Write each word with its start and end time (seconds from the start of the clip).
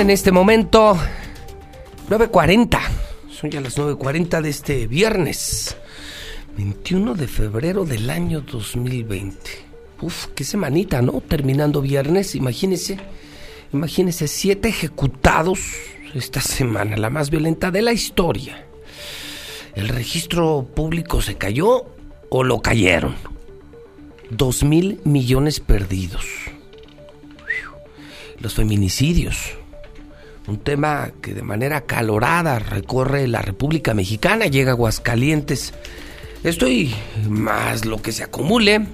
En 0.00 0.08
este 0.08 0.32
momento 0.32 0.96
9.40. 2.08 2.80
Son 3.30 3.50
ya 3.50 3.60
las 3.60 3.76
9.40 3.76 4.40
de 4.40 4.48
este 4.48 4.86
viernes. 4.86 5.76
21 6.56 7.14
de 7.14 7.28
febrero 7.28 7.84
del 7.84 8.08
año 8.08 8.40
2020. 8.40 9.38
Uf, 10.00 10.28
qué 10.34 10.44
semanita, 10.44 11.02
¿no? 11.02 11.20
Terminando 11.20 11.82
viernes, 11.82 12.34
imagínense. 12.34 12.98
Imagínense, 13.74 14.26
siete 14.26 14.68
ejecutados 14.68 15.60
esta 16.14 16.40
semana, 16.40 16.96
la 16.96 17.10
más 17.10 17.28
violenta 17.28 17.70
de 17.70 17.82
la 17.82 17.92
historia. 17.92 18.64
¿El 19.74 19.90
registro 19.90 20.66
público 20.74 21.20
se 21.20 21.34
cayó 21.34 21.94
o 22.30 22.42
lo 22.42 22.62
cayeron? 22.62 23.16
Dos 24.30 24.64
mil 24.64 24.98
millones 25.04 25.60
perdidos. 25.60 26.24
Los 28.38 28.54
feminicidios. 28.54 29.59
Un 30.46 30.58
tema 30.58 31.10
que 31.20 31.34
de 31.34 31.42
manera 31.42 31.82
calorada 31.82 32.58
recorre 32.58 33.28
la 33.28 33.42
República 33.42 33.94
Mexicana, 33.94 34.46
llega 34.46 34.70
a 34.70 34.74
Aguascalientes. 34.74 35.74
Estoy 36.42 36.94
más 37.28 37.84
lo 37.84 38.00
que 38.00 38.12
se 38.12 38.24
acumule. 38.24 38.86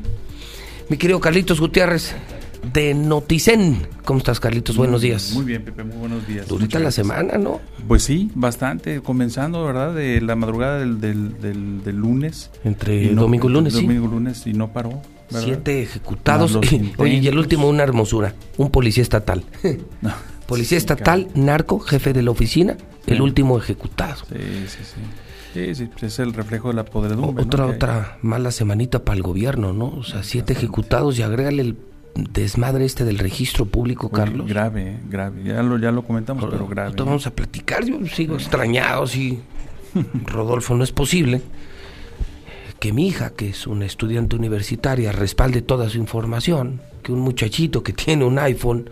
Mi 0.88 0.96
querido 0.96 1.20
Carlitos 1.20 1.60
Gutiérrez, 1.60 2.14
de 2.72 2.94
Noticen. 2.94 3.86
¿Cómo 4.04 4.18
estás, 4.18 4.40
Carlitos? 4.40 4.76
Buenos 4.76 5.00
días. 5.00 5.32
Muy 5.34 5.44
bien, 5.44 5.64
Pepe, 5.64 5.84
muy 5.84 5.96
buenos 5.96 6.26
días. 6.26 6.48
Durita 6.48 6.78
la 6.78 6.90
semana, 6.90 7.38
¿no? 7.38 7.60
Pues 7.86 8.02
sí, 8.02 8.30
bastante. 8.34 9.00
Comenzando, 9.00 9.64
¿verdad? 9.64 9.94
De 9.94 10.20
la 10.20 10.36
madrugada 10.36 10.78
del, 10.78 11.00
del, 11.00 11.82
del, 11.82 11.96
lunes. 11.96 12.50
Entre 12.64 13.14
domingo 13.14 13.48
y 13.48 13.52
lunes, 13.52 13.74
sí. 13.74 13.82
Domingo 13.82 14.06
y 14.06 14.10
lunes 14.10 14.46
y 14.46 14.52
no 14.52 14.72
paró. 14.72 15.02
Siete 15.28 15.82
ejecutados. 15.82 16.56
oye, 16.56 17.14
y 17.22 17.26
el 17.26 17.38
último, 17.38 17.68
una 17.68 17.82
hermosura. 17.82 18.34
Un 18.56 18.70
policía 18.70 19.02
estatal. 19.02 19.44
policía 20.46 20.78
estatal, 20.78 21.28
narco, 21.34 21.80
jefe 21.80 22.12
de 22.12 22.22
la 22.22 22.30
oficina, 22.30 22.76
el 23.06 23.20
último 23.20 23.58
ejecutado. 23.58 24.16
Sí, 24.28 24.66
sí, 24.68 24.78
sí. 24.82 25.00
Sí, 25.54 25.74
sí, 25.74 25.86
pues 25.86 26.02
es 26.02 26.18
el 26.18 26.34
reflejo 26.34 26.68
de 26.68 26.74
la 26.74 26.84
podredumbre. 26.84 27.44
Otra, 27.44 27.66
otra 27.66 28.18
mala 28.20 28.50
semanita 28.50 29.04
para 29.04 29.16
el 29.16 29.22
gobierno, 29.22 29.72
¿no? 29.72 29.86
O 29.86 30.04
sea, 30.04 30.22
siete 30.22 30.52
ejecutados 30.52 31.18
y 31.18 31.22
agrégale 31.22 31.62
el 31.62 31.76
desmadre 32.14 32.84
este 32.84 33.04
del 33.04 33.18
registro 33.18 33.64
público, 33.64 34.10
Carlos. 34.10 34.46
Grave, 34.46 34.98
grave. 35.08 35.42
Ya 35.44 35.62
lo, 35.62 35.78
ya 35.78 35.92
lo 35.92 36.02
comentamos, 36.02 36.44
pero, 36.50 36.66
grave. 36.66 36.94
vamos 36.98 37.26
a 37.26 37.30
platicar. 37.30 37.86
Yo 37.86 38.04
sigo 38.06 38.34
extrañado, 38.34 39.06
sí. 39.06 39.40
Rodolfo, 40.26 40.74
no 40.74 40.84
es 40.84 40.92
posible 40.92 41.40
que 42.78 42.92
mi 42.92 43.08
hija, 43.08 43.30
que 43.30 43.48
es 43.48 43.66
una 43.66 43.86
estudiante 43.86 44.36
universitaria, 44.36 45.12
respalde 45.12 45.62
toda 45.62 45.88
su 45.88 45.98
información. 45.98 46.80
Que 47.02 47.12
un 47.12 47.20
muchachito 47.20 47.82
que 47.82 47.92
tiene 47.92 48.24
un 48.24 48.38
iPhone, 48.38 48.90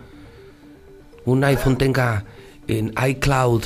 un 1.25 1.43
iPhone 1.43 1.77
tenga 1.77 2.25
en 2.67 2.93
iCloud 3.09 3.63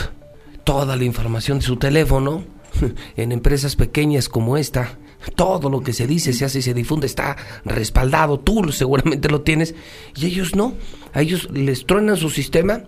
toda 0.63 0.95
la 0.95 1.03
información 1.03 1.59
de 1.59 1.65
su 1.65 1.77
teléfono. 1.77 2.43
En 3.17 3.31
empresas 3.31 3.75
pequeñas 3.75 4.29
como 4.29 4.55
esta, 4.55 4.97
todo 5.35 5.69
lo 5.69 5.81
que 5.81 5.91
se 5.91 6.07
dice, 6.07 6.33
se 6.33 6.45
hace 6.45 6.59
y 6.59 6.61
se 6.61 6.73
difunde 6.73 7.07
está 7.07 7.35
respaldado, 7.65 8.39
tú 8.39 8.71
seguramente 8.71 9.29
lo 9.29 9.41
tienes, 9.41 9.75
y 10.15 10.27
ellos 10.27 10.55
no, 10.55 10.75
a 11.13 11.21
ellos 11.21 11.49
les 11.51 11.85
truenan 11.85 12.15
su 12.15 12.29
sistema 12.29 12.83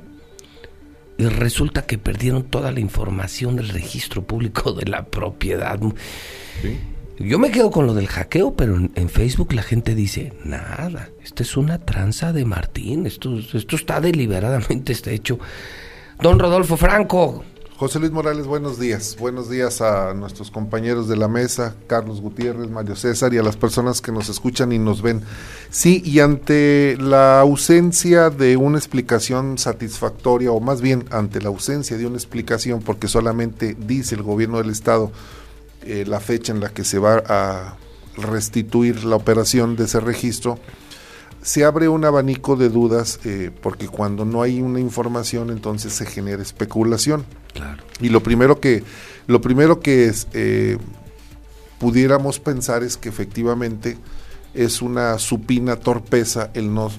y 1.17 1.25
resulta 1.25 1.85
que 1.85 1.97
perdieron 1.97 2.43
toda 2.43 2.71
la 2.71 2.79
información 2.79 3.55
del 3.55 3.69
registro 3.69 4.23
público 4.23 4.73
de 4.73 4.89
la 4.89 5.05
propiedad. 5.05 5.79
Yo 7.23 7.39
me 7.39 7.51
quedo 7.51 7.71
con 7.71 7.85
lo 7.85 7.93
del 7.93 8.07
hackeo, 8.07 8.53
pero 8.55 8.75
en, 8.75 9.09
Facebook 9.09 9.53
la 9.53 9.61
gente 9.61 9.95
dice, 9.95 10.33
nada, 10.43 11.09
esta 11.23 11.43
es 11.43 11.55
una 11.55 11.79
tranza 11.79 12.33
de 12.33 12.45
Martín, 12.45 13.05
esto, 13.05 13.37
esto 13.37 13.75
está 13.75 14.01
deliberadamente 14.01 14.93
hecho. 15.13 15.39
Don 16.19 16.39
Rodolfo 16.39 16.77
Franco, 16.77 17.43
José 17.81 17.99
Luis 17.99 18.11
Morales, 18.11 18.45
buenos 18.45 18.79
días. 18.79 19.17
Buenos 19.19 19.49
días 19.49 19.81
a 19.81 20.13
nuestros 20.13 20.51
compañeros 20.51 21.07
de 21.07 21.17
la 21.17 21.27
mesa, 21.27 21.73
Carlos 21.87 22.21
Gutiérrez, 22.21 22.69
Mario 22.69 22.95
César 22.95 23.33
y 23.33 23.39
a 23.39 23.41
las 23.43 23.57
personas 23.57 24.01
que 24.01 24.11
nos 24.11 24.29
escuchan 24.29 24.71
y 24.71 24.77
nos 24.77 25.01
ven. 25.01 25.23
Sí, 25.71 26.03
y 26.05 26.19
ante 26.19 26.95
la 26.99 27.39
ausencia 27.39 28.29
de 28.29 28.55
una 28.55 28.77
explicación 28.77 29.57
satisfactoria, 29.57 30.51
o 30.51 30.59
más 30.59 30.79
bien 30.79 31.05
ante 31.09 31.41
la 31.41 31.49
ausencia 31.49 31.97
de 31.97 32.05
una 32.05 32.17
explicación, 32.17 32.81
porque 32.83 33.07
solamente 33.07 33.75
dice 33.75 34.13
el 34.13 34.21
gobierno 34.21 34.59
del 34.59 34.69
Estado 34.69 35.11
eh, 35.83 36.05
la 36.07 36.19
fecha 36.19 36.51
en 36.53 36.59
la 36.59 36.69
que 36.69 36.83
se 36.83 36.99
va 36.99 37.23
a 37.27 37.77
restituir 38.17 39.03
la 39.05 39.15
operación 39.15 39.75
de 39.75 39.85
ese 39.85 39.99
registro, 39.99 40.59
se 41.41 41.65
abre 41.65 41.87
un 41.89 42.05
abanico 42.05 42.55
de 42.55 42.69
dudas 42.69 43.19
eh, 43.25 43.51
porque 43.61 43.87
cuando 43.87 44.25
no 44.25 44.41
hay 44.43 44.61
una 44.61 44.79
información 44.79 45.49
entonces 45.49 45.93
se 45.93 46.05
genera 46.05 46.41
especulación. 46.41 47.25
Y 47.99 48.09
lo 48.09 48.21
primero 48.21 48.59
que, 48.59 48.83
lo 49.27 49.41
primero 49.41 49.79
que 49.79 50.05
es, 50.05 50.27
eh, 50.33 50.77
pudiéramos 51.79 52.39
pensar 52.39 52.83
es 52.83 52.97
que 52.97 53.09
efectivamente 53.09 53.97
es 54.53 54.81
una 54.81 55.17
supina 55.17 55.77
torpeza 55.77 56.51
el 56.53 56.73
no 56.73 56.91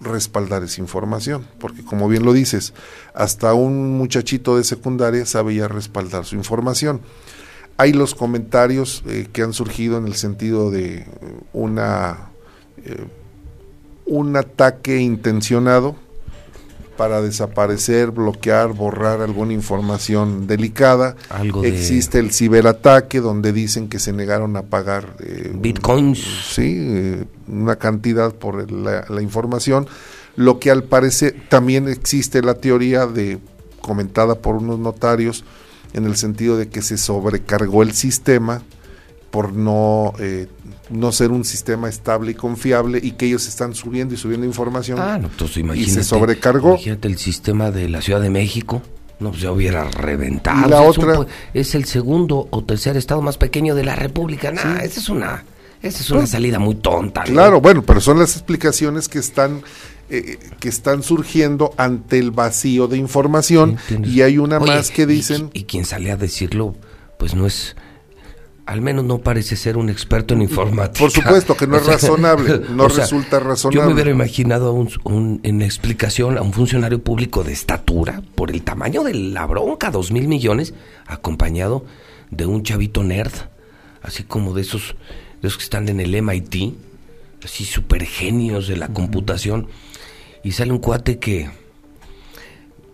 respaldar 0.00 0.62
esa 0.64 0.80
información, 0.80 1.46
porque 1.58 1.84
como 1.84 2.08
bien 2.08 2.24
lo 2.24 2.32
dices, 2.32 2.74
hasta 3.14 3.54
un 3.54 3.96
muchachito 3.96 4.56
de 4.56 4.64
secundaria 4.64 5.24
sabía 5.24 5.68
respaldar 5.68 6.24
su 6.24 6.36
información. 6.36 7.00
Hay 7.76 7.92
los 7.92 8.14
comentarios 8.14 9.02
eh, 9.06 9.28
que 9.32 9.42
han 9.42 9.52
surgido 9.52 9.98
en 9.98 10.06
el 10.06 10.14
sentido 10.14 10.70
de 10.70 11.06
una 11.52 12.30
un 14.06 14.36
ataque 14.36 14.98
intencionado 15.00 15.96
para 16.96 17.20
desaparecer, 17.20 18.12
bloquear, 18.12 18.72
borrar 18.72 19.20
alguna 19.20 19.52
información 19.52 20.46
delicada. 20.46 21.16
Existe 21.64 22.20
el 22.20 22.32
ciberataque 22.32 23.20
donde 23.20 23.52
dicen 23.52 23.88
que 23.88 23.98
se 23.98 24.12
negaron 24.12 24.56
a 24.56 24.62
pagar 24.62 25.16
eh, 25.20 25.50
bitcoins. 25.52 26.20
Sí, 26.54 26.76
eh, 26.78 27.24
una 27.48 27.76
cantidad 27.76 28.32
por 28.32 28.70
la, 28.70 29.06
la, 29.08 29.22
información. 29.22 29.88
Lo 30.36 30.60
que 30.60 30.70
al 30.70 30.84
parecer 30.84 31.34
también 31.48 31.88
existe 31.88 32.42
la 32.42 32.54
teoría 32.54 33.06
de 33.06 33.38
comentada 33.80 34.36
por 34.36 34.56
unos 34.56 34.78
notarios 34.78 35.44
en 35.94 36.04
el 36.04 36.16
sentido 36.16 36.56
de 36.56 36.68
que 36.68 36.82
se 36.82 36.98
sobrecargó 36.98 37.82
el 37.82 37.92
sistema 37.92 38.62
por 39.30 39.52
no, 39.52 40.12
eh, 40.20 40.46
no 40.90 41.10
ser 41.10 41.30
un 41.32 41.44
sistema 41.44 41.88
estable 41.88 42.32
y 42.32 42.34
confiable 42.34 43.00
y 43.02 43.12
que 43.12 43.26
ellos 43.26 43.48
están 43.48 43.74
subiendo 43.74 44.14
y 44.14 44.16
subiendo 44.16 44.46
información 44.46 45.00
ah, 45.00 45.18
no, 45.18 45.28
pues 45.28 45.56
y 45.56 45.86
se 45.86 46.04
sobrecargó. 46.04 46.74
Imagínate 46.74 47.08
el 47.08 47.18
sistema 47.18 47.70
de 47.70 47.88
la 47.88 48.00
Ciudad 48.00 48.20
de 48.20 48.30
México. 48.30 48.82
No, 49.18 49.30
pues 49.30 49.42
ya 49.42 49.52
hubiera 49.52 49.84
reventado. 49.90 50.68
la 50.68 50.82
otra... 50.82 51.26
Es, 51.52 51.74
el 51.74 51.84
segundo 51.84 52.48
o 52.50 52.64
tercer 52.64 52.96
estado 52.96 53.22
más 53.22 53.38
pequeño 53.38 53.74
de 53.74 53.84
la 53.84 53.96
República. 53.96 54.50
Nah, 54.50 54.78
esa 54.78 55.00
es 55.00 55.08
una... 55.08 55.44
Esa 55.82 56.00
es 56.00 56.10
una 56.10 56.20
pues, 56.20 56.30
salida 56.30 56.58
muy 56.58 56.76
tonta. 56.76 57.24
Claro, 57.24 57.60
bueno, 57.60 57.82
pero 57.82 58.00
son 58.00 58.18
las 58.18 58.36
explicaciones 58.36 59.06
que 59.06 59.18
están 59.18 59.62
eh, 60.10 60.38
que 60.60 60.68
están 60.68 61.02
surgiendo 61.02 61.72
ante 61.76 62.18
el 62.18 62.30
vacío 62.30 62.88
de 62.88 62.98
información 62.98 63.78
y 64.04 64.22
hay 64.22 64.38
una 64.38 64.60
más 64.60 64.90
que 64.90 65.06
dicen 65.06 65.50
y, 65.54 65.60
y, 65.60 65.64
quien 65.64 65.84
sale 65.84 66.10
a 66.10 66.16
decirlo 66.16 66.74
pues 67.18 67.34
no 67.34 67.46
es 67.46 67.74
al 68.66 68.80
menos 68.80 69.04
no 69.04 69.18
parece 69.18 69.56
ser 69.56 69.76
un 69.76 69.90
experto 69.90 70.34
en 70.34 70.42
informática. 70.42 70.98
Por 70.98 71.10
supuesto 71.10 71.56
que 71.56 71.66
no 71.66 71.76
es 71.78 71.86
razonable, 71.86 72.62
no 72.70 72.88
resulta 72.88 73.38
razonable. 73.38 73.80
Yo 73.80 73.86
me 73.86 73.94
hubiera 73.94 74.10
imaginado 74.10 74.72
un, 74.72 75.40
en 75.42 75.62
explicación 75.62 76.38
a 76.38 76.42
un 76.42 76.52
funcionario 76.52 77.02
público 77.02 77.44
de 77.44 77.52
estatura, 77.52 78.22
por 78.34 78.50
el 78.50 78.62
tamaño 78.62 79.02
de 79.02 79.14
la 79.14 79.46
bronca, 79.46 79.90
dos 79.90 80.12
mil 80.12 80.28
millones, 80.28 80.72
acompañado 81.06 81.84
de 82.30 82.46
un 82.46 82.62
chavito 82.62 83.02
nerd, 83.02 83.32
así 84.02 84.24
como 84.24 84.54
de 84.54 84.62
esos, 84.62 84.96
de 85.42 85.48
esos 85.48 85.58
que 85.58 85.64
están 85.64 85.88
en 85.88 86.00
el 86.00 86.22
MIT, 86.22 86.74
así 87.44 87.64
super 87.64 88.04
genios 88.04 88.66
de 88.66 88.76
la 88.76 88.88
computación, 88.88 89.68
y 90.44 90.52
sale 90.52 90.72
un 90.72 90.78
cuate 90.78 91.18
que, 91.18 91.50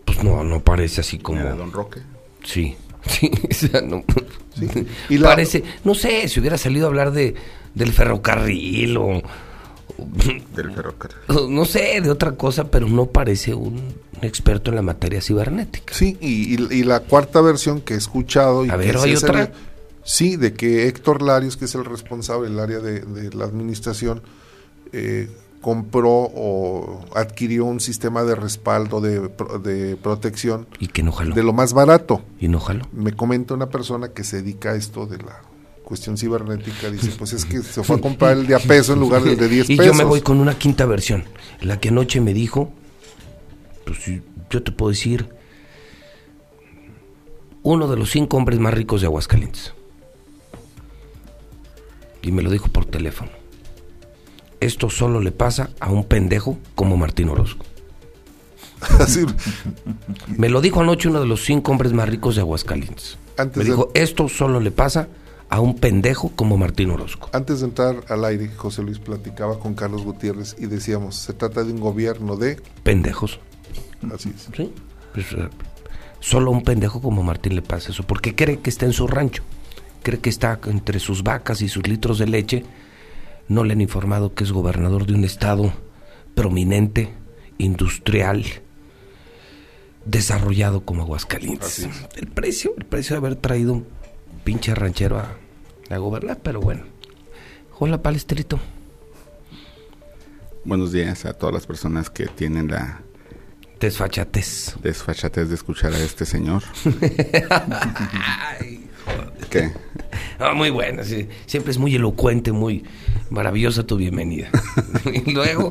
pues 0.04 0.22
no, 0.24 0.44
no 0.44 0.60
parece 0.60 1.02
así 1.02 1.18
como... 1.18 1.42
Don 1.42 1.72
Roque? 1.72 2.00
Sí, 2.44 2.76
Sí, 3.50 3.70
no, 3.84 4.04
y 5.08 5.18
parece, 5.18 5.62
no 5.84 5.94
sé, 5.94 6.28
si 6.28 6.40
hubiera 6.40 6.58
salido 6.58 6.86
a 6.86 6.88
hablar 6.88 7.12
de 7.12 7.34
del 7.74 7.92
ferrocarril 7.92 8.96
o, 8.96 9.22
del 10.54 10.72
ferrocarril. 10.72 11.18
no 11.48 11.64
sé, 11.64 12.00
de 12.00 12.10
otra 12.10 12.32
cosa, 12.32 12.70
pero 12.70 12.88
no 12.88 13.06
parece 13.06 13.54
un, 13.54 13.94
experto 14.22 14.70
en 14.70 14.76
la 14.76 14.82
materia 14.82 15.22
cibernética. 15.22 15.94
Sí, 15.94 16.18
y, 16.20 16.56
la 16.84 17.00
cuarta 17.00 17.40
versión 17.40 17.80
que 17.80 17.94
he 17.94 17.96
escuchado 17.96 18.64
y 18.64 18.70
a 18.70 18.76
ver, 18.76 18.96
¿hay 18.96 19.14
otra? 19.14 19.52
sí, 20.04 20.36
de 20.36 20.52
que 20.52 20.88
Héctor 20.88 21.22
Larios, 21.22 21.56
que 21.56 21.64
es 21.66 21.74
el 21.74 21.84
responsable 21.84 22.50
del 22.50 22.58
área 22.58 22.80
de, 22.80 23.00
de 23.00 23.34
la 23.34 23.44
administración, 23.44 24.22
eh, 24.92 25.28
compró 25.60 26.30
o 26.34 27.04
adquirió 27.14 27.64
un 27.66 27.80
sistema 27.80 28.24
de 28.24 28.34
respaldo 28.34 29.00
de, 29.00 29.28
de 29.62 29.96
protección 29.96 30.66
y 30.78 30.88
que 30.88 31.02
no 31.02 31.12
jaló. 31.12 31.34
de 31.34 31.42
lo 31.42 31.52
más 31.52 31.72
barato. 31.72 32.22
Y 32.38 32.48
no 32.48 32.60
jaló. 32.60 32.88
Me 32.92 33.12
comenta 33.12 33.54
una 33.54 33.68
persona 33.68 34.08
que 34.08 34.24
se 34.24 34.38
dedica 34.42 34.70
a 34.70 34.74
esto 34.76 35.06
de 35.06 35.18
la 35.18 35.42
cuestión 35.84 36.16
cibernética, 36.16 36.88
dice, 36.88 37.10
pues 37.18 37.32
es 37.32 37.44
que 37.44 37.62
se 37.62 37.82
fue 37.82 37.96
a 37.96 38.00
comprar 38.00 38.36
el 38.36 38.46
de 38.46 38.54
a 38.54 38.60
peso 38.60 38.92
en 38.92 39.00
lugar 39.00 39.22
del 39.22 39.36
de 39.36 39.48
10 39.48 39.66
pesos. 39.66 39.84
Y 39.84 39.88
yo 39.88 39.94
me 39.94 40.04
voy 40.04 40.20
con 40.20 40.38
una 40.38 40.56
quinta 40.56 40.86
versión, 40.86 41.24
la 41.60 41.80
que 41.80 41.88
anoche 41.88 42.20
me 42.20 42.32
dijo, 42.32 42.72
pues 43.84 43.98
yo 44.50 44.62
te 44.62 44.70
puedo 44.70 44.90
decir, 44.90 45.28
uno 47.62 47.88
de 47.88 47.96
los 47.96 48.10
cinco 48.10 48.36
hombres 48.36 48.60
más 48.60 48.72
ricos 48.72 49.00
de 49.00 49.08
Aguascalientes. 49.08 49.74
Y 52.22 52.32
me 52.32 52.42
lo 52.42 52.50
dijo 52.50 52.68
por 52.68 52.84
teléfono. 52.84 53.39
Esto 54.60 54.90
solo 54.90 55.20
le 55.20 55.32
pasa 55.32 55.70
a 55.80 55.90
un 55.90 56.04
pendejo 56.04 56.58
como 56.74 56.96
Martín 56.96 57.30
Orozco. 57.30 57.64
me 60.36 60.48
lo 60.48 60.60
dijo 60.60 60.80
anoche 60.80 61.08
uno 61.08 61.20
de 61.20 61.26
los 61.26 61.44
cinco 61.44 61.72
hombres 61.72 61.92
más 61.92 62.08
ricos 62.08 62.34
de 62.34 62.40
Aguascalientes. 62.42 63.18
me 63.54 63.64
dijo, 63.64 63.90
esto 63.94 64.28
solo 64.28 64.60
le 64.60 64.70
pasa 64.70 65.08
a 65.50 65.60
un 65.60 65.76
pendejo 65.76 66.30
como 66.36 66.56
Martín 66.56 66.90
Orozco. 66.90 67.28
Antes 67.32 67.60
de 67.60 67.66
entrar 67.66 68.04
al 68.08 68.24
aire, 68.24 68.48
José 68.56 68.82
Luis 68.82 68.98
platicaba 68.98 69.58
con 69.58 69.74
Carlos 69.74 70.02
Gutiérrez 70.04 70.54
y 70.58 70.66
decíamos, 70.66 71.16
se 71.16 71.32
trata 71.32 71.64
de 71.64 71.72
un 71.72 71.80
gobierno 71.80 72.36
de... 72.36 72.60
Pendejos. 72.84 73.40
Así 74.14 74.32
es. 74.34 74.48
Sí. 74.56 74.72
Pues, 75.12 75.32
eh, 75.32 75.48
solo 76.20 76.52
a 76.52 76.54
un 76.54 76.62
pendejo 76.62 77.02
como 77.02 77.24
Martín 77.24 77.56
le 77.56 77.62
pasa 77.62 77.90
eso, 77.90 78.04
porque 78.04 78.34
cree 78.36 78.60
que 78.60 78.70
está 78.70 78.86
en 78.86 78.92
su 78.92 79.08
rancho, 79.08 79.42
cree 80.02 80.20
que 80.20 80.30
está 80.30 80.60
entre 80.66 81.00
sus 81.00 81.24
vacas 81.24 81.62
y 81.62 81.68
sus 81.68 81.86
litros 81.86 82.18
de 82.18 82.26
leche. 82.26 82.64
No 83.50 83.64
le 83.64 83.72
han 83.72 83.80
informado 83.80 84.32
que 84.32 84.44
es 84.44 84.52
gobernador 84.52 85.06
de 85.06 85.14
un 85.14 85.24
estado 85.24 85.72
prominente, 86.36 87.12
industrial, 87.58 88.44
desarrollado 90.04 90.84
como 90.84 91.02
Aguascalientes. 91.02 91.88
El 92.14 92.28
precio, 92.28 92.72
el 92.78 92.84
precio 92.84 93.14
de 93.14 93.26
haber 93.26 93.34
traído 93.34 93.72
un 93.72 93.88
pinche 94.44 94.72
ranchero 94.72 95.18
a, 95.18 95.36
a 95.92 95.98
gobernar, 95.98 96.38
pero 96.44 96.60
bueno. 96.60 96.84
Hola, 97.80 98.00
Palestrito. 98.00 98.60
Buenos 100.64 100.92
días 100.92 101.24
a 101.24 101.32
todas 101.32 101.52
las 101.52 101.66
personas 101.66 102.08
que 102.08 102.28
tienen 102.28 102.68
la 102.68 103.02
desfachatez. 103.80 104.76
Desfachatez 104.80 105.48
de 105.48 105.56
escuchar 105.56 105.92
a 105.92 105.98
este 105.98 106.24
señor. 106.24 106.62
¿Qué? 109.50 109.72
Ah, 110.38 110.54
muy 110.54 110.70
bueno, 110.70 111.04
sí. 111.04 111.28
siempre 111.46 111.72
es 111.72 111.78
muy 111.78 111.94
elocuente, 111.94 112.52
muy 112.52 112.84
maravillosa 113.30 113.84
tu 113.84 113.96
bienvenida. 113.96 114.48
y 115.12 115.32
luego, 115.32 115.70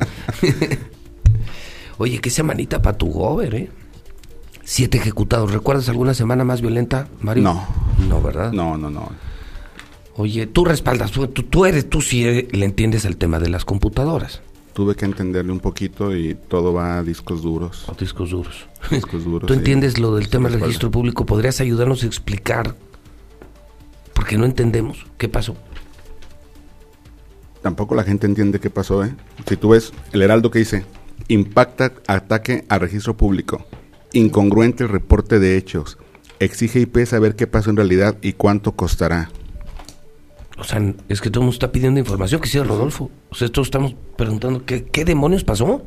oye, 1.98 2.20
qué 2.20 2.30
semanita 2.30 2.82
para 2.82 2.98
tu 2.98 3.08
gober, 3.08 3.56
¿eh? 3.56 3.70
Siete 4.64 4.98
ejecutados. 4.98 5.52
¿Recuerdas 5.52 5.90
alguna 5.90 6.14
semana 6.14 6.44
más 6.44 6.62
violenta, 6.62 7.08
Mario? 7.22 7.44
No. 7.44 7.68
No, 8.08 8.22
¿verdad? 8.22 8.52
No, 8.52 8.78
no, 8.78 8.92
no. 8.92 9.10
Oye, 10.16 10.46
tú 10.46 10.66
respaldas, 10.66 11.12
tú, 11.12 11.28
tú 11.28 11.66
eres, 11.66 11.90
tú 11.90 12.02
sí 12.02 12.48
le 12.52 12.66
entiendes 12.66 13.06
el 13.06 13.18
tema 13.18 13.40
de 13.40 13.50
las 13.50 13.66
computadoras. 13.66 14.42
Tuve 14.74 14.96
que 14.96 15.06
entenderle 15.06 15.52
un 15.52 15.60
poquito 15.62 16.16
y 16.16 16.36
todo 16.36 16.74
va 16.74 17.00
a 17.00 17.04
discos 17.04 17.42
duros. 17.42 17.86
A 17.90 17.94
discos 17.94 18.30
duros. 18.30 18.68
Discos 18.92 19.24
duros. 19.24 19.48
¿Tú 19.48 19.54
entiendes 19.54 19.98
lo 19.98 20.16
del 20.16 20.30
tema 20.30 20.50
del 20.50 20.60
registro 20.60 20.92
público? 20.92 21.26
¿Podrías 21.26 21.60
ayudarnos 21.62 22.04
a 22.04 22.06
explicar? 22.06 22.76
Porque 24.20 24.38
no 24.38 24.44
entendemos. 24.44 25.06
¿Qué 25.18 25.30
pasó? 25.30 25.56
Tampoco 27.62 27.96
la 27.96 28.04
gente 28.04 28.28
entiende 28.28 28.60
qué 28.60 28.70
pasó, 28.70 29.06
¿eh? 29.06 29.16
Si 29.48 29.56
tú 29.56 29.70
ves 29.70 29.94
el 30.12 30.22
heraldo 30.22 30.52
que 30.52 30.60
dice, 30.60 30.84
impacta 31.30 31.94
ataque 32.06 32.66
a 32.68 32.80
registro 32.80 33.16
público 33.16 33.66
incongruente 34.12 34.84
el 34.84 34.90
reporte 34.90 35.40
de 35.40 35.56
hechos. 35.56 35.98
Exige 36.40 36.82
IP 36.82 37.06
saber 37.06 37.38
qué 37.38 37.48
pasó 37.48 37.70
en 37.70 37.78
realidad 37.78 38.18
y 38.22 38.34
cuánto 38.34 38.74
costará. 38.74 39.32
O 40.58 40.66
sea, 40.66 40.82
es 41.08 41.22
que 41.22 41.30
todo 41.30 41.40
el 41.40 41.46
mundo 41.46 41.54
está 41.54 41.72
pidiendo 41.72 42.02
información, 42.02 42.42
que 42.42 42.50
sea 42.50 42.66
Rodolfo. 42.66 43.10
O 43.30 43.36
sea, 43.36 43.48
todos 43.48 43.68
estamos 43.68 43.96
preguntando 44.18 44.66
qué, 44.66 44.84
qué 44.84 45.06
demonios 45.06 45.46
pasó. 45.46 45.86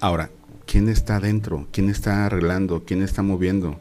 Ahora, 0.00 0.30
¿quién 0.66 0.88
está 0.88 1.18
adentro? 1.18 1.68
¿Quién 1.70 1.90
está 1.90 2.26
arreglando? 2.26 2.82
¿Quién 2.84 3.02
está 3.02 3.22
moviendo? 3.22 3.80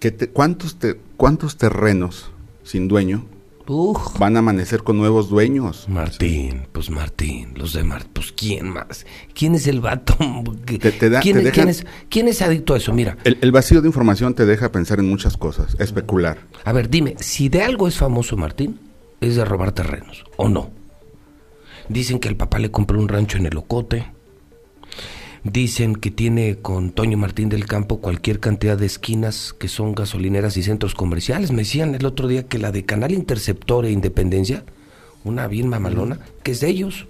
¿Qué 0.00 0.12
cuántos, 0.32 0.80
te, 0.80 0.96
¿Cuántos 1.16 1.56
terrenos 1.56 2.33
sin 2.64 2.88
dueño 2.88 3.24
Van 4.18 4.36
a 4.36 4.40
amanecer 4.40 4.82
con 4.82 4.98
nuevos 4.98 5.30
dueños. 5.30 5.88
Martín, 5.88 6.66
pues 6.72 6.90
Martín, 6.90 7.54
los 7.56 7.72
de 7.72 7.82
Martín, 7.82 8.10
pues 8.12 8.32
¿quién 8.32 8.68
más? 8.68 9.06
¿Quién 9.32 9.54
es 9.54 9.66
el 9.66 9.80
vato? 9.80 10.14
¿Quién, 10.66 12.28
es, 12.28 12.42
adicto 12.42 12.74
a 12.74 12.76
eso? 12.76 12.92
Mira. 12.92 13.16
El, 13.24 13.52
vacío 13.52 13.80
de 13.80 13.88
información 13.88 14.34
te 14.34 14.44
deja 14.44 14.70
pensar 14.70 14.98
en 14.98 15.08
muchas 15.08 15.38
cosas, 15.38 15.76
especular. 15.78 16.38
A 16.64 16.72
ver, 16.72 16.90
dime, 16.90 17.14
si 17.18 17.48
de 17.48 17.62
algo 17.62 17.88
es 17.88 17.96
famoso 17.96 18.36
Martín, 18.36 18.78
es 19.22 19.36
de 19.36 19.44
robar 19.46 19.72
terrenos, 19.72 20.24
¿o 20.36 20.50
no? 20.50 20.70
Dicen 21.88 22.18
que 22.18 22.28
el 22.28 22.36
papá 22.36 22.58
le 22.58 22.70
compró 22.70 22.98
un 22.98 23.08
rancho 23.08 23.38
en 23.38 23.46
el 23.46 23.56
Ocote, 23.56 24.12
Dicen 25.44 25.94
que 25.94 26.10
tiene 26.10 26.56
con 26.56 26.90
Toño 26.90 27.18
Martín 27.18 27.50
del 27.50 27.66
Campo 27.66 28.00
cualquier 28.00 28.40
cantidad 28.40 28.78
de 28.78 28.86
esquinas 28.86 29.54
que 29.58 29.68
son 29.68 29.94
gasolineras 29.94 30.56
y 30.56 30.62
centros 30.62 30.94
comerciales. 30.94 31.52
Me 31.52 31.62
decían 31.62 31.94
el 31.94 32.06
otro 32.06 32.28
día 32.28 32.44
que 32.44 32.58
la 32.58 32.72
de 32.72 32.86
Canal 32.86 33.12
Interceptor 33.12 33.84
e 33.84 33.90
Independencia, 33.90 34.64
una 35.22 35.46
bien 35.46 35.68
mamalona, 35.68 36.18
que 36.42 36.52
es 36.52 36.60
de 36.60 36.70
ellos. 36.70 37.06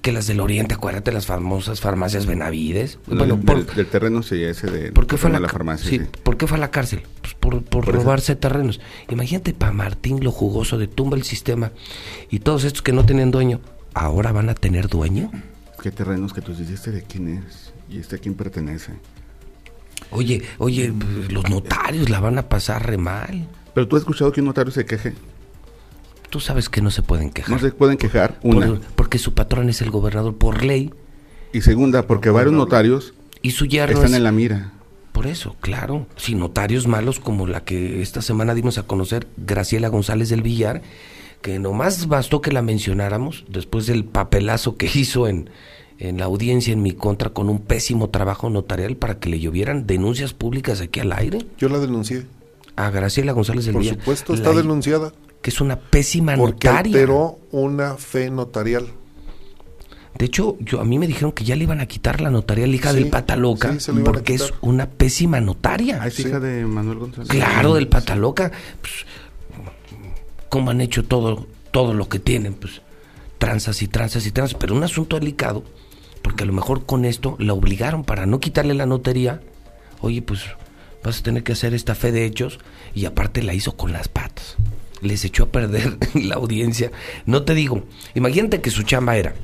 Que 0.00 0.12
las 0.12 0.28
del 0.28 0.38
Oriente, 0.38 0.74
acuérdate 0.74 1.10
las 1.10 1.26
famosas 1.26 1.80
farmacias 1.80 2.26
Benavides. 2.26 3.00
Bueno, 3.06 3.36
del, 3.36 3.66
terreno 3.86 4.22
sí, 4.22 4.40
ese 4.44 4.70
de, 4.70 4.92
¿por 4.92 5.08
qué 5.08 5.16
fue 5.16 5.28
la, 5.30 5.48
farmacia. 5.48 5.90
Sí, 5.90 6.00
¿Por 6.22 6.36
qué 6.36 6.46
fue 6.46 6.58
a 6.58 6.60
la 6.60 6.70
cárcel? 6.70 7.02
Pues 7.20 7.34
por, 7.34 7.84
robarse 7.84 8.36
terrenos. 8.36 8.80
Imagínate 9.08 9.54
para 9.54 9.72
Martín 9.72 10.22
lo 10.22 10.30
jugoso 10.30 10.78
de 10.78 10.86
tumba 10.86 11.16
el 11.16 11.24
sistema 11.24 11.72
y 12.30 12.38
todos 12.38 12.62
estos 12.62 12.82
que 12.82 12.92
no 12.92 13.04
tienen 13.04 13.32
dueño, 13.32 13.60
¿ahora 13.92 14.30
van 14.30 14.50
a 14.50 14.54
tener 14.54 14.88
dueño? 14.88 15.32
Qué 15.84 15.90
terrenos 15.90 16.32
que 16.32 16.40
tú 16.40 16.54
dices, 16.54 16.94
de 16.94 17.02
quién 17.02 17.28
es? 17.28 17.74
¿Y 17.90 17.98
este 17.98 18.16
a 18.16 18.18
quién 18.18 18.34
pertenece? 18.34 18.92
Oye, 20.12 20.42
oye, 20.56 20.90
los 21.28 21.50
notarios 21.50 22.08
la 22.08 22.20
van 22.20 22.38
a 22.38 22.48
pasar 22.48 22.86
re 22.86 22.96
mal. 22.96 23.46
Pero 23.74 23.86
tú 23.86 23.96
has 23.96 24.00
escuchado 24.00 24.32
que 24.32 24.40
un 24.40 24.46
notario 24.46 24.72
se 24.72 24.86
queje. 24.86 25.12
Tú 26.30 26.40
sabes 26.40 26.70
que 26.70 26.80
no 26.80 26.90
se 26.90 27.02
pueden 27.02 27.28
quejar. 27.28 27.50
No 27.50 27.58
se 27.58 27.70
pueden 27.70 27.98
quejar, 27.98 28.38
una. 28.42 28.80
porque 28.96 29.18
su 29.18 29.34
patrón 29.34 29.68
es 29.68 29.82
el 29.82 29.90
gobernador 29.90 30.34
por 30.38 30.64
ley. 30.64 30.90
Y 31.52 31.60
segunda, 31.60 32.06
porque 32.06 32.30
varios 32.30 32.54
notarios 32.54 33.12
y 33.42 33.50
su 33.50 33.66
están 33.66 34.14
en 34.14 34.24
la 34.24 34.32
mira. 34.32 34.72
Por 35.12 35.26
eso, 35.26 35.54
claro. 35.60 36.06
Si 36.16 36.34
notarios 36.34 36.86
malos 36.86 37.20
como 37.20 37.46
la 37.46 37.62
que 37.62 38.00
esta 38.00 38.22
semana 38.22 38.54
dimos 38.54 38.78
a 38.78 38.84
conocer, 38.84 39.26
Graciela 39.36 39.88
González 39.88 40.30
del 40.30 40.40
Villar, 40.40 40.80
que 41.42 41.58
nomás 41.58 42.08
bastó 42.08 42.40
que 42.40 42.52
la 42.52 42.62
mencionáramos 42.62 43.44
después 43.48 43.84
del 43.84 44.06
papelazo 44.06 44.78
que 44.78 44.90
hizo 44.94 45.28
en, 45.28 45.50
en 45.98 46.18
la 46.18 46.24
audiencia 46.24 46.72
en 46.72 46.82
mi 46.82 46.92
contra 46.92 47.30
con 47.30 47.48
un 47.48 47.60
pésimo 47.60 48.10
trabajo 48.10 48.50
notarial 48.50 48.96
para 48.96 49.18
que 49.18 49.28
le 49.28 49.40
llovieran 49.40 49.86
denuncias 49.86 50.34
públicas 50.34 50.80
aquí 50.80 51.00
al 51.00 51.12
aire. 51.12 51.46
Yo 51.58 51.68
la 51.68 51.78
denuncié. 51.78 52.26
A 52.76 52.90
Graciela 52.90 53.32
González 53.32 53.66
del 53.66 53.74
Por 53.74 53.84
supuesto, 53.84 54.34
está 54.34 54.52
denunciada. 54.52 55.12
Que 55.42 55.50
es 55.50 55.60
una 55.60 55.78
pésima 55.78 56.34
porque 56.36 56.68
notaria. 56.68 56.96
alteró 56.96 57.38
una 57.52 57.96
fe 57.96 58.30
notarial. 58.30 58.86
De 60.18 60.26
hecho, 60.26 60.56
yo 60.60 60.80
a 60.80 60.84
mí 60.84 60.98
me 60.98 61.06
dijeron 61.06 61.32
que 61.32 61.44
ya 61.44 61.56
le 61.56 61.64
iban 61.64 61.80
a 61.80 61.86
quitar 61.86 62.20
la 62.20 62.30
notaria 62.30 62.66
hija 62.66 62.92
del 62.92 63.08
Pataloca 63.08 63.76
porque 64.04 64.34
es 64.34 64.54
una 64.60 64.88
pésima 64.88 65.40
notaria. 65.40 65.98
Ah, 66.00 66.06
es 66.06 66.18
hija 66.20 66.38
de 66.38 66.64
Manuel 66.64 66.98
González. 66.98 67.28
Claro, 67.28 67.74
del 67.74 67.88
Pataloca. 67.88 68.52
Pues, 68.80 68.92
¿Cómo 70.48 70.70
han 70.70 70.80
hecho 70.80 71.04
todo, 71.04 71.46
todo 71.72 71.94
lo 71.94 72.08
que 72.08 72.20
tienen? 72.20 72.54
Pues 72.54 72.80
tranzas 73.38 73.82
y 73.82 73.88
tranzas 73.88 74.24
y 74.26 74.30
tranzas, 74.30 74.56
pero 74.58 74.74
un 74.74 74.84
asunto 74.84 75.18
delicado 75.18 75.64
porque 76.24 76.44
a 76.44 76.46
lo 76.46 76.54
mejor 76.54 76.86
con 76.86 77.04
esto 77.04 77.36
la 77.38 77.52
obligaron 77.52 78.02
para 78.02 78.24
no 78.24 78.40
quitarle 78.40 78.72
la 78.72 78.86
notería. 78.86 79.42
Oye, 80.00 80.22
pues 80.22 80.40
vas 81.02 81.20
a 81.20 81.22
tener 81.22 81.42
que 81.44 81.52
hacer 81.52 81.74
esta 81.74 81.94
fe 81.94 82.12
de 82.12 82.24
hechos 82.24 82.60
y 82.94 83.04
aparte 83.04 83.42
la 83.42 83.52
hizo 83.52 83.76
con 83.76 83.92
las 83.92 84.08
patas. 84.08 84.56
Les 85.02 85.22
echó 85.26 85.44
a 85.44 85.52
perder 85.52 85.98
la 86.14 86.36
audiencia. 86.36 86.90
No 87.26 87.42
te 87.42 87.52
digo, 87.52 87.84
imagínate 88.14 88.62
que 88.62 88.70
su 88.70 88.84
chamba 88.84 89.18
era 89.18 89.34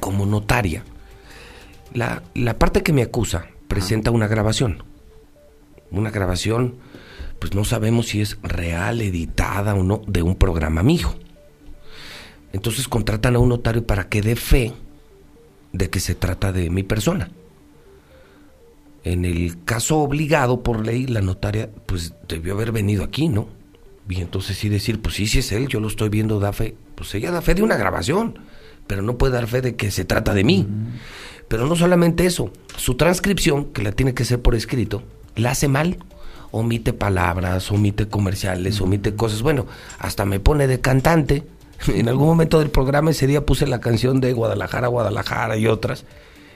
como 0.00 0.26
notaria. 0.26 0.82
La, 1.92 2.24
la 2.34 2.58
parte 2.58 2.82
que 2.82 2.92
me 2.92 3.02
acusa 3.02 3.46
presenta 3.68 4.10
una 4.10 4.26
grabación. 4.26 4.82
Una 5.92 6.10
grabación, 6.10 6.74
pues 7.38 7.54
no 7.54 7.64
sabemos 7.64 8.08
si 8.08 8.20
es 8.20 8.36
real, 8.42 9.00
editada 9.00 9.76
o 9.76 9.84
no, 9.84 10.02
de 10.08 10.22
un 10.22 10.34
programa 10.34 10.82
mijo. 10.82 11.14
Entonces 12.52 12.88
contratan 12.88 13.36
a 13.36 13.38
un 13.38 13.50
notario 13.50 13.86
para 13.86 14.08
que 14.08 14.22
dé 14.22 14.34
fe 14.34 14.74
de 15.74 15.90
que 15.90 16.00
se 16.00 16.14
trata 16.14 16.52
de 16.52 16.70
mi 16.70 16.84
persona. 16.84 17.30
En 19.02 19.26
el 19.26 19.62
caso 19.64 19.98
obligado 19.98 20.62
por 20.62 20.86
ley, 20.86 21.06
la 21.06 21.20
notaria 21.20 21.68
pues 21.84 22.14
debió 22.26 22.54
haber 22.54 22.72
venido 22.72 23.04
aquí, 23.04 23.28
¿no? 23.28 23.48
Y 24.08 24.20
entonces 24.20 24.56
sí 24.56 24.68
decir, 24.68 25.02
pues 25.02 25.16
sí, 25.16 25.26
sí 25.26 25.40
es 25.40 25.52
él, 25.52 25.66
yo 25.68 25.80
lo 25.80 25.88
estoy 25.88 26.08
viendo, 26.08 26.38
da 26.38 26.52
fe. 26.52 26.76
Pues 26.94 27.14
ella 27.14 27.32
da 27.32 27.42
fe 27.42 27.54
de 27.54 27.62
una 27.62 27.76
grabación, 27.76 28.38
pero 28.86 29.02
no 29.02 29.18
puede 29.18 29.34
dar 29.34 29.48
fe 29.48 29.60
de 29.60 29.76
que 29.76 29.90
se 29.90 30.04
trata 30.04 30.32
de 30.32 30.44
mí. 30.44 30.66
Pero 31.48 31.66
no 31.66 31.74
solamente 31.74 32.24
eso, 32.24 32.50
su 32.76 32.94
transcripción, 32.94 33.72
que 33.72 33.82
la 33.82 33.92
tiene 33.92 34.14
que 34.14 34.22
hacer 34.22 34.40
por 34.40 34.54
escrito, 34.54 35.02
la 35.34 35.50
hace 35.50 35.68
mal. 35.68 35.98
Omite 36.52 36.92
palabras, 36.92 37.72
omite 37.72 38.06
comerciales, 38.06 38.80
omite 38.80 39.16
cosas. 39.16 39.42
Bueno, 39.42 39.66
hasta 39.98 40.24
me 40.24 40.38
pone 40.38 40.68
de 40.68 40.80
cantante 40.80 41.42
En 41.88 42.08
algún 42.08 42.26
momento 42.26 42.58
del 42.60 42.70
programa 42.70 43.10
ese 43.10 43.26
día 43.26 43.44
puse 43.44 43.66
la 43.66 43.80
canción 43.80 44.20
de 44.20 44.32
Guadalajara, 44.32 44.88
Guadalajara 44.88 45.56
y 45.56 45.66
otras. 45.66 46.04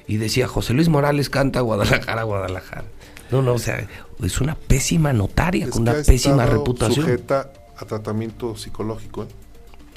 y 0.07 0.17
decía 0.17 0.49
José 0.49 0.73
Luis 0.75 0.89
Morales 0.89 1.29
canta 1.31 1.61
Guadalajara, 1.61 2.23
Guadalajara. 2.23 2.85
No, 3.31 3.43
no, 3.43 3.53
o 3.55 3.59
sea, 3.59 3.87
es 4.23 4.41
una 4.41 4.55
pésima 4.55 5.13
notaria 5.13 5.67
Es 5.67 5.71
con 5.73 5.83
una 5.83 5.93
pésima 5.93 6.47
reputación. 6.47 7.05
Sujeta 7.05 7.53
a 7.77 7.85
tratamiento 7.85 8.57
psicológico. 8.57 9.25
¿eh? 9.25 9.29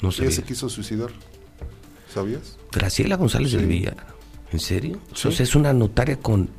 No 0.02 0.10
Ella 0.10 0.30
se 0.30 0.42
quiso 0.42 0.68
suicidar. 0.68 1.08
¿Sabías? 2.12 2.58
Graciela 2.72 3.16
González 3.16 3.52
Sí. 3.52 3.56
del 3.56 3.66
Villar. 3.66 3.96
¿En 4.52 4.60
serio? 4.60 4.98
Sí. 5.14 5.28
O 5.28 5.30
sea, 5.30 5.44
es 5.44 5.54
una 5.54 5.72
notaria 5.72 6.18
con 6.18 6.50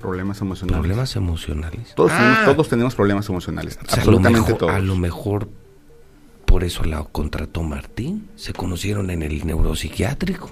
Problemas 0.00 0.40
emocionales. 0.42 0.78
problemas 0.80 1.16
emocionales. 1.16 1.94
Todos, 1.96 2.12
Ah, 2.14 2.18
tenemos, 2.18 2.44
todos 2.44 2.68
tenemos 2.68 2.94
problemas 2.94 3.28
emocionales. 3.28 3.76
o 3.82 3.84
sea, 3.90 4.02
a 4.02 4.06
lo 4.06 4.12
absolutamente 4.12 4.40
mejor- 4.40 4.58
todos. 4.58 4.72
A 4.72 4.78
lo 4.78 4.96
mejor 4.96 5.48
por 6.54 6.62
eso 6.62 6.84
la 6.84 7.02
contrató 7.02 7.64
Martín. 7.64 8.28
Se 8.36 8.52
conocieron 8.52 9.10
en 9.10 9.24
el 9.24 9.44
neuropsiquiátrico. 9.44 10.48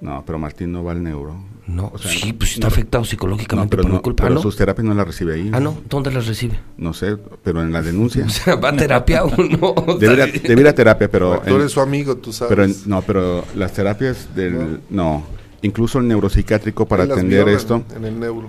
No, 0.00 0.24
pero 0.26 0.36
Martín 0.40 0.72
no 0.72 0.82
va 0.82 0.90
al 0.90 1.00
neuro. 1.00 1.40
No, 1.68 1.92
O 1.94 1.98
sea, 1.98 2.10
sí, 2.10 2.32
pues 2.32 2.54
está 2.54 2.66
no, 2.66 2.72
afectado 2.72 3.02
No, 3.02 3.08
psicológicamente 3.08 3.70
pero, 3.76 3.82
por 3.84 3.90
no, 3.92 3.96
mi 3.98 4.02
culpa. 4.02 4.24
pero 4.24 4.32
¿Ah, 4.32 4.34
no? 4.34 4.42
sus 4.42 4.56
terapias 4.56 4.84
no 4.84 4.94
las 4.94 5.06
recibe 5.06 5.34
ahí. 5.34 5.48
Ah, 5.54 5.60
no, 5.60 5.78
¿dónde 5.88 6.10
las 6.10 6.26
recibe? 6.26 6.58
No 6.76 6.92
sé, 6.92 7.16
pero 7.44 7.62
en 7.62 7.72
la 7.72 7.82
denuncia. 7.82 8.24
O 8.26 8.30
sea, 8.30 8.56
va 8.56 8.70
a 8.70 8.76
terapia 8.76 9.22
o 9.22 9.30
no. 9.36 9.96
Debe 9.96 10.14
ir 10.14 10.22
a, 10.22 10.26
debe 10.26 10.60
ir 10.62 10.66
a 10.66 10.74
terapia, 10.74 11.08
pero... 11.08 11.38
Tú 11.38 11.50
en- 11.54 11.60
eres 11.60 11.70
su 11.70 11.80
amigo, 11.80 12.16
tú 12.16 12.32
sabes. 12.32 12.48
pero 12.48 12.64
en- 12.64 12.74
no, 12.86 13.00
pero 13.02 13.44
las 13.54 13.72
terapias 13.72 14.34
del... 14.34 14.80
No. 14.90 15.22
Incluso 15.62 16.00
el 16.00 16.08
neuropsiquiátrico 16.08 16.84
para 16.84 17.04
las 17.06 17.16
atender 17.16 17.48
esto, 17.48 17.84
En 17.94 18.04
el 18.06 18.18
neuro. 18.18 18.48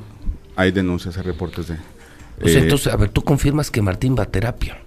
hay 0.56 0.72
denuncias, 0.72 1.16
hay 1.18 1.24
reportes 1.24 1.68
de... 1.68 1.78
Pues 2.40 2.56
eh, 2.56 2.62
entonces, 2.62 2.92
a 2.92 2.96
ver, 2.96 3.10
tú 3.10 3.22
confirmas 3.22 3.70
que 3.70 3.84
Martín 3.84 4.16
va 4.18 4.24
a 4.24 4.26
terapia. 4.26 4.80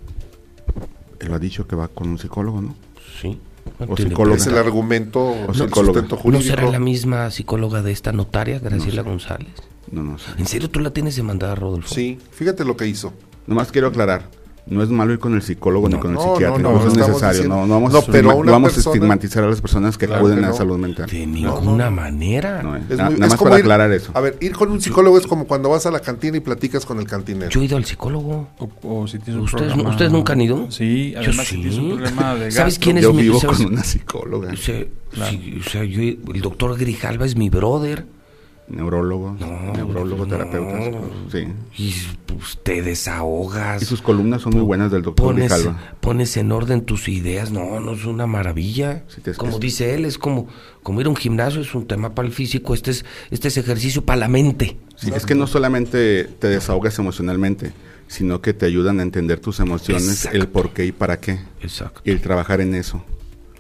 Él 1.23 1.33
ha 1.33 1.39
dicho 1.39 1.67
que 1.67 1.77
va 1.77 1.89
con 1.89 2.09
un 2.09 2.19
psicólogo, 2.19 2.61
¿no? 2.61 2.75
Sí. 3.21 3.39
O 3.87 3.97
psicóloga. 3.97 4.37
Es 4.37 4.47
el 4.49 4.59
argumento, 4.59 5.35
el 5.49 5.55
psicóloga. 5.55 6.01
sustento 6.01 6.31
¿No 6.31 6.41
será 6.41 6.69
la 6.69 6.81
misma 6.81 7.31
psicóloga 7.31 7.83
de 7.83 7.93
esta 7.93 8.13
notaria, 8.13 8.59
Graciela 8.59 9.03
González? 9.03 9.53
No, 9.91 10.03
no 10.03 10.19
sé. 10.19 10.33
¿En 10.37 10.47
serio 10.47 10.69
tú 10.69 10.81
la 10.81 10.91
tienes 10.91 11.15
demandada, 11.17 11.55
Rodolfo? 11.55 11.95
Sí, 11.95 12.19
fíjate 12.33 12.65
lo 12.65 12.77
que 12.77 12.87
hizo. 12.87 13.13
Nomás 13.47 13.71
quiero 13.71 13.89
aclarar. 13.89 14.29
No 14.65 14.81
es 14.83 14.89
malo 14.91 15.13
ir 15.13 15.19
con 15.19 15.35
el 15.35 15.43
psicólogo 15.43 15.89
ni 15.89 15.99
con 15.99 16.13
el 16.13 16.17
no, 16.17 16.23
psiquiatra. 16.35 16.59
no, 16.59 16.71
No, 16.71 16.71
no, 16.73 16.79
eso 16.79 16.89
es 16.89 16.97
necesario. 16.97 17.29
diciendo- 17.33 17.57
No, 17.57 17.67
no 17.67 17.75
vamos, 17.75 17.93
No, 17.93 17.99
a, 17.99 18.03
pero 18.03 18.17
estigma- 18.31 18.35
una 18.37 18.47
no 18.47 18.53
vamos 18.53 18.73
persona- 18.73 18.93
a 18.93 18.95
estigmatizar 18.95 19.45
a 19.45 19.47
las 19.49 19.61
personas 19.61 19.99
que 19.99 20.07
Claro 20.07 20.21
acuden 20.21 20.39
que 20.39 20.45
a 20.45 20.49
no. 20.49 20.55
salud 20.55 20.79
mental. 20.79 21.11
De 21.11 21.27
ninguna 21.27 21.91
manera. 21.91 22.63
No. 22.63 22.77
Es 22.77 22.89
Na- 22.97 23.11
muy- 23.11 23.19
nada 23.19 23.29
más 23.33 23.43
para 23.43 23.57
ir- 23.57 23.61
aclarar 23.63 23.91
eso. 23.93 24.13
A 24.15 24.21
ver, 24.21 24.37
ir 24.41 24.53
con 24.53 24.71
un 24.71 24.81
psicólogo 24.81 25.19
es 25.19 25.27
como 25.27 25.47
cuando 25.47 25.69
vas 25.69 25.85
a 25.87 25.91
la 25.91 25.99
cantina 25.99 26.37
y 26.37 26.41
platicas 26.41 26.87
con 26.87 26.99
el 27.01 27.07
cantinero. 27.07 27.51
Yo 27.51 27.61
he 27.61 27.65
ido 27.65 27.77
al 27.77 27.85
psicólogo. 27.85 28.51
O, 28.59 28.71
o 29.03 29.07
si 29.09 29.19
tienes 29.19 29.41
un 29.41 29.45
¿Ustedes- 29.47 29.73
problema- 29.73 29.91
ustedes 29.91 30.13
nunca 30.13 30.33
han 30.35 30.41
ido? 30.41 30.71
Sí, 30.71 31.11
Yo 31.13 31.19
además 31.19 31.47
si 31.49 31.57
sí. 31.57 31.61
tienes 31.63 31.79
un 31.79 31.89
problema 31.99 32.35
de 32.37 32.51
¿Sabes 32.53 32.79
quién 32.79 32.99
es 32.99 33.03
Yo 33.03 33.13
mi- 33.13 33.23
vivo 33.23 33.41
sabes- 33.41 33.59
con 33.59 33.67
una 33.73 33.83
psicóloga, 33.83 34.53
O 34.53 34.57
sea, 34.57 34.85
Claro. 35.11 35.31
sí, 35.33 35.61
o 35.67 35.69
sea, 35.69 35.83
yo, 35.85 36.01
el 36.03 36.41
doctor 36.41 36.79
Grijalva 36.79 37.27
es 37.27 37.35
mi 37.37 37.51
brother. 37.51 38.07
Neurólogo, 38.69 39.37
No, 39.39 39.73
neurólogo, 39.75 40.25
no. 40.25 40.31
terapeuta. 40.31 40.99
Sí. 41.31 41.47
Y 41.79 41.95
te 42.63 42.81
desahogas. 42.83 43.83
Y 43.83 43.85
sus 43.85 44.01
columnas 44.03 44.43
son 44.43 44.53
muy 44.55 44.63
buenas 44.63 44.91
del 44.91 45.03
doctor 45.03 45.27
pones, 45.27 45.53
pones 46.01 46.37
en 46.37 46.53
orden 46.53 46.83
tus 46.85 47.09
ideas. 47.09 47.51
No, 47.51 47.81
no 47.81 47.93
es 47.93 48.05
una 48.05 48.27
maravilla. 48.27 49.05
Sí, 49.09 49.21
como 49.37 49.53
es- 49.53 49.61
dice 49.61 49.95
él, 49.95 50.05
es 50.05 50.17
como, 50.19 50.49
como 50.83 51.01
ir 51.01 51.07
a 51.07 51.11
un 51.11 51.17
gimnasio, 51.17 51.61
es 51.61 51.75
un 51.75 51.87
tema 51.87 52.15
para 52.15 52.27
el 52.29 52.35
físico. 52.35 52.75
Este 52.75 52.93
es, 52.93 53.05
este 53.31 53.49
es 53.49 53.57
ejercicio 53.59 54.05
para 54.05 54.21
la 54.21 54.29
mente. 54.29 54.77
Sí, 54.97 55.11
es 55.15 55.27
que 55.27 55.35
no 55.35 55.47
solamente 55.47 56.25
te 56.25 56.47
desahogas 56.49 56.99
emocionalmente, 56.99 57.73
sino 58.07 58.41
que 58.41 58.53
te 58.55 58.67
ayudan 58.67 59.01
a 59.01 59.03
entender 59.03 59.41
tus 59.41 59.59
emociones, 59.61 60.09
Exacto. 60.27 60.39
el 60.39 60.49
por 60.49 60.71
qué 60.71 60.87
y 60.87 60.93
para 60.93 61.19
qué, 61.19 61.41
Exacto. 61.61 62.01
y 62.05 62.11
el 62.11 62.21
trabajar 62.21 62.61
en 62.61 62.75
eso. 62.75 63.05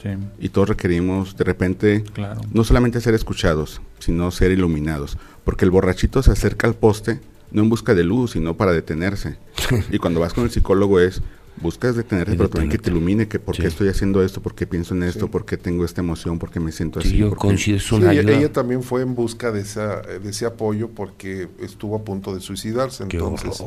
Sí, 0.02 0.08
Y 0.40 0.48
todos 0.48 0.68
requerimos 0.70 1.36
de 1.36 1.44
repente 1.44 2.02
claro. 2.12 2.40
no 2.52 2.64
solamente 2.64 3.00
ser 3.00 3.14
escuchados, 3.14 3.80
sino 4.00 4.30
ser 4.30 4.50
iluminados. 4.50 5.16
Porque 5.44 5.64
el 5.64 5.70
borrachito 5.70 6.22
se 6.22 6.32
acerca 6.32 6.66
al 6.66 6.74
poste 6.74 7.20
no 7.52 7.62
en 7.62 7.68
busca 7.68 7.94
de 7.94 8.02
luz, 8.02 8.32
sino 8.32 8.56
para 8.56 8.72
detenerse. 8.72 9.36
y 9.92 9.98
cuando 9.98 10.20
vas 10.20 10.32
con 10.32 10.44
el 10.44 10.50
psicólogo 10.50 10.98
es, 11.00 11.20
buscas 11.60 11.94
detenerte, 11.94 12.32
Y 12.32 12.36
pero 12.36 12.48
también 12.48 12.70
que 12.70 12.78
te 12.78 12.88
ilumine, 12.90 13.28
que 13.28 13.38
por 13.38 13.54
qué 13.54 13.62
Sí. 13.62 13.68
estoy 13.68 13.88
haciendo 13.88 14.22
esto, 14.24 14.40
por 14.40 14.54
qué 14.54 14.66
pienso 14.66 14.94
en 14.94 15.02
esto, 15.02 15.26
Sí. 15.26 15.30
por 15.30 15.44
qué 15.44 15.58
tengo 15.58 15.84
esta 15.84 16.00
emoción, 16.00 16.38
por 16.38 16.50
qué 16.50 16.60
me 16.60 16.72
siento 16.72 17.00
Sí, 17.02 17.08
así. 17.08 17.16
yo 17.18 17.30
Sí, 17.56 17.94
una 17.94 18.12
ella, 18.14 18.50
también 18.52 18.82
fue 18.82 19.02
en 19.02 19.14
busca 19.14 19.52
de, 19.52 19.60
esa, 19.60 20.00
de 20.00 20.30
ese 20.30 20.46
apoyo 20.46 20.88
porque 20.88 21.48
estuvo 21.60 21.94
a 21.94 22.02
punto 22.04 22.34
de 22.34 22.40
suicidarse. 22.40 23.04
Qué 23.06 23.18
Entonces, 23.18 23.62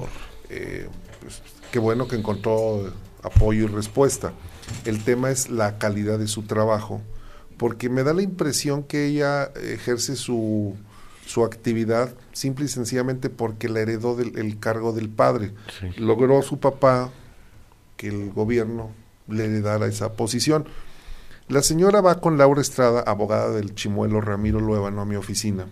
eh, 0.49 0.87
pues, 1.21 1.41
qué 1.71 1.77
bueno 1.79 2.07
que 2.07 2.15
encontró 2.15 2.91
apoyo 3.21 3.65
y 3.65 3.67
respuesta. 3.67 4.33
El 4.85 5.03
tema 5.03 5.31
es 5.31 5.49
la 5.49 5.77
calidad 5.77 6.19
de 6.19 6.27
su 6.27 6.43
trabajo, 6.43 7.01
porque 7.57 7.89
me 7.89 8.03
da 8.03 8.13
la 8.13 8.21
impresión 8.21 8.83
que 8.83 9.05
ella 9.05 9.51
ejerce 9.55 10.15
su, 10.15 10.75
su 11.25 11.43
actividad 11.43 12.13
simple 12.33 12.65
y 12.65 12.67
sencillamente 12.67 13.29
porque 13.29 13.69
la 13.69 13.79
heredó 13.79 14.15
del 14.15 14.37
el 14.37 14.59
cargo 14.59 14.93
del 14.93 15.09
padre. 15.09 15.53
Sí. 15.79 15.87
Logró 15.97 16.41
su 16.41 16.59
papá 16.59 17.11
que 17.97 18.07
el 18.07 18.31
gobierno 18.31 18.91
le 19.27 19.45
heredara 19.45 19.87
esa 19.87 20.13
posición. 20.13 20.65
La 21.47 21.61
señora 21.61 22.01
va 22.01 22.19
con 22.19 22.37
Laura 22.37 22.61
Estrada, 22.61 23.01
abogada 23.01 23.51
del 23.51 23.75
chimuelo 23.75 24.19
Ramiro 24.19 24.59
Luevano, 24.59 25.01
a 25.01 25.05
mi 25.05 25.15
oficina, 25.15 25.67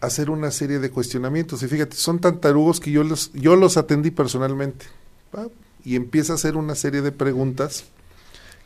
a 0.00 0.06
hacer 0.06 0.30
una 0.30 0.52
serie 0.52 0.78
de 0.78 0.90
cuestionamientos. 0.90 1.62
Y 1.62 1.68
fíjate, 1.68 1.96
son 1.96 2.20
tan 2.20 2.40
tarugos 2.40 2.78
que 2.78 2.92
yo 2.92 3.02
los, 3.02 3.32
yo 3.32 3.56
los 3.56 3.76
atendí 3.76 4.12
personalmente. 4.12 4.86
¿va? 5.34 5.48
Y 5.86 5.94
empieza 5.94 6.32
a 6.32 6.34
hacer 6.34 6.56
una 6.56 6.74
serie 6.74 7.00
de 7.00 7.12
preguntas, 7.12 7.84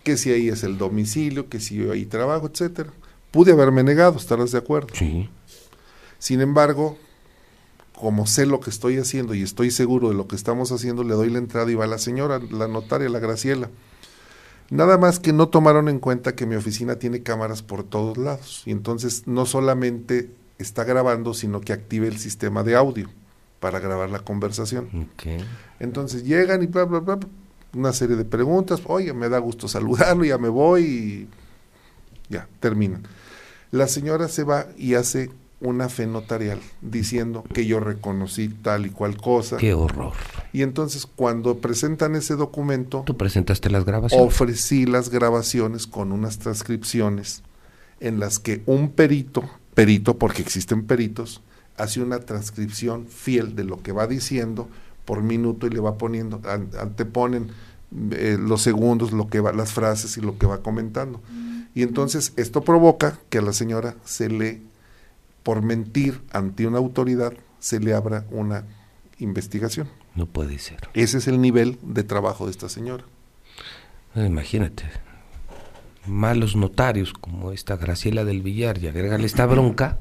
que 0.04 0.16
si 0.16 0.32
ahí 0.32 0.48
es 0.48 0.64
el 0.64 0.78
domicilio, 0.78 1.50
que 1.50 1.60
si 1.60 1.74
yo 1.74 1.92
ahí 1.92 2.06
trabajo, 2.06 2.46
etcétera. 2.50 2.90
Pude 3.30 3.52
haberme 3.52 3.82
negado, 3.82 4.16
estarás 4.16 4.52
de 4.52 4.58
acuerdo. 4.58 4.88
Sí. 4.94 5.28
Sin 6.18 6.40
embargo, 6.40 6.96
como 7.92 8.26
sé 8.26 8.46
lo 8.46 8.60
que 8.60 8.70
estoy 8.70 8.96
haciendo 8.96 9.34
y 9.34 9.42
estoy 9.42 9.70
seguro 9.70 10.08
de 10.08 10.14
lo 10.14 10.28
que 10.28 10.34
estamos 10.34 10.72
haciendo, 10.72 11.04
le 11.04 11.12
doy 11.12 11.28
la 11.28 11.36
entrada 11.36 11.70
y 11.70 11.74
va 11.74 11.86
la 11.86 11.98
señora, 11.98 12.40
la 12.50 12.68
notaria, 12.68 13.10
la 13.10 13.18
Graciela. 13.18 13.68
Nada 14.70 14.96
más 14.96 15.20
que 15.20 15.34
no 15.34 15.50
tomaron 15.50 15.90
en 15.90 15.98
cuenta 15.98 16.34
que 16.34 16.46
mi 16.46 16.56
oficina 16.56 16.96
tiene 16.96 17.22
cámaras 17.22 17.62
por 17.62 17.84
todos 17.84 18.16
lados. 18.16 18.62
Y 18.64 18.70
entonces 18.70 19.26
no 19.26 19.44
solamente 19.44 20.30
está 20.56 20.84
grabando, 20.84 21.34
sino 21.34 21.60
que 21.60 21.74
active 21.74 22.08
el 22.08 22.16
sistema 22.16 22.62
de 22.62 22.76
audio 22.76 23.10
para 23.60 23.78
grabar 23.78 24.10
la 24.10 24.20
conversación. 24.20 25.08
Entonces 25.78 26.24
llegan 26.24 26.62
y 26.62 26.66
bla, 26.66 26.84
bla, 26.84 27.00
bla, 27.00 27.18
una 27.74 27.92
serie 27.92 28.16
de 28.16 28.24
preguntas. 28.24 28.80
Oye, 28.86 29.12
me 29.12 29.28
da 29.28 29.38
gusto 29.38 29.68
saludarlo, 29.68 30.24
ya 30.24 30.38
me 30.38 30.48
voy 30.48 30.82
y 30.82 31.28
ya, 32.28 32.48
terminan. 32.58 33.02
La 33.70 33.86
señora 33.86 34.28
se 34.28 34.42
va 34.42 34.66
y 34.76 34.94
hace 34.94 35.30
una 35.60 35.90
fe 35.90 36.06
notarial 36.06 36.58
diciendo 36.80 37.44
que 37.52 37.66
yo 37.66 37.80
reconocí 37.80 38.48
tal 38.48 38.86
y 38.86 38.90
cual 38.90 39.18
cosa. 39.18 39.58
Qué 39.58 39.74
horror. 39.74 40.14
Y 40.52 40.62
entonces 40.62 41.06
cuando 41.06 41.58
presentan 41.58 42.16
ese 42.16 42.34
documento, 42.34 43.02
Tú 43.04 43.16
presentaste 43.16 43.68
las 43.68 43.84
grabaciones. 43.84 44.26
ofrecí 44.26 44.86
las 44.86 45.10
grabaciones 45.10 45.86
con 45.86 46.12
unas 46.12 46.38
transcripciones 46.38 47.42
en 48.00 48.18
las 48.18 48.38
que 48.38 48.62
un 48.64 48.90
perito, 48.90 49.44
perito 49.74 50.16
porque 50.16 50.40
existen 50.40 50.86
peritos, 50.86 51.42
hace 51.76 52.00
una 52.02 52.20
transcripción 52.20 53.06
fiel 53.06 53.54
de 53.56 53.64
lo 53.64 53.82
que 53.82 53.92
va 53.92 54.06
diciendo 54.06 54.68
por 55.04 55.22
minuto 55.22 55.66
y 55.66 55.70
le 55.70 55.80
va 55.80 55.96
poniendo, 55.98 56.40
an- 56.44 56.70
anteponen 56.78 57.48
eh, 58.12 58.36
los 58.38 58.62
segundos, 58.62 59.12
lo 59.12 59.28
que 59.28 59.40
va, 59.40 59.52
las 59.52 59.72
frases 59.72 60.16
y 60.16 60.20
lo 60.20 60.38
que 60.38 60.46
va 60.46 60.62
comentando. 60.62 61.20
Y 61.74 61.82
entonces 61.82 62.32
esto 62.36 62.62
provoca 62.62 63.18
que 63.28 63.38
a 63.38 63.42
la 63.42 63.52
señora 63.52 63.94
se 64.04 64.28
le, 64.28 64.60
por 65.42 65.62
mentir 65.62 66.20
ante 66.32 66.66
una 66.66 66.78
autoridad, 66.78 67.32
se 67.58 67.80
le 67.80 67.94
abra 67.94 68.24
una 68.30 68.64
investigación. 69.18 69.88
No 70.14 70.26
puede 70.26 70.58
ser. 70.58 70.88
Ese 70.94 71.18
es 71.18 71.28
el 71.28 71.40
nivel 71.40 71.78
de 71.82 72.02
trabajo 72.02 72.44
de 72.46 72.50
esta 72.50 72.68
señora. 72.68 73.04
Eh, 74.14 74.26
Imagínate. 74.26 74.84
Malos 76.06 76.56
notarios 76.56 77.12
como 77.12 77.52
esta 77.52 77.76
Graciela 77.76 78.24
del 78.24 78.42
Villar 78.42 78.78
y 78.78 78.88
agrégale 78.88 79.26
esta 79.26 79.46
bronca 79.46 80.00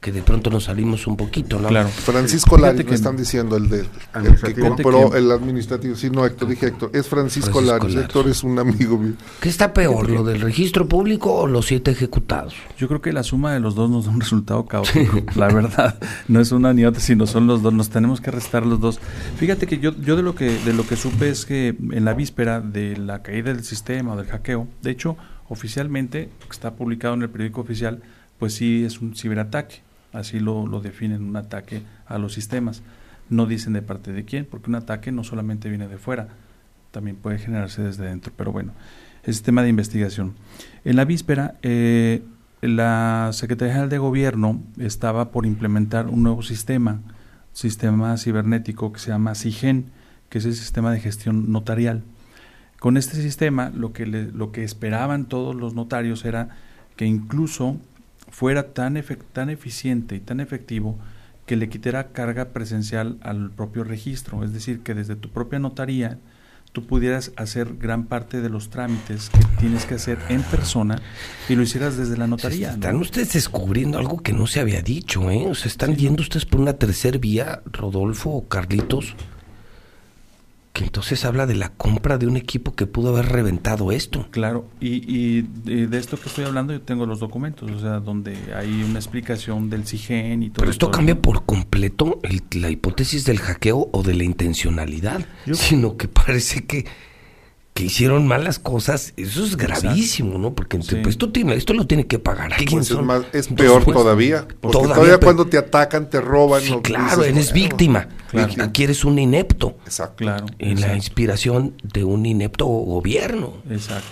que 0.00 0.12
de 0.12 0.22
pronto 0.22 0.48
nos 0.48 0.64
salimos 0.64 1.06
un 1.06 1.14
poquito, 1.16 1.58
¿no? 1.58 1.68
Claro. 1.68 1.88
Francisco 1.90 2.56
que- 2.56 2.84
me 2.84 2.94
están 2.94 3.18
diciendo 3.18 3.56
el 3.58 3.68
de 3.68 3.80
el 4.14 4.40
que 4.54 4.54
compró 4.60 5.10
que- 5.10 5.18
el 5.18 5.30
administrativo. 5.30 5.94
Sí, 5.94 6.08
no, 6.08 6.24
Héctor, 6.24 6.48
dije 6.48 6.68
Héctor. 6.68 6.90
Es 6.94 7.06
Francisco, 7.06 7.50
Francisco. 7.60 7.60
Larios. 7.78 8.02
Héctor 8.04 8.28
es 8.28 8.42
un 8.42 8.58
amigo 8.58 8.96
mío. 8.98 9.12
¿Qué 9.40 9.50
está 9.50 9.74
peor, 9.74 10.08
lo 10.08 10.24
del 10.24 10.40
registro 10.40 10.88
público 10.88 11.34
o 11.34 11.46
los 11.46 11.66
siete 11.66 11.90
ejecutados? 11.90 12.54
Yo 12.78 12.88
creo 12.88 13.02
que 13.02 13.12
la 13.12 13.22
suma 13.22 13.52
de 13.52 13.60
los 13.60 13.74
dos 13.74 13.90
nos 13.90 14.06
da 14.06 14.12
un 14.12 14.20
resultado 14.20 14.64
caótico. 14.64 15.20
La 15.36 15.48
verdad, 15.48 15.98
no 16.28 16.40
es 16.40 16.50
una 16.50 16.72
ni 16.72 16.86
otra, 16.86 17.02
sino 17.02 17.26
son 17.26 17.46
los 17.46 17.60
dos. 17.62 17.74
Nos 17.74 17.90
tenemos 17.90 18.22
que 18.22 18.30
restar 18.30 18.64
los 18.64 18.80
dos. 18.80 19.00
Fíjate 19.36 19.66
que 19.66 19.78
yo, 19.80 19.94
yo 20.00 20.16
de 20.16 20.22
lo 20.22 20.34
que 20.34 20.50
de 20.64 20.72
lo 20.72 20.86
que 20.86 20.96
supe 20.96 21.28
es 21.28 21.44
que 21.44 21.76
en 21.78 22.04
la 22.06 22.14
víspera 22.14 22.60
de 22.62 22.96
la 22.96 23.22
caída 23.22 23.52
del 23.52 23.64
sistema 23.64 24.14
o 24.14 24.16
del 24.16 24.26
hackeo, 24.28 24.66
de 24.82 24.90
hecho, 24.92 25.18
oficialmente 25.48 26.30
está 26.50 26.74
publicado 26.74 27.12
en 27.14 27.22
el 27.22 27.28
periódico 27.28 27.60
oficial, 27.60 28.00
pues 28.38 28.54
sí 28.54 28.82
es 28.84 29.00
un 29.02 29.14
ciberataque. 29.14 29.82
Así 30.12 30.40
lo, 30.40 30.66
lo 30.66 30.80
definen 30.80 31.22
un 31.22 31.36
ataque 31.36 31.82
a 32.06 32.18
los 32.18 32.32
sistemas. 32.32 32.82
No 33.28 33.46
dicen 33.46 33.72
de 33.72 33.82
parte 33.82 34.12
de 34.12 34.24
quién, 34.24 34.44
porque 34.44 34.70
un 34.70 34.76
ataque 34.76 35.12
no 35.12 35.24
solamente 35.24 35.68
viene 35.68 35.86
de 35.86 35.98
fuera, 35.98 36.28
también 36.90 37.16
puede 37.16 37.38
generarse 37.38 37.82
desde 37.82 38.06
dentro. 38.06 38.32
Pero 38.36 38.52
bueno, 38.52 38.72
el 39.22 39.34
sistema 39.34 39.62
de 39.62 39.68
investigación. 39.68 40.34
En 40.84 40.96
la 40.96 41.04
víspera, 41.04 41.56
eh, 41.62 42.22
la 42.60 43.30
Secretaría 43.32 43.74
General 43.74 43.90
de 43.90 43.98
Gobierno 43.98 44.60
estaba 44.78 45.30
por 45.30 45.46
implementar 45.46 46.08
un 46.08 46.22
nuevo 46.22 46.42
sistema, 46.42 47.00
sistema 47.52 48.16
cibernético 48.16 48.92
que 48.92 48.98
se 48.98 49.10
llama 49.10 49.34
SIGEN, 49.34 49.86
que 50.28 50.38
es 50.38 50.44
el 50.44 50.54
sistema 50.54 50.92
de 50.92 51.00
gestión 51.00 51.52
notarial. 51.52 52.02
Con 52.78 52.96
este 52.96 53.16
sistema, 53.16 53.70
lo 53.74 53.92
que, 53.92 54.06
lo 54.06 54.52
que 54.52 54.64
esperaban 54.64 55.26
todos 55.26 55.54
los 55.54 55.74
notarios 55.74 56.24
era 56.24 56.56
que 56.96 57.04
incluso 57.04 57.76
fuera 58.30 58.72
tan, 58.72 59.02
tan 59.32 59.50
eficiente 59.50 60.16
y 60.16 60.20
tan 60.20 60.40
efectivo 60.40 60.98
que 61.46 61.56
le 61.56 61.68
quitara 61.68 62.12
carga 62.12 62.50
presencial 62.50 63.18
al 63.22 63.50
propio 63.50 63.84
registro, 63.84 64.44
es 64.44 64.52
decir, 64.52 64.80
que 64.80 64.94
desde 64.94 65.16
tu 65.16 65.30
propia 65.30 65.58
notaría 65.58 66.18
tú 66.72 66.86
pudieras 66.86 67.32
hacer 67.36 67.74
gran 67.76 68.06
parte 68.06 68.40
de 68.40 68.48
los 68.48 68.70
trámites 68.70 69.30
que 69.30 69.40
tienes 69.58 69.84
que 69.84 69.94
hacer 69.94 70.18
en 70.28 70.42
persona 70.42 71.02
y 71.48 71.56
lo 71.56 71.62
hicieras 71.62 71.96
desde 71.96 72.16
la 72.16 72.28
notaría. 72.28 72.70
Están 72.70 72.96
ustedes 72.96 73.32
descubriendo 73.32 73.98
algo 73.98 74.22
que 74.22 74.32
no 74.32 74.46
se 74.46 74.60
había 74.60 74.80
dicho, 74.80 75.30
¿eh? 75.30 75.46
O 75.48 75.54
sea, 75.54 75.66
están 75.66 75.96
yendo 75.96 76.22
ustedes 76.22 76.46
por 76.46 76.60
una 76.60 76.74
tercera 76.74 77.18
vía, 77.18 77.62
Rodolfo 77.66 78.30
o 78.30 78.46
Carlitos, 78.46 79.16
que 80.72 80.84
entonces 80.84 81.24
habla 81.24 81.46
de 81.46 81.56
la 81.56 81.70
compra 81.70 82.16
de 82.16 82.26
un 82.26 82.36
equipo 82.36 82.74
que 82.74 82.86
pudo 82.86 83.10
haber 83.10 83.26
reventado 83.26 83.90
esto. 83.90 84.28
Claro, 84.30 84.68
y, 84.80 85.42
de 85.42 85.98
esto 85.98 86.18
que 86.18 86.28
estoy 86.28 86.44
hablando 86.44 86.72
yo 86.72 86.80
tengo 86.80 87.06
los 87.06 87.18
documentos, 87.18 87.70
o 87.70 87.80
sea, 87.80 87.98
donde 88.00 88.36
hay 88.54 88.82
una 88.82 88.98
explicación 88.98 89.68
del 89.68 89.86
CIGEN 89.86 90.44
y 90.44 90.50
todo. 90.50 90.60
Pero 90.60 90.70
esto 90.70 90.90
cambia 90.90 91.20
por 91.20 91.44
completo 91.44 92.20
la 92.52 92.70
hipótesis 92.70 93.24
del 93.24 93.38
hackeo 93.38 93.88
o 93.92 94.02
de 94.02 94.14
la 94.14 94.24
intencionalidad, 94.24 95.26
sino 95.52 95.96
que 95.96 96.08
parece 96.08 96.64
que 96.66 96.86
que 97.74 97.84
hicieron 97.84 98.26
malas 98.26 98.58
cosas, 98.58 99.12
eso 99.16 99.44
es 99.44 99.56
gravísimo, 99.56 100.38
¿no? 100.38 100.54
Porque 100.54 100.76
esto, 101.08 101.30
tiene, 101.30 101.54
esto 101.54 101.72
lo 101.72 101.86
tiene 101.86 102.06
que 102.06 102.18
pagar 102.18 102.52
pues 102.68 102.92
es, 103.32 103.48
peor 103.48 103.84
todavía. 103.84 104.46
Porque 104.60 104.78
todavía, 104.78 105.18
cuando 105.18 105.46
te 105.46 105.56
atacan, 105.56 106.10
te 106.10 106.20
roban. 106.20 106.62
claro, 106.82 107.22
eres 107.22 107.52
víctima. 107.52 108.08
Aquí 108.38 108.84
eres 108.84 109.04
un 109.04 109.18
inepto. 109.18 109.76
Exacto. 109.84 110.16
Claro. 110.16 110.46
En 110.58 110.80
la 110.80 110.94
inspiración 110.94 111.74
de 111.82 112.04
un 112.04 112.26
inepto 112.26 112.66
gobierno. 112.66 113.54
Exacto. 113.68 114.08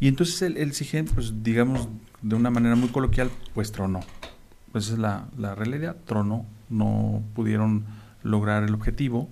Y 0.00 0.08
entonces 0.08 0.42
el, 0.42 0.56
el 0.56 0.74
CIGEN, 0.74 1.06
pues 1.06 1.42
digamos, 1.42 1.88
de 2.22 2.34
una 2.36 2.50
manera 2.50 2.74
muy 2.74 2.88
coloquial, 2.88 3.30
pues 3.54 3.72
tronó. 3.72 4.00
Pues 4.72 4.86
esa 4.86 4.94
es 4.94 4.98
la, 4.98 5.26
la 5.38 5.54
realidad, 5.54 5.96
tronó. 6.06 6.46
No 6.68 7.22
pudieron 7.34 7.84
lograr 8.22 8.64
el 8.64 8.74
objetivo. 8.74 9.28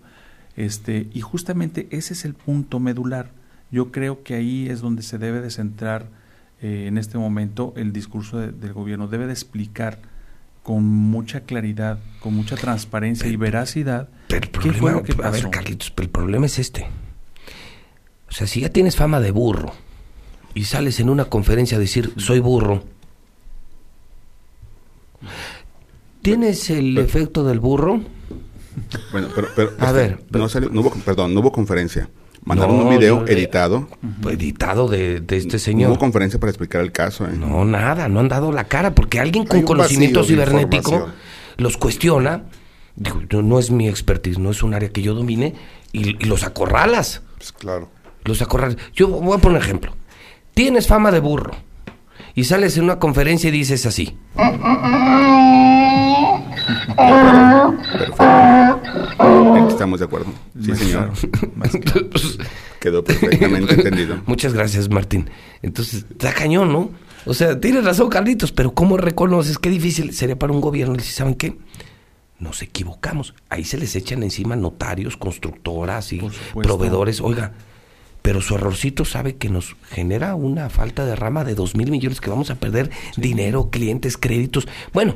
Este, 0.56 1.08
y 1.12 1.20
justamente 1.20 1.88
ese 1.90 2.12
es 2.12 2.24
el 2.24 2.34
punto 2.34 2.80
medular 2.80 3.30
yo 3.70 3.92
creo 3.92 4.22
que 4.22 4.34
ahí 4.34 4.68
es 4.68 4.80
donde 4.80 5.02
se 5.02 5.18
debe 5.18 5.40
de 5.40 5.50
centrar 5.50 6.06
eh, 6.60 6.86
en 6.86 6.98
este 6.98 7.18
momento 7.18 7.72
el 7.76 7.92
discurso 7.92 8.38
del 8.38 8.72
gobierno. 8.72 9.06
Debe 9.06 9.26
de 9.26 9.32
explicar 9.32 9.98
con 10.62 10.84
mucha 10.84 11.40
claridad, 11.40 11.98
con 12.20 12.34
mucha 12.34 12.56
transparencia 12.56 13.28
y 13.28 13.36
veracidad 13.36 14.08
pero 14.28 14.44
el 14.44 14.50
problema, 14.50 14.72
qué 14.72 14.80
fue 14.80 14.92
lo 14.92 15.02
que 15.02 15.14
pasó. 15.14 15.28
A 15.28 15.30
ver, 15.30 15.50
Carlitos, 15.50 15.90
pero 15.90 16.04
el 16.04 16.10
problema 16.10 16.46
es 16.46 16.58
este. 16.58 16.86
O 18.28 18.32
sea, 18.32 18.46
si 18.46 18.60
ya 18.60 18.68
tienes 18.68 18.96
fama 18.96 19.20
de 19.20 19.32
burro 19.32 19.72
y 20.54 20.64
sales 20.64 21.00
en 21.00 21.10
una 21.10 21.24
conferencia 21.24 21.76
a 21.76 21.80
decir 21.80 22.12
soy 22.16 22.38
burro, 22.38 22.84
¿tienes 26.22 26.70
el 26.70 26.96
efecto 26.98 27.42
del 27.44 27.58
burro? 27.58 28.02
Bueno, 29.10 29.28
pero, 29.34 29.48
pero 29.56 29.72
a 29.78 29.92
ver, 29.92 30.22
no, 30.30 30.46
no 30.46 30.80
hubo, 30.80 30.90
perdón, 31.04 31.34
no 31.34 31.40
hubo 31.40 31.50
conferencia. 31.50 32.08
Mandaron 32.44 32.76
un 32.76 32.90
video 32.90 33.26
editado. 33.26 33.88
Editado 34.30 34.88
de, 34.88 35.22
este 35.28 35.58
señor. 35.58 35.90
hubo 35.90 35.98
conferencia 35.98 36.40
para 36.40 36.50
explicar 36.50 36.80
el 36.80 36.92
caso. 36.92 37.26
¿eh? 37.26 37.32
No, 37.36 37.64
nada, 37.64 38.08
no 38.08 38.20
han 38.20 38.28
dado 38.28 38.50
la 38.52 38.64
cara, 38.64 38.94
porque 38.94 39.20
alguien 39.20 39.44
con 39.44 39.62
conocimiento 39.62 40.24
cibernético 40.24 41.08
los 41.56 41.76
cuestiona. 41.76 42.44
no, 43.30 43.58
es 43.58 43.70
mi 43.70 43.88
expertise, 43.88 44.38
no 44.38 44.50
es 44.50 44.62
un 44.62 44.74
área 44.74 44.88
que 44.88 45.02
yo 45.02 45.14
domine, 45.14 45.54
y, 45.92 46.14
los 46.24 46.44
acorralas. 46.44 47.22
Pues 47.36 47.52
claro. 47.52 47.88
Los 48.24 48.42
acorralas. 48.42 48.76
Yo 48.94 49.08
voy 49.08 49.36
a 49.36 49.40
poner 49.40 49.58
un 49.58 49.64
ejemplo. 49.64 49.96
Tienes 50.54 50.86
fama 50.86 51.10
de 51.10 51.20
burro 51.20 51.69
y 52.34 52.44
sales 52.44 52.76
en 52.76 52.84
una 52.84 52.98
conferencia 52.98 53.48
y 53.48 53.52
dices 53.52 53.86
así. 53.86 54.16
Estamos 59.68 60.00
de 60.00 60.06
acuerdo. 60.06 60.26
Sí, 60.62 60.74
señor. 60.74 61.10
Quedó 62.80 63.04
perfectamente 63.04 63.74
entendido. 63.76 64.20
Muchas 64.26 64.54
gracias, 64.54 64.88
Martín. 64.88 65.30
Entonces, 65.62 66.06
está 66.10 66.32
cañón, 66.32 66.72
¿no? 66.72 66.90
O 67.26 67.34
sea, 67.34 67.60
tienes 67.60 67.84
razón, 67.84 68.08
Carlitos, 68.08 68.52
pero 68.52 68.72
¿cómo 68.72 68.96
reconoces? 68.96 69.58
Qué 69.58 69.68
difícil 69.68 70.14
sería 70.14 70.38
para 70.38 70.52
un 70.52 70.60
gobierno 70.60 70.98
si 70.98 71.12
saben 71.12 71.34
qué. 71.34 71.58
Nos 72.38 72.62
equivocamos. 72.62 73.34
Ahí 73.50 73.64
se 73.64 73.76
les 73.76 73.94
echan 73.96 74.22
encima 74.22 74.56
notarios, 74.56 75.18
constructoras 75.18 76.12
y 76.14 76.22
proveedores. 76.54 77.20
Oiga, 77.20 77.52
pero 78.22 78.40
su 78.40 78.54
errorcito 78.54 79.04
sabe 79.04 79.36
que 79.36 79.48
nos 79.48 79.76
genera 79.90 80.34
una 80.34 80.68
falta 80.70 81.04
de 81.04 81.16
rama 81.16 81.44
de 81.44 81.54
dos 81.54 81.74
mil 81.74 81.90
millones 81.90 82.20
que 82.20 82.30
vamos 82.30 82.50
a 82.50 82.56
perder 82.56 82.90
dinero, 83.16 83.70
clientes, 83.70 84.16
créditos. 84.16 84.68
Bueno, 84.92 85.14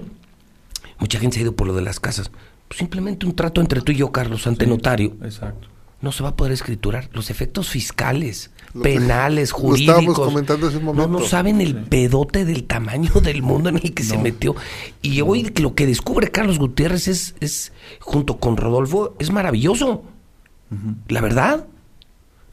mucha 0.98 1.18
gente 1.18 1.34
se 1.34 1.40
ha 1.40 1.42
ido 1.44 1.56
por 1.56 1.66
lo 1.66 1.74
de 1.74 1.82
las 1.82 2.00
casas. 2.00 2.30
Pues 2.68 2.78
simplemente 2.78 3.26
un 3.26 3.36
trato 3.36 3.60
entre 3.60 3.82
tú 3.82 3.92
y 3.92 3.96
yo, 3.96 4.10
Carlos, 4.10 4.46
ante 4.46 4.66
notario. 4.66 5.16
Exacto. 5.22 5.68
No 6.00 6.12
se 6.12 6.22
va 6.22 6.30
a 6.30 6.36
poder 6.36 6.52
escriturar. 6.52 7.08
Los 7.12 7.30
efectos 7.30 7.70
fiscales, 7.70 8.50
penales, 8.82 9.52
jurídicos. 9.52 10.18
comentando 10.18 10.68
hace 10.68 10.78
un 10.78 10.84
momento. 10.84 11.08
No, 11.08 11.20
no 11.20 11.26
saben 11.26 11.60
el 11.60 11.76
pedote 11.76 12.44
del 12.44 12.64
tamaño 12.64 13.10
del 13.22 13.42
mundo 13.42 13.68
en 13.68 13.76
el 13.76 13.94
que 13.94 14.02
se 14.02 14.18
metió. 14.18 14.54
Y 15.02 15.20
hoy 15.20 15.52
lo 15.60 15.74
que 15.74 15.86
descubre 15.86 16.30
Carlos 16.30 16.58
Gutiérrez 16.58 17.08
es, 17.08 17.34
es 17.40 17.72
junto 18.00 18.38
con 18.38 18.56
Rodolfo, 18.56 19.14
es 19.18 19.30
maravilloso. 19.30 20.04
La 21.08 21.20
verdad. 21.20 21.66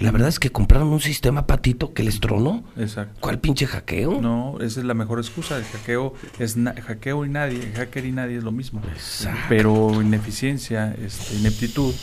La 0.01 0.09
verdad 0.09 0.29
es 0.29 0.39
que 0.39 0.51
compraron 0.51 0.87
un 0.87 0.99
sistema 0.99 1.45
patito 1.45 1.93
que 1.93 2.01
les 2.01 2.19
tronó. 2.19 2.63
Exacto. 2.75 3.17
¿Cuál 3.19 3.39
pinche 3.39 3.67
hackeo? 3.67 4.19
No, 4.19 4.57
esa 4.59 4.79
es 4.79 4.85
la 4.85 4.95
mejor 4.95 5.19
excusa. 5.19 5.57
El 5.57 5.63
hackeo 5.63 6.13
es 6.39 6.57
hackeo 6.87 7.23
y 7.23 7.29
nadie, 7.29 7.71
hacker 7.75 8.05
y 8.05 8.11
nadie 8.11 8.37
es 8.37 8.43
lo 8.43 8.51
mismo. 8.51 8.81
Exacto. 8.91 9.39
Pero 9.47 10.01
ineficiencia, 10.01 10.95
este, 10.99 11.35
ineptitud, 11.35 11.93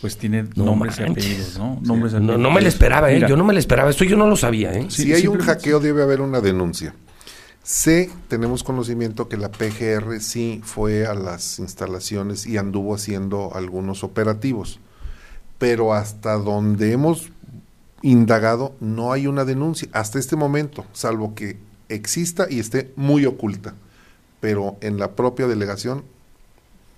pues 0.00 0.18
tiene 0.18 0.46
nombres 0.56 0.98
y 0.98 1.04
apellidos, 1.04 1.56
¿no? 1.56 1.78
Nombres 1.82 2.14
no, 2.14 2.36
no, 2.36 2.50
me 2.50 2.60
lo 2.60 2.68
esperaba, 2.68 3.12
¿eh? 3.12 3.24
yo 3.26 3.36
no 3.36 3.44
me 3.44 3.52
lo 3.52 3.60
esperaba. 3.60 3.88
Esto 3.88 4.04
yo 4.04 4.16
no 4.16 4.26
lo 4.26 4.36
sabía, 4.36 4.72
¿eh? 4.72 4.86
si 4.88 5.12
hay 5.12 5.28
un 5.28 5.38
hackeo, 5.38 5.78
debe 5.78 6.02
haber 6.02 6.20
una 6.20 6.40
denuncia. 6.40 6.94
Sé, 7.62 8.10
tenemos 8.28 8.64
conocimiento 8.64 9.28
que 9.28 9.36
la 9.36 9.50
PGR 9.50 10.20
sí 10.20 10.60
fue 10.64 11.06
a 11.06 11.14
las 11.14 11.60
instalaciones 11.60 12.46
y 12.46 12.58
anduvo 12.58 12.94
haciendo 12.94 13.54
algunos 13.54 14.04
operativos 14.04 14.80
pero 15.58 15.94
hasta 15.94 16.34
donde 16.34 16.92
hemos 16.92 17.30
indagado, 18.04 18.74
no 18.80 19.12
hay 19.12 19.26
una 19.26 19.44
denuncia 19.46 19.88
hasta 19.92 20.18
este 20.18 20.36
momento, 20.36 20.84
salvo 20.92 21.34
que 21.34 21.56
exista 21.88 22.46
y 22.48 22.60
esté 22.60 22.92
muy 22.96 23.24
oculta. 23.24 23.74
Pero 24.40 24.76
en 24.82 24.98
la 24.98 25.12
propia 25.12 25.46
delegación 25.46 26.04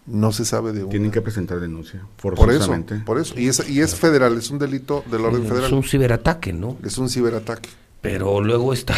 no 0.05 0.33
se 0.33 0.45
sabe 0.45 0.73
de 0.73 0.83
una. 0.83 0.91
Tienen 0.91 1.13
que 1.13 1.23
presentar 1.23 1.61
denuncia, 1.61 2.05
forzosamente. 2.19 2.97
Por 3.05 3.19
eso, 3.19 3.35
por 3.35 3.39
eso. 3.39 3.41
Y 3.41 3.49
es, 3.49 3.71
y 3.71 3.81
es 3.81 3.95
federal, 3.95 4.37
es 4.37 4.51
un 4.51 4.59
delito 4.59 5.05
del 5.09 5.25
orden 5.25 5.45
federal. 5.45 5.67
Es 5.67 5.73
un 5.73 5.85
ciberataque, 5.85 6.53
¿no? 6.53 6.77
Es 6.85 6.99
un 6.99 7.09
ciberataque. 7.09 7.71
Pero 8.03 8.41
luego 8.41 8.73
está 8.73 8.97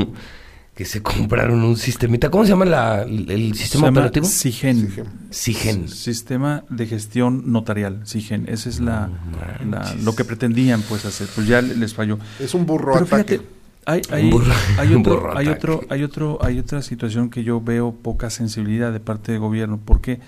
que 0.76 0.84
se 0.84 1.02
compraron 1.02 1.64
un 1.64 1.76
sistemita. 1.76 2.30
¿Cómo 2.30 2.44
se 2.44 2.50
llama 2.50 2.66
la, 2.66 3.02
el 3.02 3.54
sistema 3.54 3.88
operativo? 3.88 4.26
SIGEN. 4.26 4.92
SIGEN. 5.30 5.88
Sistema 5.88 6.64
de 6.68 6.86
gestión 6.86 7.50
notarial, 7.50 8.02
SIGEN. 8.04 8.44
Ese 8.46 8.68
es 8.68 8.78
la, 8.78 9.08
lo 10.04 10.14
que 10.14 10.24
pretendían 10.24 10.82
pues 10.82 11.04
hacer. 11.04 11.26
Pues 11.34 11.48
ya 11.48 11.62
les 11.62 11.94
falló. 11.94 12.18
Es 12.38 12.54
un 12.54 12.66
burro 12.66 12.92
Pero 12.92 13.06
Fíjate, 13.06 13.40
hay, 13.86 14.02
hay, 14.10 14.30
hay, 14.76 14.94
otro, 14.94 15.36
hay, 15.36 15.48
otro, 15.48 15.80
hay, 15.88 16.02
otro, 16.02 16.38
hay 16.42 16.58
otra 16.58 16.82
situación 16.82 17.30
que 17.30 17.42
yo 17.42 17.60
veo 17.60 17.92
poca 17.92 18.28
sensibilidad 18.28 18.92
de 18.92 19.00
parte 19.00 19.32
del 19.32 19.40
gobierno. 19.40 19.78
¿Por 19.78 20.02
qué? 20.02 20.20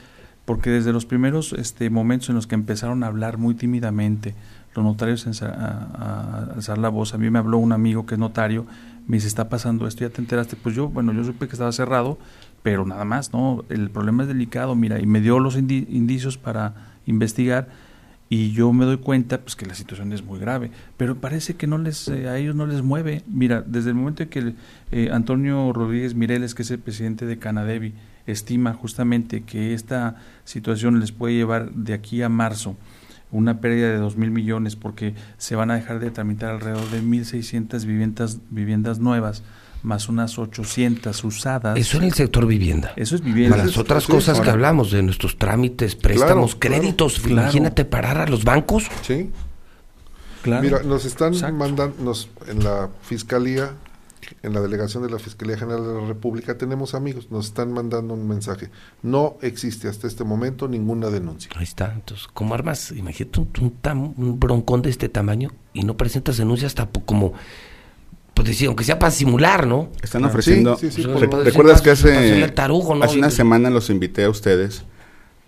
Porque 0.46 0.70
desde 0.70 0.94
los 0.94 1.04
primeros 1.04 1.52
este, 1.52 1.90
momentos 1.90 2.30
en 2.30 2.37
los 2.37 2.46
que 2.46 2.54
empezaron 2.54 3.04
a 3.04 3.08
hablar 3.08 3.37
muy 3.37 3.54
tímidamente, 3.54 4.34
los 4.74 4.82
notarios 4.82 5.26
a, 5.42 5.46
a, 5.46 6.52
alzar 6.54 6.78
la 6.78 6.88
voz, 6.88 7.12
a 7.12 7.18
mí 7.18 7.28
me 7.28 7.38
habló 7.38 7.58
un 7.58 7.72
amigo 7.72 8.06
que 8.06 8.14
es 8.14 8.18
notario 8.18 8.64
me 9.09 9.16
dice, 9.16 9.27
está 9.27 9.49
pasando 9.49 9.88
esto, 9.88 10.03
ya 10.03 10.11
te 10.11 10.21
enteraste. 10.21 10.55
Pues 10.55 10.77
yo, 10.77 10.88
bueno, 10.88 11.12
yo 11.12 11.25
supe 11.25 11.49
que 11.49 11.53
estaba 11.53 11.73
cerrado, 11.73 12.18
pero 12.62 12.87
nada 12.87 13.05
más, 13.05 13.33
¿no? 13.33 13.64
El 13.71 13.90
problema 13.90 14.23
es 14.23 14.29
delicado, 14.29 14.75
mira, 14.77 15.01
y 15.01 15.07
me 15.07 15.21
dio 15.21 15.40
los 15.40 15.57
indicios 15.57 16.38
para 16.38 16.94
investigar 17.07 17.68
y 18.29 18.53
yo 18.53 18.73
me 18.73 18.85
doy 18.85 18.99
cuenta 18.99 19.40
pues 19.40 19.57
que 19.57 19.64
la 19.64 19.75
situación 19.75 20.12
es 20.12 20.23
muy 20.23 20.38
grave, 20.38 20.71
pero 20.99 21.16
parece 21.16 21.57
que 21.57 21.66
no 21.66 21.79
les 21.79 22.09
eh, 22.09 22.29
a 22.29 22.37
ellos 22.37 22.55
no 22.55 22.66
les 22.66 22.83
mueve. 22.83 23.23
Mira, 23.27 23.62
desde 23.66 23.88
el 23.88 23.94
momento 23.94 24.23
en 24.23 24.29
que 24.29 24.55
eh, 24.92 25.09
Antonio 25.11 25.73
Rodríguez 25.73 26.14
Mireles, 26.14 26.55
que 26.55 26.62
es 26.62 26.71
el 26.71 26.79
presidente 26.79 27.25
de 27.25 27.38
Canadevi, 27.38 27.94
estima 28.27 28.75
justamente 28.75 29.42
que 29.42 29.73
esta 29.73 30.16
situación 30.44 31.01
les 31.01 31.12
puede 31.12 31.35
llevar 31.35 31.73
de 31.73 31.94
aquí 31.94 32.21
a 32.21 32.29
marzo 32.29 32.77
una 33.30 33.60
pérdida 33.60 33.88
de 33.90 33.96
2 33.96 34.16
mil 34.16 34.30
millones 34.30 34.76
porque 34.76 35.14
se 35.36 35.56
van 35.56 35.70
a 35.70 35.74
dejar 35.74 36.00
de 36.00 36.10
tramitar 36.10 36.50
alrededor 36.50 36.88
de 36.90 37.02
1.600 37.02 37.84
viviendas, 37.84 38.38
viviendas 38.50 38.98
nuevas 38.98 39.42
más 39.82 40.08
unas 40.08 40.38
800 40.38 41.24
usadas. 41.24 41.78
Eso 41.78 41.98
en 41.98 42.04
el 42.04 42.12
sector 42.12 42.46
vivienda. 42.46 42.92
Eso 42.96 43.14
es 43.14 43.22
vivienda. 43.22 43.56
Para 43.56 43.66
las 43.66 43.78
otras 43.78 44.06
cosas 44.06 44.40
que 44.40 44.50
hablamos 44.50 44.90
de 44.90 45.02
nuestros 45.02 45.38
trámites, 45.38 45.94
préstamos, 45.94 46.56
créditos, 46.56 47.24
imagínate 47.26 47.84
parar 47.84 48.18
a 48.18 48.26
los 48.26 48.44
bancos. 48.44 48.88
Sí. 49.02 49.30
Claro. 50.42 50.62
Mira, 50.62 50.82
nos 50.82 51.04
están 51.04 51.34
mandando, 51.56 51.94
nos, 52.02 52.28
en 52.46 52.64
la 52.64 52.88
fiscalía, 53.02 53.72
en 54.42 54.52
la 54.52 54.61
delegación 54.61 55.02
de 55.02 55.11
la 55.11 55.18
Fiscalía 55.18 55.57
General 55.57 55.87
de 55.87 56.00
la 56.00 56.07
República, 56.07 56.59
tenemos 56.59 56.94
amigos, 56.94 57.31
nos 57.31 57.46
están 57.46 57.72
mandando 57.72 58.14
un 58.14 58.28
mensaje. 58.28 58.70
No 59.02 59.37
existe 59.42 59.88
hasta 59.88 60.07
este 60.07 60.24
momento 60.24 60.68
ninguna 60.68 61.09
denuncia. 61.11 61.50
Ahí 61.57 61.64
está. 61.64 61.92
Entonces, 61.94 62.28
como 62.33 62.54
armas, 62.54 62.92
imagínate 62.92 63.40
un, 63.40 63.50
un, 63.61 64.14
un 64.16 64.40
broncón 64.40 64.83
de 64.83 64.90
este 64.90 65.09
tamaño 65.09 65.50
y 65.72 65.85
no 65.85 65.96
presentas 65.96 66.37
denuncia 66.37 66.66
hasta 66.66 66.88
como 67.07 67.35
pues 68.38 68.46
decir, 68.46 68.68
aunque 68.68 68.85
sea 68.85 69.00
para 69.00 69.11
simular, 69.11 69.66
¿no? 69.66 69.90
Están 70.00 70.24
ofreciendo. 70.24 70.76
Sí, 70.76 70.92
sí, 70.92 71.02
¿Recuerdas 71.02 71.83
que 71.83 71.90
hace, 71.90 72.44
hace 72.44 73.18
una 73.18 73.31
semana 73.31 73.68
los 73.68 73.90
invité 73.90 74.24
a 74.24 74.31
ustedes 74.31 74.85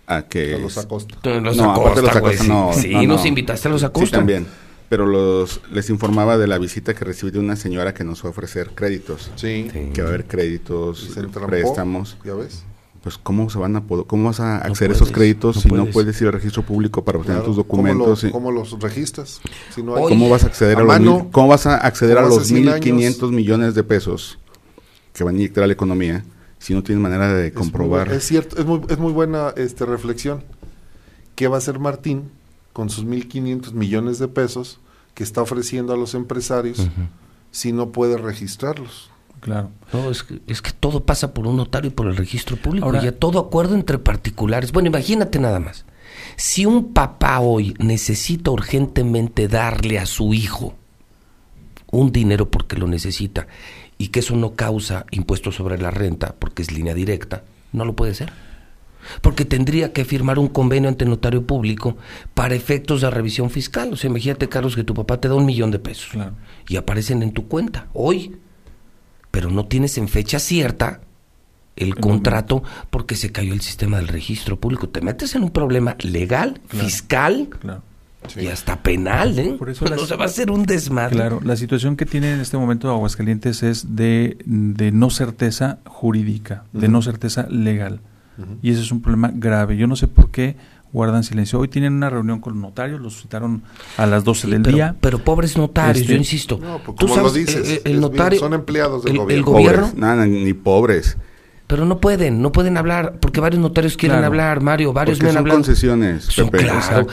a 0.07 0.23
que. 0.23 0.55
A 0.55 0.57
los 0.57 0.77
Acosta. 0.77 1.17
Los 1.39 1.55
no, 1.55 1.71
aparte 1.71 2.01
los 2.01 2.15
Acosta, 2.15 2.43
no. 2.43 2.73
Sí, 2.73 3.07
nos 3.07 3.25
invitaste 3.25 3.69
a 3.69 3.71
los 3.71 3.83
Acosta. 3.85 4.07
Sí, 4.07 4.11
también. 4.11 4.45
Pero 4.91 5.05
los, 5.05 5.61
les 5.71 5.89
informaba 5.89 6.37
de 6.37 6.47
la 6.47 6.57
visita 6.57 6.93
que 6.93 7.05
recibí 7.05 7.31
de 7.31 7.39
una 7.39 7.55
señora 7.55 7.93
que 7.93 8.03
nos 8.03 8.25
va 8.25 8.27
a 8.27 8.31
ofrecer 8.31 8.71
créditos. 8.75 9.31
Sí. 9.37 9.69
Que 9.93 10.01
va 10.01 10.09
a 10.09 10.09
haber 10.09 10.25
créditos, 10.25 11.17
préstamos. 11.47 12.17
¿Ya 12.25 12.33
ves? 12.33 12.65
pues 13.01 13.17
cómo 13.17 13.49
se 13.49 13.57
van 13.57 13.77
a 13.77 13.83
cómo 14.05 14.25
vas 14.25 14.41
a 14.41 14.57
acceder 14.57 14.91
a 14.91 14.95
esos 14.95 15.11
créditos 15.11 15.61
si 15.61 15.69
no 15.69 15.85
puedes. 15.87 16.19
ir 16.21 16.27
al 16.27 16.33
registro 16.33 16.63
público 16.63 17.03
para 17.05 17.17
obtener 17.19 17.41
tus 17.41 17.55
documentos 17.55 18.27
¿Cómo, 18.31 18.51
los 18.51 18.79
registras 18.79 19.41
si 19.73 19.81
no 19.81 19.95
hay 19.95 20.03
cómo 20.03 20.29
vas 20.29 20.43
a 20.43 20.47
acceder 20.47 20.77
a, 20.77 20.99
los 20.99 21.23
cómo 21.31 21.47
vas 21.47 21.65
a 21.65 21.77
acceder 21.77 22.19
a 22.19 22.21
los 22.21 22.51
1500 22.51 23.31
millones 23.31 23.73
de 23.73 23.83
pesos 23.83 24.37
que 25.13 25.23
van 25.23 25.33
a 25.33 25.37
inyectar 25.39 25.63
a 25.63 25.67
la 25.67 25.73
economía 25.73 26.23
si 26.59 26.75
no 26.75 26.83
tienes 26.83 27.01
manera 27.01 27.33
de 27.33 27.51
comprobar 27.51 28.11
es 28.11 28.23
cierto 28.23 28.59
es 28.59 28.65
muy 28.65 28.81
es 28.87 28.99
muy 28.99 29.13
buena 29.13 29.51
este 29.57 29.85
reflexión. 29.85 30.43
Qué 31.33 31.47
va 31.47 31.55
a 31.55 31.57
hacer 31.57 31.79
Martín 31.79 32.29
con 32.73 32.89
sus 32.89 33.05
1500 33.05 33.73
millones 33.73 34.19
de 34.19 34.27
pesos 34.27 34.79
que 35.13 35.23
está 35.23 35.41
ofreciendo 35.41 35.93
a 35.93 35.97
los 35.97 36.13
empresarios 36.13 36.87
si 37.51 37.71
no 37.71 37.91
puede 37.91 38.17
registrarlos 38.17 39.11
Claro. 39.41 39.71
No, 39.91 40.09
es 40.11 40.23
que, 40.23 40.39
es 40.47 40.61
que 40.61 40.71
todo 40.71 41.03
pasa 41.03 41.33
por 41.33 41.47
un 41.47 41.57
notario 41.57 41.89
y 41.89 41.93
por 41.93 42.07
el 42.07 42.15
registro 42.15 42.55
público. 42.57 42.85
Ahora, 42.85 43.03
ya 43.03 43.11
todo 43.11 43.39
acuerdo 43.39 43.73
entre 43.73 43.97
particulares. 43.97 44.71
Bueno, 44.71 44.87
imagínate 44.87 45.39
nada 45.39 45.59
más. 45.59 45.83
Si 46.37 46.65
un 46.65 46.93
papá 46.93 47.39
hoy 47.39 47.73
necesita 47.79 48.51
urgentemente 48.51 49.47
darle 49.47 49.97
a 49.97 50.05
su 50.05 50.33
hijo 50.33 50.75
un 51.91 52.11
dinero 52.11 52.49
porque 52.49 52.77
lo 52.77 52.87
necesita 52.87 53.47
y 53.97 54.09
que 54.09 54.19
eso 54.19 54.35
no 54.35 54.53
causa 54.53 55.07
impuestos 55.11 55.55
sobre 55.55 55.79
la 55.79 55.89
renta 55.91 56.35
porque 56.37 56.61
es 56.61 56.71
línea 56.71 56.93
directa, 56.93 57.43
no 57.73 57.83
lo 57.83 57.95
puede 57.95 58.11
hacer. 58.11 58.31
Porque 59.21 59.45
tendría 59.45 59.93
que 59.93 60.05
firmar 60.05 60.39
un 60.39 60.47
convenio 60.47 60.89
ante 60.89 61.03
el 61.03 61.09
notario 61.09 61.45
público 61.45 61.97
para 62.33 62.55
efectos 62.55 63.01
de 63.01 63.09
revisión 63.09 63.49
fiscal. 63.49 63.93
O 63.93 63.95
sea, 63.95 64.09
imagínate, 64.09 64.49
Carlos, 64.49 64.75
que 64.75 64.83
tu 64.83 64.93
papá 64.93 65.19
te 65.19 65.27
da 65.27 65.35
un 65.35 65.45
millón 65.45 65.71
de 65.71 65.79
pesos 65.79 66.11
y 66.67 66.75
aparecen 66.75 67.23
en 67.23 67.31
tu 67.31 67.47
cuenta 67.47 67.87
hoy 67.93 68.35
pero 69.31 69.49
no 69.49 69.65
tienes 69.65 69.97
en 69.97 70.07
fecha 70.09 70.39
cierta 70.39 71.01
el 71.77 71.95
contrato 71.95 72.63
porque 72.89 73.15
se 73.15 73.31
cayó 73.31 73.53
el 73.53 73.61
sistema 73.61 73.97
del 73.97 74.09
registro 74.09 74.59
público. 74.59 74.89
Te 74.89 75.01
metes 75.01 75.33
en 75.35 75.43
un 75.43 75.51
problema 75.51 75.95
legal, 76.01 76.61
fiscal 76.67 77.49
y 78.37 78.47
hasta 78.47 78.83
penal, 78.83 79.39
¿eh? 79.39 79.55
Por 79.57 79.69
eso 79.69 79.85
no 79.89 80.05
se 80.05 80.15
va 80.15 80.25
a 80.25 80.27
hacer 80.27 80.51
un 80.51 80.63
desmadre. 80.65 81.15
Claro, 81.15 81.39
la 81.43 81.55
situación 81.55 81.95
que 81.95 82.05
tiene 82.05 82.33
en 82.33 82.41
este 82.41 82.57
momento 82.57 82.91
Aguascalientes 82.91 83.63
es 83.63 83.95
de, 83.95 84.37
de 84.45 84.91
no 84.91 85.09
certeza 85.09 85.79
jurídica, 85.85 86.65
de 86.73 86.89
no 86.89 87.01
certeza 87.01 87.47
legal. 87.49 88.01
Y 88.61 88.71
ese 88.71 88.81
es 88.81 88.91
un 88.91 89.01
problema 89.01 89.31
grave. 89.33 89.77
Yo 89.77 89.87
no 89.87 89.95
sé 89.95 90.07
por 90.07 90.31
qué 90.31 90.55
guardan 90.93 91.23
silencio. 91.23 91.59
Hoy 91.59 91.67
tienen 91.67 91.93
una 91.93 92.09
reunión 92.09 92.39
con 92.39 92.53
los 92.53 92.61
notarios, 92.61 92.99
los 92.99 93.21
citaron 93.21 93.63
a 93.97 94.05
las 94.05 94.23
12 94.23 94.47
del 94.47 94.63
día. 94.63 94.95
Pero 94.99 95.19
pobres 95.19 95.57
notarios, 95.57 96.05
yo 96.05 96.13
este, 96.13 96.15
insisto. 96.15 96.59
No, 96.61 96.79
pues, 96.79 96.97
como 96.97 97.15
lo 97.15 97.31
dices, 97.31 97.69
eh, 97.69 97.81
el, 97.85 98.01
notario, 98.01 98.39
son 98.39 98.53
empleados 98.53 99.03
del 99.03 99.17
gobierno. 99.17 99.33
El 99.33 99.43
gobierno 99.43 99.91
nada, 99.95 100.25
ni 100.25 100.53
pobres. 100.53 101.17
Pero 101.71 101.85
no 101.85 101.99
pueden, 102.01 102.41
no 102.41 102.51
pueden 102.51 102.75
hablar, 102.75 103.19
porque 103.21 103.39
varios 103.39 103.61
notarios 103.61 103.95
quieren 103.95 104.25
hablar, 104.25 104.59
Mario, 104.59 104.91
varios 104.91 105.19
porque 105.19 105.31
son 105.31 105.47
concesiones, 105.47 106.27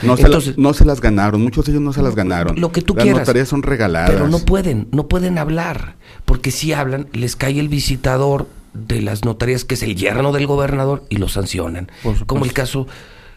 no, 0.02 0.16
se 0.16 0.54
no, 0.56 0.74
se 0.74 0.84
las 0.84 1.00
ganaron, 1.00 1.40
muchos 1.40 1.64
de 1.64 1.70
ellos 1.70 1.82
no 1.82 1.92
se 1.92 2.02
las 2.02 2.16
ganaron. 2.16 2.60
Lo 2.60 2.72
que 2.72 2.82
tú 2.82 2.92
las 2.96 3.04
quieras. 3.04 3.20
Las 3.20 3.28
notarías 3.28 3.48
son 3.48 3.62
regaladas. 3.62 4.10
Pero 4.10 4.26
no 4.26 4.40
pueden, 4.40 4.88
no 4.90 5.06
pueden 5.06 5.38
hablar, 5.38 5.94
porque 6.24 6.50
si 6.50 6.72
hablan, 6.72 7.06
les 7.12 7.36
cae 7.36 7.60
el 7.60 7.68
visitador 7.68 8.48
de 8.74 9.02
las 9.02 9.24
notarías, 9.24 9.64
que 9.64 9.74
es 9.74 9.82
el 9.82 9.96
yerno 9.96 10.32
del 10.32 10.46
gobernador, 10.46 11.04
y 11.08 11.16
lo 11.16 11.28
sancionan. 11.28 11.90
Como 12.26 12.44
el 12.44 12.52
caso 12.52 12.86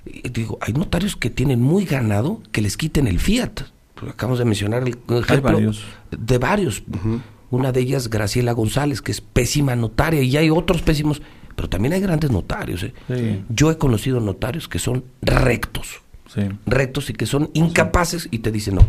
digo, 0.05 0.57
hay 0.61 0.73
notarios 0.73 1.15
que 1.15 1.29
tienen 1.29 1.61
muy 1.61 1.85
ganado 1.85 2.41
que 2.51 2.61
les 2.61 2.77
quiten 2.77 3.07
el 3.07 3.19
fiat. 3.19 3.61
Acabamos 4.07 4.39
de 4.39 4.45
mencionar 4.45 4.83
el 4.83 4.97
ejemplo 5.19 5.59
de 6.09 6.37
varios. 6.37 6.83
Una 7.51 7.71
de 7.71 7.81
ellas, 7.81 8.09
Graciela 8.09 8.53
González, 8.53 9.01
que 9.01 9.11
es 9.11 9.21
pésima 9.21 9.75
notaria, 9.75 10.21
y 10.21 10.37
hay 10.37 10.49
otros 10.49 10.81
pésimos, 10.81 11.21
pero 11.55 11.69
también 11.69 11.93
hay 11.93 11.99
grandes 11.99 12.31
notarios. 12.31 12.83
¿eh? 12.83 13.43
Yo 13.49 13.69
he 13.69 13.77
conocido 13.77 14.19
notarios 14.19 14.67
que 14.67 14.79
son 14.79 15.03
rectos, 15.21 16.01
rectos 16.65 17.09
y 17.09 17.13
que 17.13 17.25
son 17.25 17.51
incapaces 17.53 18.27
y 18.31 18.39
te 18.39 18.51
dicen, 18.51 18.75
no, 18.75 18.87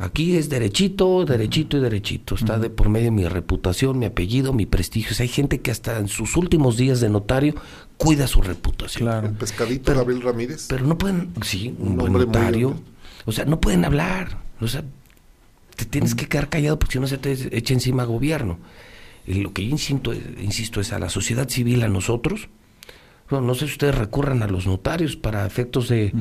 Aquí 0.00 0.36
es 0.36 0.48
derechito, 0.48 1.24
derechito 1.24 1.76
y 1.76 1.80
derechito. 1.80 2.36
Está 2.36 2.56
de 2.60 2.70
por 2.70 2.88
medio 2.88 3.10
mi 3.10 3.26
reputación, 3.26 3.98
mi 3.98 4.06
apellido, 4.06 4.52
mi 4.52 4.64
prestigio. 4.64 5.16
hay 5.18 5.26
gente 5.26 5.60
que 5.60 5.72
hasta 5.72 5.98
en 5.98 6.06
sus 6.06 6.36
últimos 6.36 6.76
días 6.76 7.00
de 7.00 7.08
notario 7.08 7.56
cuida 7.96 8.28
su 8.28 8.40
reputación. 8.40 9.08
Claro. 9.08 9.26
El 9.26 9.34
pescadito 9.34 9.92
Gabriel 9.92 10.22
Ramírez. 10.22 10.66
Pero 10.68 10.86
no 10.86 10.96
pueden, 10.96 11.32
sí, 11.42 11.74
un, 11.80 11.96
buen 11.96 12.12
notario. 12.12 12.76
O 13.24 13.32
sea, 13.32 13.44
no 13.44 13.60
pueden 13.60 13.84
hablar. 13.84 14.38
O 14.60 14.68
sea, 14.68 14.84
te 15.74 15.84
tienes 15.84 16.14
que 16.14 16.28
quedar 16.28 16.48
callado 16.48 16.78
porque 16.78 16.92
si 16.92 17.00
no 17.00 17.08
se 17.08 17.18
te 17.18 17.32
echa 17.56 17.74
encima 17.74 18.04
gobierno. 18.04 18.60
Y 19.26 19.42
lo 19.42 19.52
que 19.52 19.64
yo 19.64 19.70
insisto, 19.70 20.14
insisto 20.14 20.80
es 20.80 20.92
a 20.92 21.00
la 21.00 21.10
sociedad 21.10 21.48
civil, 21.48 21.82
a 21.82 21.88
nosotros. 21.88 22.48
no 23.30 23.54
sé 23.54 23.66
si 23.66 23.72
ustedes 23.72 23.96
recurran 23.96 24.44
a 24.44 24.46
los 24.46 24.64
notarios 24.64 25.16
para 25.16 25.44
efectos 25.44 25.88
de 25.88 26.12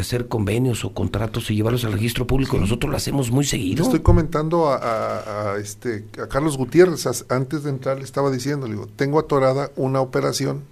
hacer 0.00 0.28
convenios 0.28 0.84
o 0.84 0.92
contratos 0.92 1.50
y 1.50 1.56
llevarlos 1.56 1.84
al 1.84 1.92
registro 1.92 2.26
público. 2.26 2.58
Nosotros 2.58 2.90
lo 2.90 2.96
hacemos 2.96 3.30
muy 3.30 3.44
seguido. 3.44 3.84
Estoy 3.84 4.00
comentando 4.00 4.70
a, 4.70 5.56
este, 5.60 6.04
a 6.22 6.26
Carlos 6.26 6.56
Gutiérrez, 6.56 7.06
antes 7.28 7.64
de 7.64 7.70
entrar 7.70 7.98
le 7.98 8.04
estaba 8.04 8.30
diciendo, 8.30 8.66
le 8.66 8.74
digo, 8.74 8.88
tengo 8.96 9.18
atorada 9.18 9.70
una 9.76 10.00
operación 10.00 10.62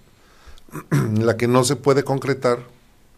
en 0.90 1.26
la 1.26 1.36
que 1.36 1.48
no 1.48 1.64
se 1.64 1.76
puede 1.76 2.04
concretar 2.04 2.60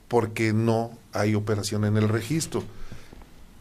porque 0.09 0.53
no 0.53 0.91
hay 1.13 1.35
operación 1.35 1.85
en 1.85 1.97
el 1.97 2.09
registro. 2.09 2.63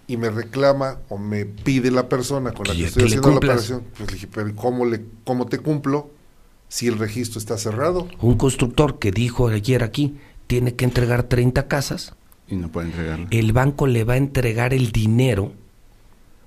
Y 0.09 0.15
me 0.15 0.29
reclama 0.29 0.99
o 1.09 1.17
me 1.17 1.45
pide 1.45 1.91
la 1.91 2.07
persona 2.07 2.53
con 2.53 2.65
la 2.65 2.73
que, 2.73 2.85
estoy 2.85 3.05
haciendo 3.05 3.29
la 3.29 3.37
operación. 3.37 3.83
Pues 3.97 4.09
le 4.09 4.13
dije, 4.15 4.27
pero 4.33 4.55
¿cómo, 4.55 4.85
le, 4.85 5.03
¿cómo 5.25 5.47
te 5.47 5.59
cumplo 5.59 6.09
si 6.69 6.87
el 6.87 6.97
registro 6.97 7.39
está 7.39 7.57
cerrado? 7.57 8.07
Un 8.21 8.37
constructor 8.37 8.99
que 8.99 9.11
dijo 9.11 9.49
ayer 9.49 9.83
aquí, 9.83 10.17
tiene 10.47 10.75
que 10.75 10.85
entregar 10.85 11.23
30 11.23 11.67
casas 11.67 12.13
y 12.47 12.55
no 12.55 12.69
puede 12.69 12.87
entregarlo. 12.87 13.27
El 13.31 13.51
banco 13.51 13.87
le 13.87 14.03
va 14.03 14.13
a 14.13 14.17
entregar 14.17 14.73
el 14.73 14.91
dinero. 14.91 15.53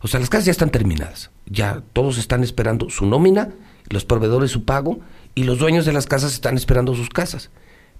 O 0.00 0.08
sea, 0.08 0.20
las 0.20 0.30
casas 0.30 0.46
ya 0.46 0.52
están 0.52 0.70
terminadas. 0.70 1.30
Ya 1.46 1.82
todos 1.92 2.18
están 2.18 2.42
esperando 2.42 2.90
su 2.90 3.06
nómina, 3.06 3.50
los 3.88 4.04
proveedores 4.04 4.50
su 4.50 4.64
pago 4.64 5.00
y 5.34 5.44
los 5.44 5.58
dueños 5.58 5.84
de 5.84 5.92
las 5.92 6.06
casas 6.06 6.32
están 6.32 6.56
esperando 6.56 6.94
sus 6.94 7.10
casas. 7.10 7.50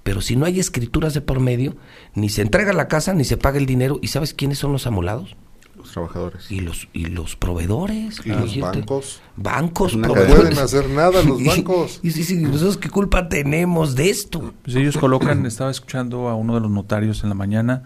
Pero 0.03 0.21
si 0.21 0.37
no 0.37 0.47
hay 0.47 0.59
escrituras 0.61 1.13
de 1.15 1.21
por 1.21 1.41
medio, 1.41 1.77
ni 2.15 2.29
se 2.31 2.43
entrega 2.43 2.73
la 2.73 2.89
casa 2.89 3.13
ni 3.13 3.25
se 3.25 3.37
paga 3.37 3.59
el 3.59 3.67
dinero. 3.67 3.99
¿Y 4.01 4.09
sabes 4.09 4.33
quiénes 4.33 4.59
son 4.59 4.73
los 4.73 4.87
amolados? 4.87 5.37
Los 5.81 5.93
trabajadores. 5.93 6.51
Y 6.51 6.61
los, 6.61 6.89
y 6.93 7.07
los 7.07 7.37
proveedores. 7.37 8.21
Y 8.25 8.31
los 8.31 8.59
bancos. 8.59 9.23
Bancos. 9.37 9.97
No 9.97 10.13
pueden 10.13 10.59
hacer 10.59 10.89
nada 10.91 11.23
los 11.23 11.43
bancos. 11.45 12.01
Y, 12.03 12.11
sí, 12.11 12.25
sí, 12.25 12.37
nosotros 12.37 12.77
qué 12.77 12.91
culpa 12.91 13.29
tenemos 13.29 13.95
de 13.95 14.11
esto. 14.11 14.53
Pues 14.63 14.77
ellos 14.77 14.97
colocan, 14.99 15.47
estaba 15.47 15.71
escuchando 15.71 16.29
a 16.29 16.35
uno 16.35 16.55
de 16.55 16.61
los 16.61 16.71
notarios 16.71 17.23
en 17.23 17.31
la 17.31 17.35
mañana, 17.35 17.83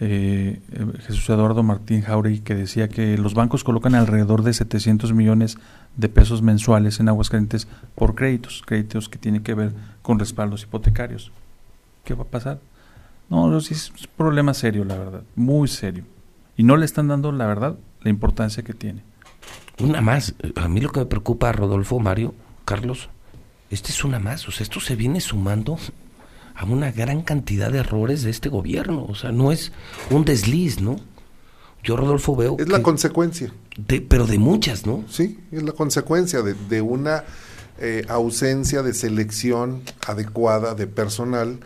eh, 0.00 0.60
Jesús 1.06 1.28
Eduardo 1.30 1.62
Martín 1.62 2.02
Jauregui, 2.02 2.40
que 2.40 2.54
decía 2.54 2.88
que 2.88 3.16
los 3.16 3.34
bancos 3.34 3.62
colocan 3.62 3.94
alrededor 3.94 4.42
de 4.42 4.52
700 4.52 5.12
millones 5.12 5.56
de 5.96 6.08
pesos 6.08 6.42
mensuales 6.42 6.98
en 7.00 7.08
Aguascalientes 7.08 7.68
por 7.94 8.14
créditos, 8.14 8.62
créditos 8.66 9.08
que 9.08 9.18
tienen 9.18 9.42
que 9.42 9.54
ver 9.54 9.72
con 10.02 10.18
respaldos 10.18 10.64
hipotecarios. 10.64 11.30
¿Qué 12.04 12.14
va 12.14 12.24
a 12.24 12.26
pasar? 12.26 12.58
No, 13.30 13.60
sí 13.60 13.74
es 13.74 13.90
un 13.90 13.96
problema 14.16 14.52
serio, 14.52 14.84
la 14.84 14.98
verdad, 14.98 15.22
muy 15.34 15.68
serio 15.68 16.04
y 16.56 16.62
no 16.62 16.76
le 16.76 16.84
están 16.84 17.08
dando, 17.08 17.32
la 17.32 17.46
verdad, 17.46 17.76
la 18.02 18.10
importancia 18.10 18.62
que 18.62 18.72
tiene. 18.72 19.02
Una 19.78 20.00
más. 20.00 20.34
A 20.56 20.68
mí 20.68 20.80
lo 20.80 20.90
que 20.90 21.00
me 21.00 21.06
preocupa, 21.06 21.52
Rodolfo, 21.52 21.98
Mario, 22.00 22.34
Carlos, 22.64 23.10
este 23.70 23.90
es 23.90 24.04
una 24.04 24.18
más. 24.18 24.48
O 24.48 24.52
sea, 24.52 24.64
esto 24.64 24.80
se 24.80 24.96
viene 24.96 25.20
sumando 25.20 25.78
a 26.54 26.64
una 26.64 26.90
gran 26.90 27.22
cantidad 27.22 27.70
de 27.70 27.80
errores 27.80 28.22
de 28.22 28.30
este 28.30 28.48
gobierno. 28.48 29.04
O 29.08 29.14
sea, 29.14 29.32
no 29.32 29.52
es 29.52 29.72
un 30.10 30.24
desliz, 30.24 30.80
¿no? 30.80 30.96
Yo, 31.82 31.96
Rodolfo, 31.96 32.34
veo... 32.34 32.56
Es 32.58 32.68
la 32.68 32.82
consecuencia. 32.82 33.52
De, 33.76 34.00
pero 34.00 34.26
de 34.26 34.38
muchas, 34.38 34.86
¿no? 34.86 35.04
Sí, 35.08 35.38
es 35.52 35.62
la 35.62 35.72
consecuencia 35.72 36.42
de, 36.42 36.54
de 36.54 36.80
una 36.80 37.24
eh, 37.78 38.06
ausencia 38.08 38.82
de 38.82 38.94
selección 38.94 39.82
adecuada 40.06 40.74
de 40.74 40.86
personal 40.86 41.60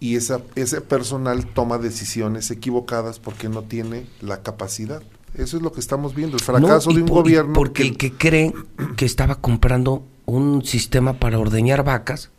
y 0.00 0.16
esa, 0.16 0.40
ese 0.54 0.80
personal 0.80 1.46
toma 1.46 1.78
decisiones 1.78 2.50
equivocadas 2.50 3.18
porque 3.18 3.48
no 3.48 3.62
tiene 3.62 4.06
la 4.20 4.42
capacidad. 4.42 5.02
Eso 5.34 5.56
es 5.56 5.62
lo 5.62 5.72
que 5.72 5.80
estamos 5.80 6.14
viendo, 6.14 6.36
el 6.36 6.42
fracaso 6.42 6.92
de 6.92 7.02
un 7.02 7.08
gobierno. 7.08 7.52
Porque 7.54 7.82
el 7.82 7.96
que 7.96 8.12
cree 8.12 8.52
que 8.96 9.04
estaba 9.04 9.36
comprando 9.36 10.04
un 10.26 10.64
sistema 10.64 11.14
para 11.14 11.38
ordeñar 11.38 11.84
vacas, 11.84 12.30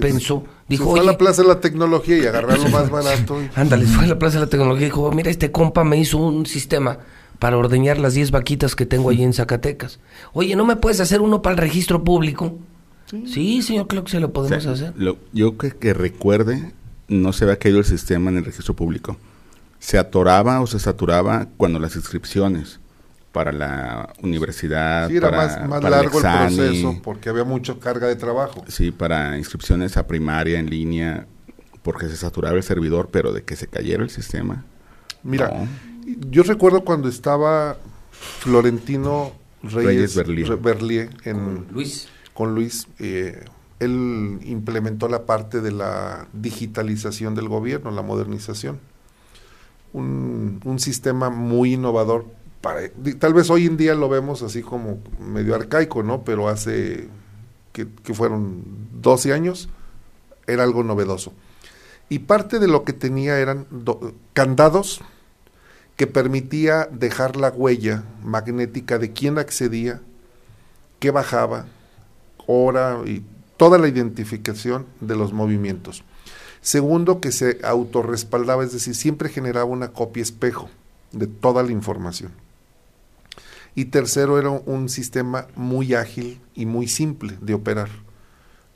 pensó, 0.00 0.44
dijo, 0.68 0.90
fue 0.90 1.00
a 1.00 1.04
la 1.04 1.18
Plaza 1.18 1.42
de 1.42 1.48
la 1.48 1.60
Tecnología 1.60 2.18
y 2.18 2.26
agarrar 2.26 2.58
lo 2.58 2.68
más 2.68 2.90
barato. 2.90 3.38
Ándale, 3.54 3.86
fue 3.86 4.04
a 4.04 4.08
la 4.08 4.18
Plaza 4.18 4.38
de 4.38 4.46
la 4.46 4.50
Tecnología 4.50 4.86
y 4.86 4.90
dijo, 4.90 5.10
mira, 5.12 5.30
este 5.30 5.52
compa 5.52 5.84
me 5.84 5.96
hizo 5.96 6.18
un 6.18 6.46
sistema 6.46 6.98
para 7.38 7.58
ordeñar 7.58 7.98
las 7.98 8.14
10 8.14 8.30
vaquitas 8.30 8.74
que 8.74 8.86
tengo 8.86 9.10
allí 9.10 9.22
en 9.22 9.32
Zacatecas. 9.32 10.00
Oye, 10.32 10.56
¿no 10.56 10.64
me 10.64 10.76
puedes 10.76 11.00
hacer 11.00 11.20
uno 11.20 11.42
para 11.42 11.54
el 11.54 11.58
registro 11.58 12.02
público? 12.02 12.56
Sí, 13.26 13.62
señor, 13.62 13.86
creo 13.86 14.04
que 14.04 14.10
se 14.10 14.20
lo 14.20 14.32
podemos 14.32 14.66
hacer. 14.66 14.94
yo 15.32 15.58
que, 15.58 15.70
que 15.72 15.94
recuerde, 15.94 16.72
no 17.08 17.32
se 17.32 17.44
había 17.44 17.58
caído 17.58 17.78
el 17.78 17.84
sistema 17.84 18.30
en 18.30 18.38
el 18.38 18.44
registro 18.44 18.74
público. 18.74 19.16
Se 19.78 19.98
atoraba 19.98 20.60
o 20.60 20.66
se 20.66 20.78
saturaba 20.78 21.48
cuando 21.56 21.78
las 21.78 21.94
inscripciones 21.96 22.80
para 23.34 23.50
la 23.50 24.12
universidad. 24.22 25.08
Sí, 25.08 25.16
era 25.16 25.30
más, 25.32 25.82
largo 25.82 26.18
el, 26.18 26.24
proceso 26.24 27.00
porque 27.02 27.28
había 27.28 27.42
mucha 27.42 27.74
carga 27.74 28.06
de 28.06 28.14
trabajo. 28.14 28.64
Sí, 28.68 28.92
para 28.92 29.36
inscripciones 29.36 29.96
a 29.96 30.06
primaria 30.06 30.60
en 30.60 30.70
línea, 30.70 31.26
porque 31.82 32.08
se 32.08 32.16
saturaba 32.16 32.56
el 32.56 32.62
servidor, 32.62 33.08
pero 33.10 33.32
de 33.32 33.42
que 33.42 33.56
se 33.56 33.66
cayera 33.66 34.04
el 34.04 34.10
sistema. 34.10 34.64
Mira, 35.24 35.66
yo 36.30 36.44
recuerdo 36.44 36.84
cuando 36.84 37.08
estaba 37.08 37.76
Florentino 38.12 39.32
Reyes, 39.64 40.14
Berlier, 40.14 41.10
en, 41.24 41.66
Luis 41.72 42.08
con 42.34 42.54
Luis, 42.54 42.88
eh, 42.98 43.44
él 43.78 44.40
implementó 44.44 45.08
la 45.08 45.24
parte 45.24 45.60
de 45.60 45.72
la 45.72 46.26
digitalización 46.32 47.34
del 47.34 47.48
gobierno, 47.48 47.90
la 47.90 48.02
modernización. 48.02 48.78
Un, 49.92 50.60
sistema 50.78 51.30
muy 51.30 51.74
innovador. 51.74 52.26
Tal 53.20 53.32
vez 53.32 53.48
hoy 53.48 53.66
en 53.66 53.76
día 53.76 53.94
lo 53.94 54.08
vemos 54.08 54.42
así 54.42 54.60
como 54.60 54.98
medio 55.20 55.54
arcaico, 55.54 56.02
¿no? 56.02 56.24
Pero 56.24 56.48
hace, 56.48 57.08
que, 57.72 57.86
fueron 58.14 58.64
12 59.00 59.32
años, 59.32 59.68
era 60.48 60.64
algo 60.64 60.82
novedoso. 60.82 61.32
Y 62.08 62.20
parte 62.20 62.58
de 62.58 62.66
lo 62.66 62.84
que 62.84 62.92
tenía 62.92 63.38
eran 63.38 63.66
candados 64.32 65.00
que 65.96 66.06
permitía 66.08 66.88
dejar 66.90 67.36
la 67.36 67.50
huella 67.50 68.02
magnética 68.22 68.98
de 68.98 69.12
quién 69.12 69.38
accedía, 69.38 70.00
qué 70.98 71.12
bajaba, 71.12 71.66
hora 72.46 73.00
y 73.06 73.22
toda 73.56 73.78
la 73.78 73.88
identificación 73.88 74.86
de 75.00 75.16
los 75.16 75.32
movimientos. 75.32 76.04
Segundo, 76.60 77.20
que 77.20 77.30
se 77.30 77.58
autorrespaldaba, 77.62 78.64
es 78.64 78.72
decir, 78.72 78.94
siempre 78.94 79.28
generaba 79.28 79.66
una 79.66 79.92
copia 79.92 80.22
espejo 80.22 80.70
de 81.12 81.26
toda 81.26 81.62
la 81.62 81.72
información. 81.72 82.32
Y 83.74 83.86
tercero, 83.86 84.38
era 84.38 84.50
un 84.50 84.88
sistema 84.88 85.46
muy 85.56 85.94
ágil 85.94 86.40
y 86.54 86.64
muy 86.64 86.88
simple 86.88 87.36
de 87.40 87.54
operar. 87.54 87.90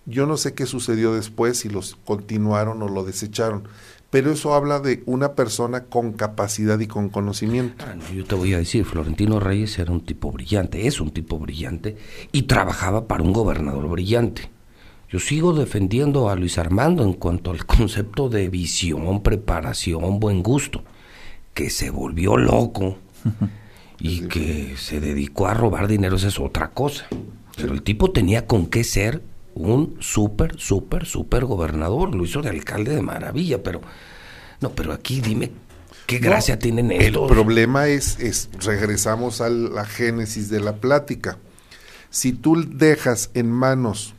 Yo 0.07 0.27
no 0.27 0.37
sé 0.37 0.55
qué 0.55 0.67
sucedió 0.67 1.15
después, 1.15 1.59
si 1.59 1.69
los 1.69 1.97
continuaron 2.05 2.83
o 2.83 2.89
lo 2.89 3.05
desecharon, 3.05 3.69
pero 4.11 4.33
eso 4.33 4.55
habla 4.55 4.81
de 4.81 5.03
una 5.07 5.35
persona 5.35 5.85
con 5.85 6.13
capacidad 6.13 6.79
y 6.81 6.87
con 6.87 7.11
conocimiento. 7.11 7.85
Ah, 7.87 7.95
yo 8.15 8.25
te 8.25 8.35
voy 8.35 8.55
a 8.55 8.59
decir, 8.59 8.85
Florentino 8.85 9.39
Reyes 9.39 9.79
era 9.79 9.93
un 9.93 10.01
tipo 10.01 10.33
brillante, 10.33 10.87
es 10.87 11.01
un 11.01 11.11
tipo 11.11 11.39
brillante 11.39 11.97
y 12.33 12.43
trabajaba 12.43 13.07
para 13.07 13.23
un 13.23 13.33
gobernador 13.33 13.89
brillante. 13.89 14.51
Yo 15.11 15.19
sigo 15.19 15.53
defendiendo 15.53 16.29
a 16.29 16.37
Luis 16.37 16.59
Armando 16.59 17.03
en 17.03 17.15
cuanto 17.15 17.51
al 17.51 17.67
concepto 17.67 18.29
de 18.29 18.49
visión, 18.49 19.23
preparación, 19.23 20.21
buen 20.21 20.43
gusto, 20.43 20.85
que 21.55 21.71
se 21.71 21.91
volvió 21.91 22.37
loco 22.37 22.99
y 24.01 24.23
que 24.23 24.75
se 24.77 25.01
dedicó 25.01 25.49
a 25.49 25.55
robar 25.55 25.87
dinero, 25.87 26.17
esa 26.17 26.29
es 26.29 26.39
otra 26.39 26.71
cosa. 26.71 27.07
Pero 27.57 27.75
el 27.75 27.83
tipo 27.83 28.11
tenía 28.11 28.47
con 28.47 28.67
qué 28.67 28.85
ser 28.85 29.23
un 29.59 29.97
súper, 30.01 30.59
súper, 30.59 31.05
súper 31.05 31.45
gobernador. 31.45 32.15
Lo 32.15 32.25
hizo 32.25 32.41
de 32.41 32.51
alcalde 32.51 32.95
de 32.95 33.03
maravilla, 33.03 33.63
pero 33.63 33.81
no, 34.61 34.71
pero 34.71 34.93
aquí 34.93 35.21
dime 35.21 35.51
qué 36.07 36.19
gracia 36.19 36.59
tienen 36.59 36.91
estos. 36.93 37.29
El 37.29 37.35
problema 37.37 37.89
es, 37.89 38.19
es, 38.21 38.49
regresamos 38.65 39.41
a 39.41 39.51
la 39.51 39.85
génesis 39.85 40.49
de 40.49 40.61
la 40.61 40.77
plática. 40.77 41.39
Si 42.11 42.33
tú 42.33 42.65
dejas 42.77 43.31
en 43.35 43.51
manos, 43.51 44.15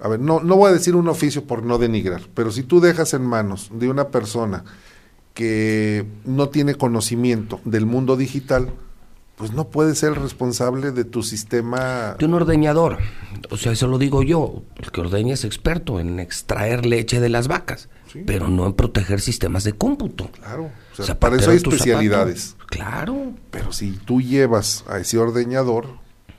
a 0.00 0.08
ver, 0.08 0.20
no, 0.20 0.40
no 0.40 0.56
voy 0.56 0.70
a 0.70 0.74
decir 0.74 0.96
un 0.96 1.08
oficio 1.08 1.44
por 1.44 1.64
no 1.64 1.78
denigrar, 1.78 2.22
pero 2.34 2.50
si 2.50 2.62
tú 2.62 2.80
dejas 2.80 3.12
en 3.14 3.22
manos 3.22 3.70
de 3.72 3.88
una 3.88 4.08
persona 4.08 4.64
que 5.34 6.06
no 6.24 6.48
tiene 6.48 6.74
conocimiento 6.76 7.60
del 7.64 7.84
mundo 7.84 8.16
digital, 8.16 8.72
pues 9.38 9.52
no 9.52 9.68
puede 9.68 9.94
ser 9.94 10.20
responsable 10.20 10.90
de 10.90 11.04
tu 11.04 11.22
sistema. 11.22 12.16
De 12.18 12.26
un 12.26 12.34
ordeñador. 12.34 12.98
O 13.50 13.56
sea, 13.56 13.72
eso 13.72 13.86
lo 13.86 13.96
digo 13.96 14.24
yo. 14.24 14.62
El 14.76 14.90
que 14.90 15.00
ordeña 15.00 15.34
es 15.34 15.44
experto 15.44 16.00
en 16.00 16.18
extraer 16.18 16.84
leche 16.84 17.20
de 17.20 17.28
las 17.28 17.46
vacas, 17.46 17.88
pero 18.26 18.48
no 18.48 18.66
en 18.66 18.72
proteger 18.72 19.20
sistemas 19.20 19.62
de 19.62 19.74
cómputo. 19.74 20.28
Claro. 20.32 20.70
O 20.98 21.02
sea, 21.02 21.18
para 21.20 21.36
eso 21.36 21.52
hay 21.52 21.58
especialidades. 21.58 22.56
Claro. 22.66 23.32
Pero 23.52 23.72
si 23.72 23.92
tú 23.92 24.20
llevas 24.20 24.84
a 24.88 24.98
ese 24.98 25.18
ordeñador, 25.18 25.86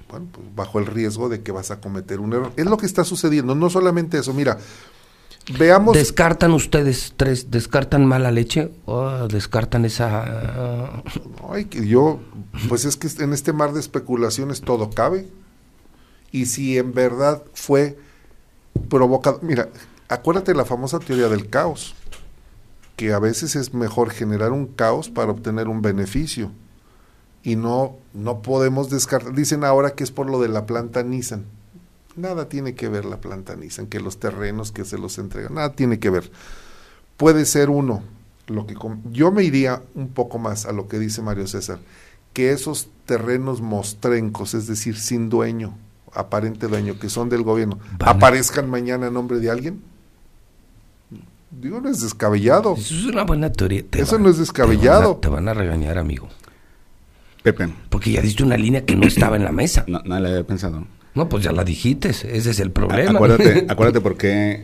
bueno, 0.10 0.28
pues 0.32 0.48
bajo 0.54 0.80
el 0.80 0.86
riesgo 0.86 1.30
de 1.30 1.42
que 1.42 1.54
vas 1.54 1.72
a 1.72 1.80
cometer 1.80 2.20
un 2.20 2.34
error. 2.34 2.52
Es 2.58 2.66
lo 2.66 2.76
que 2.76 2.86
está 2.86 3.06
sucediendo. 3.06 3.56
No 3.56 3.70
solamente 3.70 4.18
eso. 4.18 4.34
Mira, 4.34 4.58
Veamos. 5.58 5.96
¿Descartan 5.96 6.52
ustedes 6.52 7.14
tres, 7.18 7.50
descartan 7.50 8.06
mala 8.06 8.32
leche 8.32 8.72
o 8.86 9.28
descartan 9.28 9.86
esa...? 9.86 11.02
Ay, 11.50 11.66
que 11.66 11.88
yo, 11.88 12.20
pues 12.68 12.86
es 12.86 12.96
que 12.98 13.08
en 13.24 13.34
este 13.34 13.52
mar 13.52 13.74
de 13.74 13.80
especulaciones 13.80 14.62
todo 14.62 14.92
cabe. 14.92 15.28
Y 16.32 16.46
si 16.46 16.78
en 16.78 16.94
verdad 16.94 17.42
fue 17.54 17.98
provocado... 18.90 19.40
Mira, 19.42 19.70
acuérdate 20.08 20.52
de 20.52 20.58
la 20.58 20.66
famosa 20.66 21.00
teoría 21.00 21.30
del 21.30 21.50
caos, 21.50 21.96
que 22.96 23.14
a 23.14 23.20
veces 23.20 23.56
es 23.56 23.74
mejor 23.74 24.12
generar 24.12 24.52
un 24.52 24.68
caos 24.68 25.10
para 25.10 25.32
obtener 25.32 25.68
un 25.68 25.82
beneficio. 25.82 26.52
Y 27.42 27.56
no, 27.56 27.96
no 28.14 28.44
podemos 28.44 28.92
descartar... 28.92 29.34
Dicen 29.34 29.64
ahora 29.64 29.92
que 29.92 30.04
es 30.04 30.12
por 30.12 30.30
lo 30.30 30.40
de 30.40 30.50
la 30.50 30.68
planta 30.68 31.02
Nissan 31.02 31.46
Nada 32.20 32.50
tiene 32.50 32.76
que 32.76 32.90
ver 32.90 33.06
la 33.06 33.22
planta 33.22 33.56
Nissan, 33.56 33.88
que 33.88 34.02
los 34.02 34.20
terrenos 34.20 34.74
que 34.74 34.84
se 34.84 34.98
los 34.98 35.18
entregan, 35.20 35.54
nada 35.54 35.72
tiene 35.72 36.00
que 36.00 36.10
ver. 36.10 36.30
Puede 37.16 37.46
ser 37.46 37.70
uno, 37.70 38.04
lo 38.48 38.68
que 38.68 38.76
yo 39.12 39.32
me 39.32 39.44
iría 39.44 39.82
un 39.96 40.10
poco 40.10 40.38
más 40.38 40.66
a 40.66 40.74
lo 40.74 40.90
que 40.90 41.00
dice 41.00 41.22
Mario 41.22 41.48
César, 41.48 41.80
que 42.34 42.52
esos 42.52 42.90
terrenos 43.06 43.62
mostrencos, 43.62 44.54
es 44.54 44.68
decir, 44.68 44.98
sin 44.98 45.30
dueño, 45.30 45.78
aparente 46.14 46.68
dueño, 46.68 47.00
que 47.00 47.10
son 47.10 47.30
del 47.30 47.44
gobierno, 47.44 47.80
aparezcan 48.00 48.70
mañana 48.70 49.08
a 49.08 49.12
nombre 49.12 49.40
de 49.40 49.50
alguien. 49.50 49.82
Digo, 51.52 51.80
no 51.80 51.90
es 51.90 52.02
descabellado. 52.02 52.76
Eso 52.76 52.96
es 52.96 53.06
una 53.06 53.24
buena 53.24 53.50
teoría. 53.50 53.84
Eso 53.94 54.20
no 54.20 54.30
es 54.30 54.38
descabellado. 54.38 55.16
Te 55.16 55.30
van, 55.30 55.48
a, 55.48 55.54
regañar, 55.54 55.98
amigo. 55.98 56.28
Pepe. 57.44 57.70
Porque 57.90 58.12
ya 58.12 58.22
diste 58.22 58.44
una 58.44 58.58
línea 58.58 58.86
que 58.86 58.98
no 58.98 59.08
estaba 59.08 59.38
en 59.38 59.46
la 59.46 59.52
mesa. 59.52 59.86
No, 59.88 60.02
no 60.04 60.20
la 60.20 60.30
había 60.30 60.44
pensado. 60.46 60.86
No, 61.16 61.28
pues 61.28 61.44
ya 61.44 61.52
la 61.52 61.64
dijiste, 61.64 62.10
ese 62.10 62.38
es 62.38 62.60
el 62.60 62.72
problema. 62.72 63.12
Acuérdate, 63.12 63.66
acuérdate 63.70 64.02
por 64.02 64.18
qué 64.18 64.64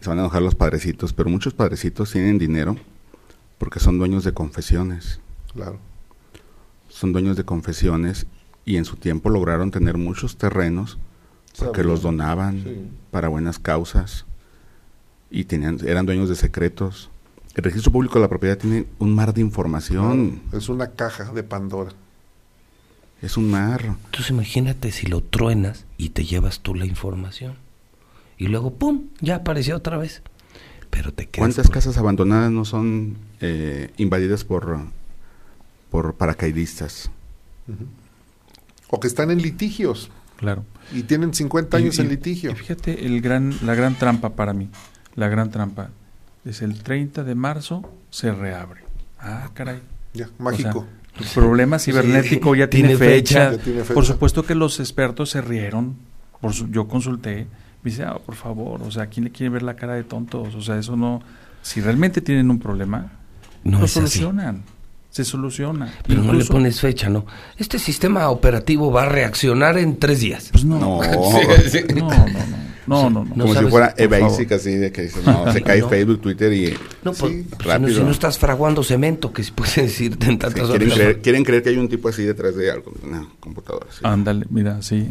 se 0.00 0.08
van 0.10 0.18
a 0.18 0.22
enojar 0.22 0.42
los 0.42 0.54
padrecitos, 0.54 1.12
pero 1.12 1.30
muchos 1.30 1.54
padrecitos 1.54 2.12
tienen 2.12 2.38
dinero 2.38 2.76
porque 3.58 3.80
son 3.80 3.98
dueños 3.98 4.24
de 4.24 4.32
confesiones. 4.32 5.20
Claro. 5.52 5.78
Son 6.88 7.12
dueños 7.12 7.36
de 7.36 7.44
confesiones 7.44 8.26
y 8.64 8.76
en 8.76 8.84
su 8.84 8.96
tiempo 8.96 9.30
lograron 9.30 9.70
tener 9.70 9.96
muchos 9.96 10.36
terrenos 10.36 10.98
porque 11.58 11.84
los 11.84 12.02
donaban 12.02 12.90
para 13.10 13.28
buenas 13.28 13.58
causas 13.58 14.26
y 15.30 15.44
tenían 15.44 15.78
eran 15.86 16.06
dueños 16.06 16.28
de 16.28 16.36
secretos. 16.36 17.10
El 17.54 17.64
registro 17.64 17.92
público 17.92 18.16
de 18.16 18.22
la 18.22 18.28
propiedad 18.28 18.58
tiene 18.58 18.86
un 18.98 19.14
mar 19.14 19.32
de 19.32 19.40
información. 19.40 20.42
es 20.52 20.68
una 20.68 20.88
caja 20.88 21.32
de 21.32 21.44
Pandora. 21.44 21.92
Es 23.24 23.38
un 23.38 23.50
mar. 23.50 23.96
Entonces 24.04 24.28
imagínate 24.28 24.92
si 24.92 25.06
lo 25.06 25.22
truenas 25.22 25.86
y 25.96 26.10
te 26.10 26.26
llevas 26.26 26.60
tú 26.60 26.74
la 26.74 26.84
información. 26.84 27.54
Y 28.36 28.48
luego, 28.48 28.74
¡pum!, 28.74 29.04
ya 29.20 29.36
apareció 29.36 29.76
otra 29.76 29.96
vez. 29.96 30.20
Pero 30.90 31.14
te 31.14 31.24
quedas 31.24 31.38
¿Cuántas 31.38 31.70
casas 31.70 31.96
abandonadas 31.96 32.52
no 32.52 32.66
son 32.66 33.16
eh, 33.40 33.92
invadidas 33.96 34.44
por, 34.44 34.78
por 35.88 36.16
paracaidistas? 36.16 37.10
O 38.88 39.00
que 39.00 39.06
están 39.06 39.30
en 39.30 39.40
litigios. 39.40 40.10
Claro. 40.36 40.66
Y 40.92 41.04
tienen 41.04 41.32
50 41.32 41.78
años 41.78 41.98
en 41.98 42.10
litigio. 42.10 42.54
fíjate 42.54 43.06
el 43.06 43.22
gran, 43.22 43.54
la 43.62 43.74
gran 43.74 43.94
trampa 43.94 44.36
para 44.36 44.52
mí. 44.52 44.68
la 45.14 45.28
gran 45.28 45.50
trampa. 45.50 45.88
Es 46.44 46.60
el 46.60 46.82
30 46.82 47.24
de 47.24 47.34
marzo 47.34 47.90
se 48.10 48.32
reabre. 48.32 48.82
Ah, 49.18 49.48
caray. 49.54 49.80
Ya, 50.12 50.28
mágico. 50.38 50.80
O 50.80 50.82
sea, 50.82 51.03
tu 51.16 51.24
problema 51.34 51.78
cibernético 51.78 52.54
ya 52.54 52.68
tiene, 52.68 52.96
tiene 52.96 52.98
fecha. 52.98 53.50
fecha. 53.50 53.56
Ya 53.56 53.62
tiene 53.62 53.80
fecha. 53.82 53.94
Por 53.94 54.04
supuesto 54.04 54.42
que 54.44 54.54
los 54.54 54.80
expertos 54.80 55.30
se 55.30 55.40
rieron. 55.40 55.96
Por 56.40 56.52
su- 56.52 56.68
yo 56.70 56.86
consulté. 56.88 57.46
Me 57.82 57.90
dice, 57.90 58.02
ah, 58.04 58.18
por 58.24 58.34
favor, 58.34 58.82
o 58.82 58.90
sea, 58.90 59.06
¿quién 59.06 59.24
le 59.24 59.30
quiere 59.30 59.50
ver 59.50 59.62
la 59.62 59.76
cara 59.76 59.94
de 59.94 60.04
tontos? 60.04 60.54
O 60.54 60.60
sea, 60.60 60.78
eso 60.78 60.96
no. 60.96 61.22
Si 61.62 61.80
realmente 61.80 62.20
tienen 62.20 62.50
un 62.50 62.58
problema, 62.58 63.12
No 63.62 63.78
lo 63.78 63.84
así. 63.84 63.94
solucionan. 63.94 64.62
Se 65.10 65.24
soluciona. 65.24 65.92
Pero 66.06 66.22
no 66.24 66.32
le 66.32 66.44
pones 66.44 66.80
fecha, 66.80 67.08
¿no? 67.08 67.24
Este 67.56 67.78
sistema 67.78 68.28
operativo 68.30 68.90
va 68.90 69.04
a 69.04 69.06
reaccionar 69.08 69.78
en 69.78 69.98
tres 69.98 70.18
días. 70.20 70.48
Pues 70.50 70.64
no. 70.64 70.78
No. 70.80 71.00
No, 71.94 72.08
no, 72.08 72.16
no. 72.26 72.73
No, 72.86 73.08
no, 73.10 73.24
no. 73.24 73.24
No 73.24 73.30
Como 73.34 73.48
si 73.48 73.54
sabes, 73.54 73.70
fuera 73.70 73.90
por 73.94 74.00
e-basic, 74.02 74.52
así 74.52 74.74
de 74.74 74.92
que 74.92 75.02
dices, 75.02 75.24
no, 75.24 75.52
se 75.52 75.62
cae 75.62 75.80
No. 75.80 75.88
Facebook, 75.88 76.20
Twitter 76.20 76.52
y... 76.52 76.74
No, 77.02 77.14
Sí, 77.14 77.46
pues, 77.62 77.74
si 77.76 77.80
no- 78.00 78.06
si 78.06 78.10
estás 78.10 78.38
fraguando 78.38 78.82
cemento, 78.84 79.32
que 79.32 79.42
se 79.42 79.52
puede 79.52 79.82
decirte 79.82 80.26
en 80.26 80.32
Sí, 80.32 80.38
tantas 80.38 80.68
quieren, 80.68 80.88
horas. 80.88 80.98
creer, 80.98 81.22
quieren 81.22 81.44
creer 81.44 81.62
que 81.62 81.68
hay 81.70 81.76
un 81.78 81.88
tipo 81.88 82.08
así 82.08 82.22
detrás 82.24 82.54
de 82.56 82.70
algo, 82.70 82.92
una 83.02 83.26
computadora. 83.40 83.86
sí. 83.90 84.00
Ándale, 84.02 84.46
mira, 84.50 84.82
sí. 84.82 85.08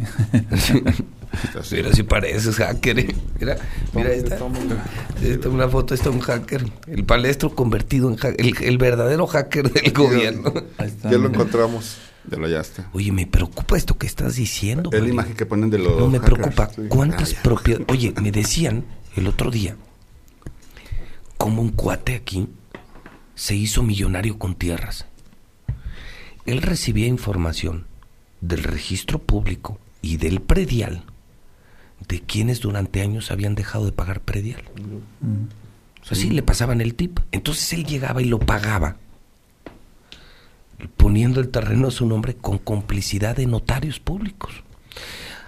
Mira, 1.72 1.92
si 1.92 2.02
pareces 2.04 2.56
hacker. 2.56 2.98
¿eh? 3.00 3.14
Mira, 3.40 3.56
mira 3.92 4.12
esta. 4.12 4.38
Esta 5.22 5.48
una 5.48 5.68
foto, 5.68 5.94
está 5.94 6.10
un 6.10 6.20
hacker. 6.20 6.64
El 6.86 7.04
palestro 7.04 7.54
convertido 7.54 8.08
en 8.08 8.16
hacker. 8.16 8.40
El, 8.40 8.54
el 8.62 8.78
verdadero 8.78 9.26
hacker 9.26 9.70
del 9.72 9.92
gobierno. 9.92 10.52
Ahí 10.78 10.88
está, 10.88 11.10
Ya 11.10 11.18
lo 11.18 11.28
encontramos. 11.28 11.96
Ya 12.30 12.38
lo 12.38 12.46
hallaste. 12.46 12.84
Oye, 12.92 13.12
me 13.12 13.26
preocupa 13.26 13.76
esto 13.76 13.98
que 13.98 14.06
estás 14.06 14.36
diciendo. 14.36 14.90
Es 14.92 15.02
la 15.02 15.08
imagen 15.08 15.34
que 15.34 15.44
ponen 15.46 15.68
de 15.70 15.78
los 15.78 15.98
No 15.98 16.08
me 16.08 16.18
hackers. 16.18 16.34
preocupa. 16.38 16.70
sí. 16.74 16.82
¿Cuántas 16.88 17.34
Ah, 17.34 17.40
propiedades? 17.42 17.86
Oye, 17.90 18.14
me 18.20 18.32
decían 18.32 18.84
el 19.16 19.26
otro 19.26 19.50
día 19.50 19.76
como 21.36 21.60
un 21.60 21.70
cuate 21.70 22.14
aquí 22.14 22.48
se 23.34 23.54
hizo 23.54 23.82
millonario 23.82 24.38
con 24.38 24.54
tierras. 24.54 25.06
Él 26.46 26.62
recibía 26.62 27.06
información 27.06 27.86
del 28.40 28.62
registro 28.62 29.18
público 29.18 29.78
y 30.02 30.16
del 30.18 30.40
predial 30.40 31.04
de 32.08 32.20
quienes 32.20 32.60
durante 32.60 33.00
años 33.02 33.30
habían 33.30 33.54
dejado 33.54 33.86
de 33.86 33.92
pagar 33.92 34.20
predial. 34.20 34.62
Mm. 35.20 35.46
Así 36.10 36.28
le 36.30 36.42
pasaban 36.42 36.80
el 36.82 36.94
tip. 36.94 37.18
Entonces 37.32 37.72
él 37.72 37.84
llegaba 37.86 38.20
y 38.20 38.26
lo 38.26 38.38
pagaba, 38.38 38.96
poniendo 40.96 41.40
el 41.40 41.48
terreno 41.48 41.88
a 41.88 41.90
su 41.90 42.06
nombre 42.06 42.34
con 42.34 42.58
complicidad 42.58 43.36
de 43.36 43.46
notarios 43.46 44.00
públicos. 44.00 44.62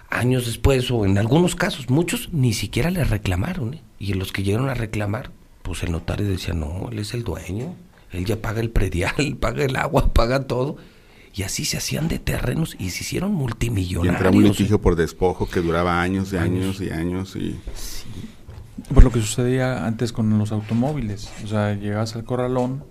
Años 0.08 0.46
después, 0.46 0.90
o 0.90 1.04
en 1.04 1.18
algunos 1.18 1.56
casos, 1.56 1.90
muchos 1.90 2.32
ni 2.32 2.52
siquiera 2.52 2.90
le 2.90 3.04
reclamaron. 3.04 3.74
¿eh? 3.74 3.82
Y 3.98 4.14
los 4.14 4.32
que 4.32 4.42
llegaron 4.42 4.68
a 4.68 4.74
reclamar, 4.74 5.30
pues 5.62 5.82
el 5.82 5.92
notario 5.92 6.26
decía, 6.28 6.54
no, 6.54 6.88
él 6.90 6.98
es 7.00 7.12
el 7.14 7.24
dueño, 7.24 7.74
él 8.12 8.24
ya 8.24 8.40
paga 8.40 8.60
el 8.60 8.70
predial, 8.70 9.36
paga 9.40 9.64
el 9.64 9.76
agua, 9.76 10.12
paga 10.12 10.46
todo. 10.46 10.76
Y 11.34 11.42
así 11.42 11.66
se 11.66 11.76
hacían 11.76 12.08
de 12.08 12.18
terrenos 12.18 12.76
y 12.78 12.90
se 12.90 13.02
hicieron 13.04 13.32
Y 13.32 13.36
multimillonarios. 13.36 14.14
entraba 14.14 14.36
un 14.36 14.46
¿eh? 14.46 14.48
litigio 14.48 14.80
por 14.80 14.96
despojo 14.96 15.46
que 15.48 15.60
duraba 15.60 16.00
años 16.00 16.32
y 16.32 16.36
años 16.38 16.80
y 16.80 16.90
años 16.90 17.36
y... 17.36 17.58
Por 18.94 19.04
lo 19.04 19.10
que 19.10 19.20
sucedía 19.20 19.86
antes 19.86 20.12
con 20.12 20.38
los 20.38 20.52
automóviles. 20.52 21.30
O 21.44 21.46
sea, 21.48 21.74
llegabas 21.74 22.14
al 22.14 22.24
corralón, 22.24 22.84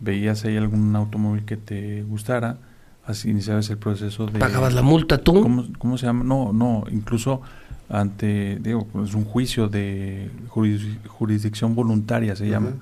veías 0.00 0.44
ahí 0.44 0.56
algún 0.56 0.94
automóvil 0.96 1.44
que 1.44 1.56
te 1.56 2.02
gustara, 2.02 2.58
así 3.04 3.30
iniciabas 3.30 3.68
el 3.70 3.78
proceso 3.78 4.26
de... 4.26 4.38
Pagabas 4.38 4.74
la 4.74 4.82
multa 4.82 5.18
tú. 5.18 5.42
¿Cómo, 5.42 5.64
cómo 5.78 5.98
se 5.98 6.06
llama? 6.06 6.24
No, 6.24 6.52
no, 6.52 6.84
incluso 6.90 7.40
ante, 7.88 8.58
digo, 8.60 8.86
es 9.04 9.14
un 9.14 9.24
juicio 9.24 9.68
de 9.68 10.30
juris- 10.48 10.98
jurisdicción 11.06 11.74
voluntaria 11.74 12.36
se 12.36 12.48
llama, 12.48 12.72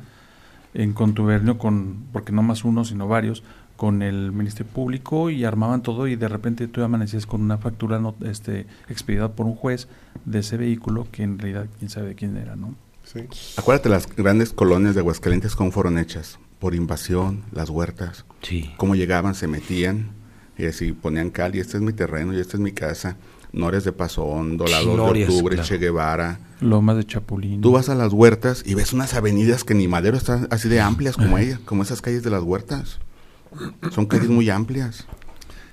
en 0.75 0.93
contubernio 0.93 1.59
con, 1.59 2.07
porque 2.13 2.33
no 2.33 2.43
más 2.43 2.65
uno, 2.65 2.85
sino 2.85 3.09
varios, 3.09 3.43
con 3.77 4.03
el 4.03 4.33
Ministerio 4.33 4.73
Público 4.73 5.31
y 5.31 5.45
armaban 5.45 5.83
todo 5.83 6.07
y 6.09 6.17
de 6.17 6.29
repente 6.29 6.67
tú 6.67 6.83
amanecías 6.83 7.27
con 7.27 7.43
una 7.43 7.59
factura 7.59 7.99
no, 7.99 8.15
este, 8.25 8.67
expedida 8.89 9.33
por 9.33 9.47
un 9.47 9.55
juez 9.55 9.87
de 10.25 10.39
ese 10.39 10.57
vehículo 10.57 11.07
que 11.13 11.23
en 11.23 11.39
realidad 11.39 11.67
quién 11.79 11.91
sabe 11.91 12.15
quién 12.15 12.37
era, 12.37 12.57
¿no? 12.57 12.75
Sí. 13.05 13.21
Acuérdate 13.57 13.89
las 13.89 14.09
grandes 14.17 14.53
colonias 14.53 14.95
de 14.95 15.01
Aguascalientes 15.03 15.55
cómo 15.55 15.71
fueron 15.71 15.99
hechas. 15.99 16.39
Por 16.59 16.75
invasión, 16.75 17.45
las 17.53 17.71
huertas. 17.71 18.25
Sí. 18.43 18.73
Cómo 18.77 18.95
llegaban, 18.95 19.35
se 19.35 19.47
metían 19.47 20.11
y 20.59 20.67
así 20.67 20.93
ponían 20.93 21.31
cal 21.31 21.55
y 21.55 21.61
este 21.61 21.77
es 21.77 21.83
mi 21.83 21.93
terreno 21.93 22.33
y 22.33 22.41
esta 22.41 22.57
es 22.57 22.61
mi 22.61 22.73
casa. 22.73 23.17
Nores 23.53 23.85
de 23.85 23.93
Paso 23.93 24.25
Hondo, 24.25 24.67
la 24.67 24.83
2 24.83 25.13
de 25.15 25.25
octubre, 25.25 25.55
claro. 25.55 25.69
Che 25.69 25.79
Guevara. 25.79 26.41
Lomas 26.61 26.97
de 26.97 27.07
Chapulín. 27.07 27.61
Tú 27.61 27.73
vas 27.73 27.89
a 27.89 27.95
las 27.95 28.13
huertas 28.13 28.63
y 28.67 28.75
ves 28.75 28.93
unas 28.93 29.15
avenidas 29.15 29.65
que 29.65 29.75
ni 29.75 29.89
madero 29.89 30.17
están 30.17 30.49
así 30.51 30.69
de 30.69 30.81
amplias 30.81 31.17
como 31.17 31.39
ellas, 31.39 31.59
como 31.65 31.83
esas 31.83 32.03
calles 32.03 32.23
de 32.23 32.31
las 32.31 32.43
huertas. 32.43 32.99
Son 33.93 34.07
calles 34.07 34.29
muy 34.29 34.51
amplias 34.51 35.07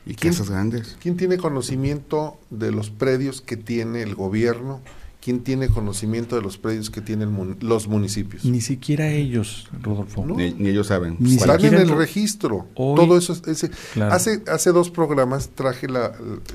y 0.05 0.15
casas 0.15 0.49
grandes. 0.49 0.97
¿Quién 1.01 1.17
tiene 1.17 1.37
conocimiento 1.37 2.37
de 2.49 2.71
los 2.71 2.89
predios 2.89 3.41
que 3.41 3.57
tiene 3.57 4.01
el 4.01 4.15
gobierno? 4.15 4.81
¿Quién 5.23 5.39
tiene 5.41 5.69
conocimiento 5.69 6.35
de 6.35 6.41
los 6.41 6.57
predios 6.57 6.89
que 6.89 6.99
tienen 6.99 7.31
mun- 7.31 7.55
los 7.61 7.87
municipios? 7.87 8.43
Ni 8.43 8.59
siquiera 8.59 9.09
ellos, 9.09 9.69
Rodolfo. 9.81 10.25
No. 10.25 10.35
Ni, 10.35 10.51
ni 10.53 10.67
ellos 10.69 10.87
saben. 10.87 11.15
Ni 11.19 11.35
Están 11.35 11.63
en 11.63 11.75
el 11.75 11.89
registro. 11.95 12.67
Hoy- 12.75 12.95
Todo 12.97 13.17
eso 13.17 13.31
es, 13.31 13.47
ese- 13.47 13.71
Claro. 13.93 14.13
hace 14.13 14.41
hace 14.51 14.71
dos 14.73 14.89
programas 14.89 15.49
traje 15.55 15.87
la, 15.87 16.11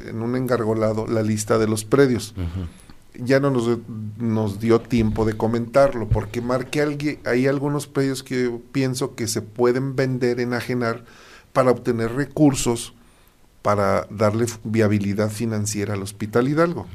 en 0.07 0.20
un 0.20 0.37
engargolado 0.37 1.07
la 1.07 1.22
lista 1.22 1.57
de 1.59 1.66
los 1.66 1.85
predios. 1.87 2.35
Ya 3.20 3.40
no 3.40 3.50
nos, 3.50 3.78
nos 4.18 4.61
dio 4.61 4.81
tiempo 4.83 5.24
de 5.24 5.33
comentarlo 5.35 6.09
porque 6.09 6.40
marqué 6.42 6.85
algui- 6.87 7.18
hay 7.24 7.46
algunos 7.46 7.87
predios 7.87 8.22
que 8.22 8.50
pienso 8.70 9.14
que 9.14 9.26
se 9.28 9.40
pueden 9.40 9.96
vender, 9.96 10.40
enajenar 10.40 11.04
para 11.54 11.70
obtener 11.70 12.12
recursos 12.12 12.92
para 13.62 14.07
darle 14.11 14.44
viabilidad 14.62 15.31
financiera 15.31 15.94
al 15.94 16.02
Hospital 16.02 16.48
Hidalgo. 16.48 16.87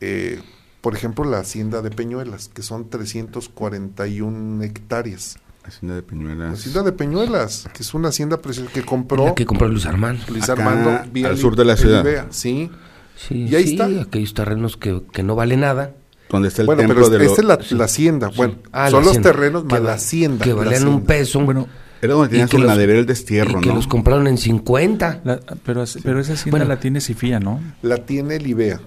Eh, 0.00 0.42
por 0.86 0.94
ejemplo, 0.94 1.24
la 1.24 1.40
hacienda 1.40 1.82
de 1.82 1.90
Peñuelas, 1.90 2.48
que 2.54 2.62
son 2.62 2.88
341 2.88 4.62
hectáreas. 4.62 5.36
Hacienda 5.64 5.96
de 5.96 6.02
La 6.02 6.06
Peñuelas. 6.06 6.52
hacienda 6.60 6.82
de 6.84 6.92
Peñuelas, 6.92 7.68
que 7.74 7.82
es 7.82 7.92
una 7.92 8.10
hacienda 8.10 8.40
preciosa 8.40 8.70
que 8.72 8.84
compró 8.84 9.24
La 9.24 9.34
que 9.34 9.44
compró 9.46 9.66
Luis 9.66 9.84
Armando. 9.84 10.22
Luis 10.28 10.48
Acá, 10.48 10.52
Armando 10.64 11.10
vía 11.12 11.26
al 11.26 11.38
sur 11.38 11.56
de 11.56 11.64
la 11.64 11.76
ciudad. 11.76 12.04
Sí, 12.30 12.70
Sí, 13.16 13.46
Y 13.50 13.56
ahí 13.56 13.64
sí, 13.66 13.72
está. 13.72 13.86
aquellos 14.02 14.32
terrenos 14.34 14.76
que, 14.76 15.02
que 15.12 15.24
no 15.24 15.34
vale 15.34 15.56
nada. 15.56 15.92
Donde 16.30 16.46
está 16.48 16.62
el 16.62 16.66
bueno, 16.66 16.82
templo 16.82 16.96
pero 17.10 17.18
de 17.18 17.24
es- 17.26 17.42
la, 17.44 17.58
la 17.70 17.84
hacienda. 17.84 18.30
Bueno, 18.36 18.54
Ah, 18.70 18.88
son 18.90 19.00
la 19.00 19.06
los 19.06 19.08
hacienda. 19.16 19.32
terrenos 19.32 19.64
más 19.64 19.80
Que 19.80 19.84
la 19.86 19.92
hacienda. 19.94 20.44
Que 20.44 20.50
la 20.50 20.56
valían 20.56 20.86
un 20.86 21.00
peso. 21.04 21.40
Bueno, 21.40 21.66
Era 22.00 22.12
donde 22.14 22.28
tenían 22.28 22.48
que 22.48 22.58
ladera 22.58 22.92
el 22.92 23.06
destierro, 23.06 23.58
y 23.58 23.62
que 23.62 23.70
¿no? 23.70 23.74
los 23.74 23.88
compraron 23.88 24.28
en 24.28 24.36
50. 24.38 25.22
la- 25.24 25.40
pero, 25.64 25.82
pero 26.04 26.20
esa 26.20 26.34
hacienda 26.34 26.58
Bueno. 26.58 26.64
la 26.74 26.78
tiene 26.78 27.00
Sifía, 27.00 27.40
¿no? 27.40 27.60
La 27.82 27.96
tiene 28.04 28.38
Livea. 28.38 28.80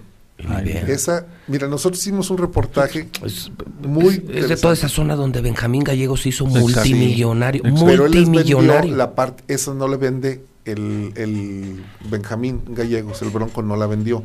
Ay. 0.47 0.69
Esa, 0.87 1.25
mira, 1.47 1.67
nosotros 1.67 1.99
hicimos 2.01 2.29
un 2.29 2.37
reportaje 2.37 3.09
Es, 3.25 3.51
muy 3.81 4.23
es 4.33 4.47
de 4.49 4.55
toda 4.57 4.73
esa 4.73 4.87
zona 4.89 5.15
donde 5.15 5.41
Benjamín 5.41 5.83
Gallegos 5.83 6.21
se 6.21 6.29
hizo 6.29 6.45
Exacto. 6.45 6.67
multimillonario. 6.67 7.61
Sí. 7.63 7.83
pero 7.85 8.05
él 8.05 8.11
les 8.13 8.23
vendió 8.29 8.57
multimillonario. 8.57 8.95
la 8.95 9.15
parte, 9.15 9.43
esa 9.47 9.73
no 9.73 9.87
le 9.87 9.97
vende 9.97 10.43
el, 10.65 11.11
el 11.15 11.83
Benjamín 12.09 12.61
Gallegos, 12.69 13.21
el 13.21 13.29
Bronco 13.29 13.61
no 13.63 13.75
la 13.75 13.87
vendió. 13.87 14.23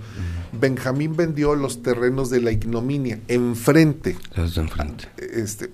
Benjamín 0.53 1.17
vendió 1.17 1.55
los 1.55 1.83
terrenos 1.83 2.31
de 2.31 2.41
la 2.41 2.53
ignominia 2.53 3.19
enfrente. 3.29 4.17
Los 4.37 4.55
de 4.55 4.61
enfrente. 4.62 5.09
este, 5.19 5.71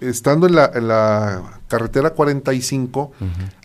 estando 0.00 0.46
en 0.46 0.54
la, 0.56 0.70
en 0.74 0.88
la 0.88 1.60
carretera 1.68 2.10
45 2.10 3.12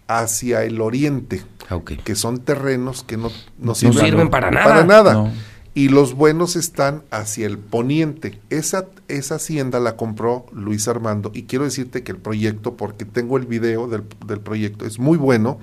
hacia 0.07 0.63
el 0.63 0.79
oriente, 0.81 1.43
Ah, 1.69 1.81
que 1.83 2.15
son 2.15 2.39
terrenos 2.39 3.03
que 3.03 3.17
no, 3.17 3.27
no 3.27 3.31
No 3.59 3.75
sirven, 3.75 4.05
sirven 4.05 4.29
para 4.29 4.49
nada. 4.51 4.63
Para 4.65 4.85
nada. 4.85 5.13
No. 5.13 5.31
Y 5.77 5.89
los 5.89 6.15
buenos 6.15 6.55
están 6.55 7.03
hacia 7.11 7.45
el 7.45 7.59
poniente. 7.59 8.39
Esa, 8.49 8.85
esa 9.09 9.35
hacienda 9.35 9.79
la 9.79 9.95
compró 9.95 10.47
Luis 10.51 10.87
Armando. 10.87 11.29
Y 11.35 11.43
quiero 11.43 11.65
decirte 11.65 12.01
que 12.03 12.11
el 12.13 12.17
proyecto, 12.17 12.75
porque 12.75 13.05
tengo 13.05 13.37
el 13.37 13.45
video 13.45 13.87
del, 13.87 14.03
del 14.25 14.39
proyecto, 14.39 14.85
es 14.85 14.97
muy 14.97 15.17
bueno, 15.19 15.59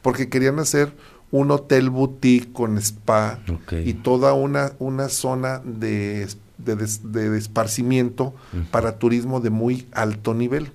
porque 0.00 0.28
querían 0.28 0.60
hacer 0.60 0.92
un 1.32 1.50
hotel 1.50 1.90
boutique 1.90 2.52
con 2.52 2.78
spa 2.78 3.40
y 3.84 3.94
toda 3.94 4.32
una, 4.32 4.72
una 4.78 5.08
zona 5.08 5.60
de, 5.64 6.28
de, 6.58 6.76
des- 6.76 7.12
de 7.12 7.36
esparcimiento 7.36 8.34
para 8.70 8.98
turismo 8.98 9.40
de 9.40 9.50
muy 9.50 9.86
alto 9.92 10.34
nivel, 10.34 10.70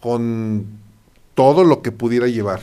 con 0.00 0.66
todo 1.34 1.64
lo 1.64 1.82
que 1.82 1.92
pudiera 1.92 2.28
llevar. 2.28 2.60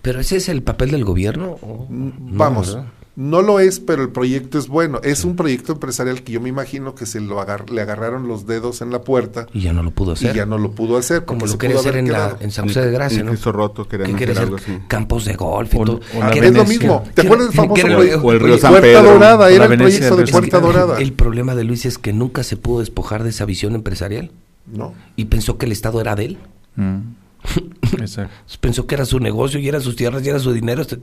Pero 0.00 0.20
ese 0.20 0.36
es 0.36 0.48
el 0.48 0.62
papel 0.62 0.90
del 0.92 1.04
gobierno. 1.04 1.58
¿o? 1.60 1.86
Mm, 1.88 2.08
No, 2.32 2.38
Vamos. 2.38 2.78
No 3.14 3.42
lo 3.42 3.60
es, 3.60 3.78
pero 3.78 4.02
el 4.02 4.08
proyecto 4.08 4.58
es 4.58 4.68
bueno. 4.68 4.98
Es 5.02 5.24
un 5.24 5.36
proyecto 5.36 5.72
empresarial 5.74 6.22
que 6.22 6.32
yo 6.32 6.40
me 6.40 6.48
imagino 6.48 6.94
que 6.94 7.04
se 7.04 7.20
lo 7.20 7.40
agar- 7.42 7.68
le 7.68 7.82
agarraron 7.82 8.26
los 8.26 8.46
dedos 8.46 8.80
en 8.80 8.90
la 8.90 9.02
puerta 9.02 9.46
Y 9.52 9.60
ya 9.60 9.74
no 9.74 9.82
lo 9.82 9.90
pudo 9.90 10.12
hacer. 10.12 10.34
y 10.34 10.38
ya 10.38 10.46
no 10.46 10.56
lo 10.56 10.70
pudo 10.70 10.96
hacer. 10.96 11.26
Como 11.26 11.44
lo 11.46 11.58
quería 11.58 11.76
hacer 11.76 11.96
en, 11.98 12.10
la, 12.10 12.38
en 12.40 12.50
San 12.50 12.66
José 12.68 12.80
de 12.80 12.90
Gracia, 12.90 13.20
En 13.20 13.26
¿no? 13.26 13.32
Cristo 13.32 13.52
Roto 13.52 13.86
querían 13.86 14.16
Que 14.16 14.24
hacer 14.24 14.38
algo 14.38 14.56
así. 14.56 14.78
campos 14.88 15.26
de 15.26 15.34
golf 15.34 15.74
y 15.74 15.76
O- 15.76 15.84
todo. 15.84 15.96
o 15.96 16.30
Que 16.30 16.38
Es 16.38 16.54
lo 16.54 16.64
mismo. 16.64 17.04
¿Te 17.14 17.20
acuerdas 17.20 17.48
del 17.48 17.56
famoso 17.56 17.82
proyecto? 17.82 18.20
o 18.22 18.32
el 18.32 18.40
río 18.40 18.56
San 18.58 18.70
Puerta 18.70 18.86
Pedro. 18.88 19.02
Dorada, 19.12 19.44
O 19.44 19.48
era 19.48 19.64
el 19.66 19.76
proyecto 19.78 20.16
de 20.16 20.26
Puerta. 20.26 20.60
Dorada. 20.60 20.98
El 20.98 21.12
problema 21.12 21.54
de 21.54 21.64
Luis 21.64 21.84
es 21.84 21.98
que 21.98 22.14
nunca 22.14 22.42
se 22.42 22.56
pudo 22.56 22.80
despojar 22.80 23.24
de 23.24 23.28
esa 23.30 23.44
visión 23.44 23.74
empresarial 23.74 24.30
No. 24.72 24.94
y 25.16 25.26
pensó 25.26 25.58
que 25.58 25.66
el 25.66 25.72
Estado 25.72 26.00
era 26.00 26.14
de 26.16 26.24
él. 26.24 26.38
Mm. 26.76 26.98
Exacto. 28.00 28.32
Pensó 28.60 28.86
que 28.86 28.94
era 28.94 29.04
su 29.04 29.20
negocio 29.20 29.60
y 29.60 29.68
eran 29.68 29.82
sus 29.82 29.96
tierras 29.96 30.24
y 30.24 30.30
era 30.30 30.38
su 30.38 30.52
dinero. 30.54 30.80
Este- 30.80 30.98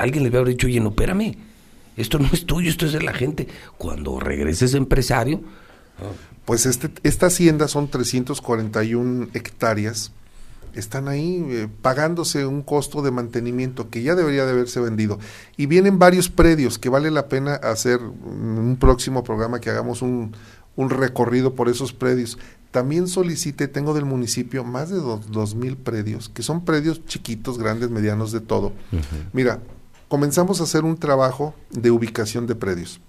Alguien 0.00 0.24
le 0.24 0.28
había 0.36 0.42
dicho, 0.50 0.66
oye, 0.66 0.80
no, 0.80 0.88
espérame, 0.88 1.36
esto 1.96 2.18
no 2.18 2.28
es 2.32 2.46
tuyo, 2.46 2.70
esto 2.70 2.86
es 2.86 2.92
de 2.92 3.02
la 3.02 3.12
gente. 3.12 3.48
Cuando 3.78 4.18
regreses 4.20 4.74
empresario, 4.74 5.40
Pues 6.44 6.66
este, 6.66 6.90
esta 7.04 7.26
hacienda 7.26 7.68
son 7.68 7.88
341 7.88 9.28
hectáreas. 9.34 10.10
Están 10.74 11.06
ahí 11.06 11.44
eh, 11.48 11.68
pagándose 11.82 12.46
un 12.46 12.62
costo 12.62 13.02
de 13.02 13.10
mantenimiento 13.10 13.90
que 13.90 14.02
ya 14.02 14.14
debería 14.14 14.44
de 14.44 14.52
haberse 14.52 14.80
vendido. 14.80 15.18
Y 15.56 15.66
vienen 15.66 15.98
varios 15.98 16.30
predios 16.30 16.78
que 16.78 16.88
vale 16.88 17.10
la 17.10 17.28
pena 17.28 17.54
hacer 17.54 18.00
un 18.00 18.76
próximo 18.80 19.22
programa 19.22 19.60
que 19.60 19.70
hagamos 19.70 20.02
un, 20.02 20.34
un 20.74 20.90
recorrido 20.90 21.54
por 21.54 21.68
esos 21.68 21.92
predios. 21.92 22.38
También 22.70 23.06
solicité, 23.06 23.68
tengo 23.68 23.92
del 23.92 24.06
municipio 24.06 24.64
más 24.64 24.88
de 24.88 24.96
dos, 24.96 25.30
dos 25.30 25.54
mil 25.54 25.76
predios, 25.76 26.30
que 26.30 26.42
son 26.42 26.64
predios 26.64 27.04
chiquitos, 27.04 27.58
grandes, 27.58 27.90
medianos, 27.90 28.32
de 28.32 28.40
todo. 28.40 28.72
Mira, 29.34 29.60
comenzamos 30.12 30.60
a 30.60 30.64
hacer 30.64 30.84
un 30.84 30.98
trabajo 30.98 31.54
de 31.70 31.90
ubicación 31.90 32.46
de 32.46 32.54
predios 32.54 33.00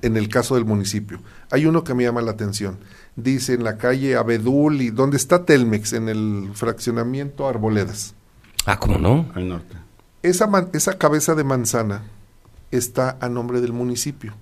en 0.00 0.16
el 0.16 0.28
caso 0.28 0.54
del 0.54 0.64
municipio. 0.64 1.18
Hay 1.50 1.66
uno 1.66 1.82
que 1.82 1.92
me 1.92 2.04
llama 2.04 2.22
la 2.22 2.30
atención. 2.30 2.78
Dice 3.16 3.54
en 3.54 3.64
la 3.64 3.76
calle 3.76 4.14
Abedul 4.14 4.80
y 4.80 4.90
donde 4.90 5.16
está 5.16 5.44
Telmex, 5.44 5.92
en 5.94 6.08
el 6.08 6.50
fraccionamiento 6.54 7.48
Arboledas. 7.48 8.14
ah, 8.64 8.78
¿cómo 8.78 8.96
no? 8.98 9.28
Al 9.34 9.48
norte. 9.48 9.74
Esa, 10.22 10.46
man- 10.46 10.68
esa 10.72 10.96
cabeza 10.98 11.34
de 11.34 11.42
manzana 11.42 12.04
está 12.70 13.18
a 13.20 13.28
nombre 13.28 13.60
del 13.60 13.72
municipio 13.72 14.32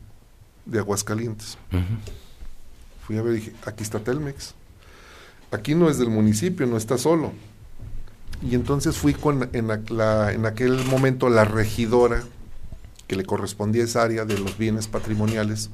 de 0.66 0.78
Aguascalientes. 0.80 1.56
Fui 3.06 3.16
a 3.16 3.22
ver 3.22 3.32
y 3.32 3.36
dije, 3.36 3.52
aquí 3.64 3.82
está 3.82 3.98
Telmex. 4.00 4.54
Aquí 5.52 5.74
no 5.74 5.88
es 5.88 5.96
del 5.98 6.10
municipio, 6.10 6.66
no 6.66 6.76
está 6.76 6.98
solo. 6.98 7.32
Y 8.42 8.54
entonces 8.54 8.96
fui 8.96 9.14
con 9.14 9.48
en, 9.52 9.68
la- 9.90 10.32
en 10.32 10.46
aquel 10.46 10.84
momento 10.84 11.28
la 11.28 11.44
regidora 11.44 12.22
que 13.06 13.16
le 13.16 13.24
correspondía 13.24 13.84
esa 13.84 14.02
área 14.02 14.24
de 14.24 14.38
los 14.38 14.56
bienes 14.58 14.86
patrimoniales. 14.86 15.70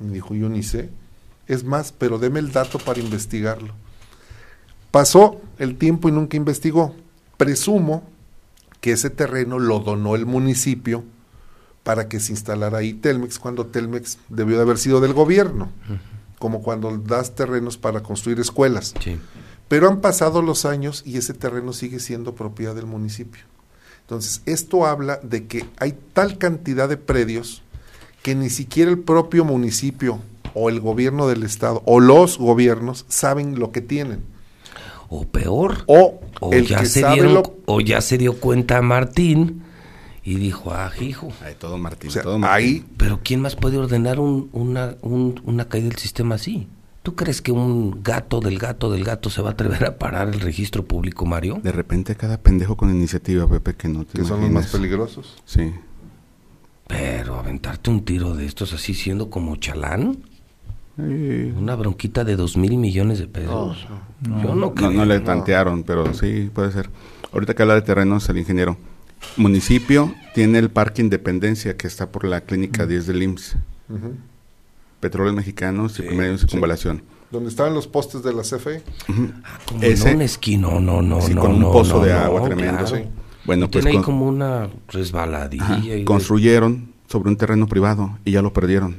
Y 0.00 0.04
me 0.04 0.12
dijo, 0.14 0.34
yo 0.34 0.48
ni 0.48 0.62
sé. 0.62 0.90
Es 1.46 1.64
más, 1.64 1.92
pero 1.92 2.18
deme 2.18 2.38
el 2.40 2.52
dato 2.52 2.78
para 2.78 3.00
investigarlo. 3.00 3.74
Pasó 4.90 5.40
el 5.58 5.76
tiempo 5.76 6.08
y 6.08 6.12
nunca 6.12 6.36
investigó. 6.36 6.94
Presumo 7.36 8.08
que 8.80 8.92
ese 8.92 9.10
terreno 9.10 9.58
lo 9.58 9.80
donó 9.80 10.14
el 10.14 10.24
municipio 10.24 11.04
para 11.82 12.08
que 12.08 12.20
se 12.20 12.32
instalara 12.32 12.78
ahí 12.78 12.92
Telmex, 12.94 13.38
cuando 13.38 13.66
Telmex 13.66 14.18
debió 14.28 14.56
de 14.56 14.62
haber 14.62 14.78
sido 14.78 15.00
del 15.00 15.14
gobierno, 15.14 15.70
como 16.38 16.62
cuando 16.62 16.96
das 16.98 17.34
terrenos 17.34 17.76
para 17.78 18.02
construir 18.02 18.38
escuelas. 18.40 18.94
Sí. 19.02 19.18
Pero 19.68 19.88
han 19.88 20.00
pasado 20.00 20.40
los 20.42 20.64
años 20.64 21.02
y 21.06 21.18
ese 21.18 21.34
terreno 21.34 21.72
sigue 21.72 22.00
siendo 22.00 22.34
propiedad 22.34 22.74
del 22.74 22.86
municipio. 22.86 23.42
Entonces, 24.00 24.40
esto 24.46 24.86
habla 24.86 25.18
de 25.22 25.46
que 25.46 25.66
hay 25.78 25.94
tal 26.14 26.38
cantidad 26.38 26.88
de 26.88 26.96
predios 26.96 27.62
que 28.22 28.34
ni 28.34 28.48
siquiera 28.48 28.90
el 28.90 28.98
propio 28.98 29.44
municipio 29.44 30.20
o 30.54 30.70
el 30.70 30.80
gobierno 30.80 31.28
del 31.28 31.42
estado 31.42 31.82
o 31.84 32.00
los 32.00 32.38
gobiernos 32.38 33.04
saben 33.08 33.58
lo 33.58 33.70
que 33.70 33.82
tienen. 33.82 34.20
O 35.10 35.24
peor, 35.26 35.84
O, 35.86 36.20
o 36.40 36.52
el 36.52 36.66
ya, 36.66 36.80
que 36.80 36.86
se 36.86 37.00
sabe 37.02 37.14
dieron- 37.16 37.34
lo... 37.34 37.54
o 37.66 37.80
ya 37.80 38.00
se 38.00 38.16
dio 38.18 38.38
cuenta 38.40 38.80
Martín 38.82 39.62
y 40.24 40.34
dijo, 40.36 40.72
ah, 40.72 40.90
hijo, 41.00 41.28
Ay, 41.42 41.54
todo 41.58 41.78
Martín, 41.78 42.08
O 42.10 42.12
sea, 42.12 42.22
todo 42.22 42.38
Martín. 42.38 42.66
ahí 42.66 42.84
pero 42.96 43.20
¿quién 43.22 43.40
más 43.40 43.56
puede 43.56 43.76
ordenar 43.78 44.20
un- 44.20 44.48
una, 44.52 44.96
un- 45.02 45.40
una 45.44 45.68
caída 45.68 45.88
del 45.88 45.96
sistema 45.98 46.34
así? 46.34 46.66
¿Tú 47.02 47.14
crees 47.14 47.40
que 47.40 47.52
un 47.52 48.02
gato 48.02 48.40
del 48.40 48.58
gato 48.58 48.90
del 48.90 49.04
gato 49.04 49.30
se 49.30 49.40
va 49.40 49.50
a 49.50 49.52
atrever 49.52 49.84
a 49.86 49.98
parar 49.98 50.28
el 50.28 50.40
registro 50.40 50.84
público, 50.84 51.24
Mario? 51.24 51.60
De 51.62 51.72
repente 51.72 52.16
cada 52.16 52.38
pendejo 52.38 52.76
con 52.76 52.90
iniciativa, 52.90 53.48
Pepe, 53.48 53.74
que 53.74 53.88
no 53.88 54.04
te 54.04 54.18
que 54.18 54.24
son 54.26 54.40
los 54.42 54.50
más 54.50 54.66
peligrosos. 54.66 55.36
Sí. 55.46 55.72
Pero 56.86 57.38
aventarte 57.38 57.90
un 57.90 58.04
tiro 58.04 58.34
de 58.34 58.46
estos 58.46 58.72
así 58.72 58.94
siendo 58.94 59.30
como 59.30 59.56
chalán, 59.56 60.18
una 60.96 61.76
bronquita 61.76 62.24
de 62.24 62.34
dos 62.36 62.56
mil 62.56 62.76
millones 62.76 63.18
de 63.20 63.28
pesos. 63.28 63.86
No. 64.26 64.42
Yo 64.42 64.48
no 64.48 64.54
No, 64.56 64.74
creo. 64.74 64.90
no 64.90 65.04
le 65.04 65.20
tantearon, 65.20 65.84
pero 65.84 66.12
sí, 66.12 66.50
puede 66.52 66.72
ser. 66.72 66.90
Ahorita 67.32 67.54
que 67.54 67.62
habla 67.62 67.74
de 67.74 67.82
terrenos, 67.82 68.28
el 68.28 68.38
ingeniero. 68.38 68.76
Municipio 69.36 70.14
tiene 70.34 70.58
el 70.58 70.70
Parque 70.70 71.02
Independencia, 71.02 71.76
que 71.76 71.86
está 71.86 72.10
por 72.10 72.24
la 72.24 72.40
Clínica 72.40 72.86
10 72.86 73.06
del 73.06 73.22
IMSS. 73.22 73.56
Ujú. 73.88 74.14
Petróleos 75.00 75.34
Mexicanos 75.36 75.92
y 75.98 76.02
Sí, 76.02 76.08
Primera 76.08 76.32
y 76.34 76.38
Circunvalación. 76.38 77.02
Donde 77.30 77.50
estaban 77.50 77.74
los 77.74 77.86
postes 77.86 78.22
de 78.22 78.32
la 78.32 78.42
CFE. 78.42 78.82
Ah, 79.44 79.58
como 79.66 79.82
Ese- 79.82 80.10
no, 80.10 80.16
un 80.16 80.22
esquino, 80.22 80.80
no, 80.80 81.02
no, 81.02 81.20
sí, 81.20 81.34
no. 81.34 81.42
con 81.42 81.52
un 81.52 81.60
no, 81.60 81.72
pozo 81.72 81.98
no, 81.98 82.04
de 82.04 82.12
no, 82.12 82.18
agua 82.20 82.44
tremendo. 82.44 82.72
claro. 82.78 82.86
sí. 82.96 83.02
Bueno, 83.44 83.66
Y 83.66 83.68
pues 83.68 83.84
tiene 83.84 83.90
ahí 83.90 83.96
con- 83.96 84.04
como 84.04 84.26
una 84.28 84.68
resbaladilla. 84.88 85.64
ajá, 85.64 85.78
y 85.78 85.88
de- 85.88 86.04
construyeron 86.04 86.92
sobre 87.06 87.28
un 87.30 87.36
terreno 87.36 87.66
privado 87.66 88.18
y 88.24 88.32
ya 88.32 88.42
lo 88.42 88.52
perdieron. 88.52 88.96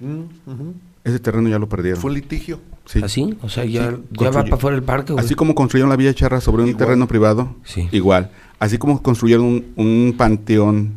Mm, 0.00 0.20
ujú. 0.50 0.74
Ese 1.04 1.18
terreno 1.18 1.48
ya 1.48 1.58
lo 1.58 1.68
perdieron. 1.68 2.00
Fue 2.00 2.12
litigio. 2.12 2.60
Sí. 2.86 3.00
¿Así? 3.02 3.36
O 3.42 3.48
sea, 3.48 3.64
ya, 3.64 3.90
Sí, 3.90 3.96
ya 4.12 4.30
va 4.30 4.44
para 4.44 4.56
fuera 4.58 4.76
del 4.76 4.84
parque. 4.84 5.12
güey. 5.14 5.24
Así 5.24 5.34
como 5.34 5.54
construyeron 5.54 5.88
la 5.90 5.96
Villa 5.96 6.14
Charra 6.14 6.40
sobre 6.40 6.62
un 6.62 6.68
Igual. 6.70 6.78
terreno 6.78 7.08
privado, 7.08 7.56
Sí. 7.64 7.88
igual. 7.92 8.30
Así 8.58 8.76
como 8.78 9.02
construyeron 9.02 9.44
un, 9.46 9.64
un 9.76 10.14
panteón 10.16 10.94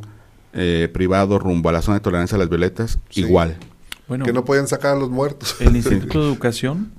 eh, 0.53 0.89
privado 0.93 1.37
rumbo 1.39 1.69
a 1.69 1.71
la 1.71 1.81
zona 1.81 1.95
de 1.95 2.01
tolerancia 2.01 2.35
a 2.35 2.39
las 2.39 2.49
violetas, 2.49 2.99
Sí. 3.09 3.21
igual. 3.21 3.57
Bueno, 4.07 4.25
que 4.25 4.33
no 4.33 4.45
podían 4.45 4.67
sacar 4.67 4.95
a 4.95 4.99
los 4.99 5.09
muertos. 5.09 5.55
el 5.59 5.75
Instituto 5.75 6.21
de 6.21 6.27
Educación, 6.27 6.89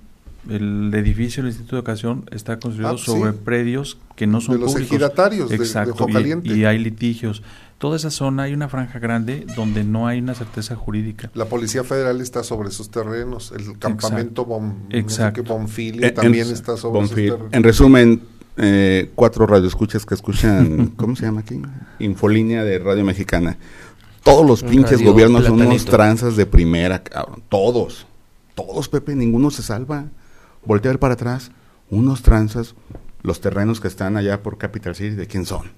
el 0.49 0.91
edificio 0.95 1.43
del 1.43 1.51
Instituto 1.51 1.77
de 1.77 1.81
Educación 1.81 2.25
está 2.33 2.59
construido 2.59 2.91
Ah, 2.91 2.99
sí. 2.99 3.05
sobre 3.05 3.33
predios 3.33 3.99
que 4.17 4.27
no 4.27 4.41
son 4.41 4.57
De 4.57 4.61
los 4.63 4.73
públicos. 4.73 4.93
ejidatarios 4.93 5.49
de- 5.51 5.59
de 5.59 5.65
Exacto, 5.65 6.05
Ojo 6.05 6.09
y- 6.45 6.53
y, 6.61 6.65
hay 6.65 6.79
litigios. 6.79 7.43
Toda 7.79 7.97
esa 7.97 8.11
zona 8.11 8.43
hay 8.45 8.55
una 8.55 8.69
franja 8.69 8.99
grande 8.99 9.47
donde 9.55 9.85
no 9.85 10.09
hay 10.09 10.19
una 10.19 10.35
certeza 10.35 10.75
jurídica. 10.75 11.31
La 11.35 11.45
Policía 11.45 11.85
Federal 11.85 12.21
está 12.21 12.43
sobre 12.43 12.71
esos 12.71 12.91
terrenos. 12.91 13.53
El 13.57 13.79
campamento 13.79 14.45
Bon, 14.45 14.75
Exacto. 14.91 15.43
no 15.43 15.47
sé 15.47 15.47
qué, 15.47 15.53
Bonfilia 15.53 16.09
En- 16.09 16.15
también 16.15 16.47
en- 16.49 16.53
está 16.55 16.77
sobre 16.77 16.99
Bonfil. 17.01 17.19
esos 17.27 17.37
terrenos. 17.37 17.55
En 17.55 17.63
resumen, 17.63 18.23
eh, 18.57 19.11
cuatro 19.15 19.47
radioescuchas 19.47 20.05
que 20.05 20.15
escuchan, 20.15 20.89
¿cómo 20.97 21.15
se 21.15 21.27
llama 21.27 21.41
aquí? 21.43 21.61
Infolínea 22.01 22.65
de 22.65 22.81
Radio 22.81 23.05
Mexicana. 23.05 23.57
Todos 24.23 24.47
los 24.47 24.63
pinches 24.63 24.99
radio 25.01 25.13
gobiernos 25.13 25.45
son 25.47 25.61
unos 25.61 25.85
tranzas 25.85 26.37
de 26.37 26.47
primera, 26.47 27.03
cabrón. 27.03 27.43
Todos. 27.49 28.07
Todos, 28.55 28.89
Pepe, 28.89 29.15
ninguno 29.15 29.51
se 29.51 29.63
salva. 29.63 30.07
Voltear 30.65 30.99
para 30.99 31.15
atrás, 31.15 31.51
unos 31.91 32.23
tranzas, 32.23 32.75
los 33.23 33.41
terrenos 33.41 33.81
que 33.81 33.89
están 33.89 34.17
allá 34.17 34.43
por 34.43 34.59
Capital 34.59 34.95
City, 34.95 35.15
¿de 35.15 35.27
quién 35.27 35.47
son? 35.47 35.71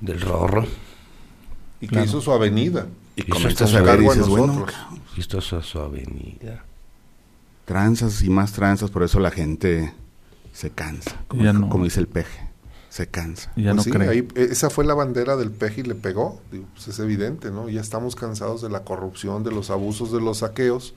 Del 0.00 0.20
rorro. 0.20 0.64
Y 1.80 1.86
que 1.86 1.92
Claro. 1.94 2.06
hizo 2.06 2.20
su 2.20 2.32
avenida. 2.32 2.86
Y 3.16 3.22
Eso 3.22 3.30
comienzas 3.30 3.74
a 3.74 3.80
ver 3.82 4.00
y 4.00 4.02
dices, 4.02 4.26
bueno. 4.28 4.66
Y 5.16 5.20
esto 5.20 5.38
es 5.38 5.52
a 5.52 5.62
su 5.62 5.78
avenida. 5.78 6.64
tranzas 7.64 8.20
y 8.22 8.28
más 8.28 8.52
tranzas, 8.52 8.90
por 8.90 9.02
eso 9.04 9.18
la 9.20 9.30
gente 9.30 9.94
se 10.52 10.68
cansa, 10.70 11.16
como, 11.28 11.42
Ya 11.44 11.52
no. 11.54 11.68
como 11.70 11.84
dice 11.84 11.98
el 12.00 12.08
peje, 12.08 12.48
se 12.94 13.08
cansa. 13.08 13.50
Ya 13.56 13.74
Pues 13.74 13.88
no 13.88 14.04
sí, 14.04 14.08
ahí, 14.08 14.18
eh, 14.36 14.48
esa 14.52 14.70
fue 14.70 14.84
la 14.84 14.94
bandera 14.94 15.34
del 15.34 15.50
peje 15.50 15.80
y 15.80 15.82
le 15.82 15.96
pegó. 15.96 16.40
Digo, 16.52 16.66
pues 16.74 16.86
es 16.86 17.00
evidente, 17.00 17.50
¿no? 17.50 17.68
Ya 17.68 17.80
estamos 17.80 18.14
cansados 18.14 18.62
de 18.62 18.68
la 18.68 18.84
corrupción, 18.84 19.42
de 19.42 19.50
los 19.50 19.70
abusos, 19.70 20.12
de 20.12 20.20
los 20.20 20.38
saqueos. 20.38 20.94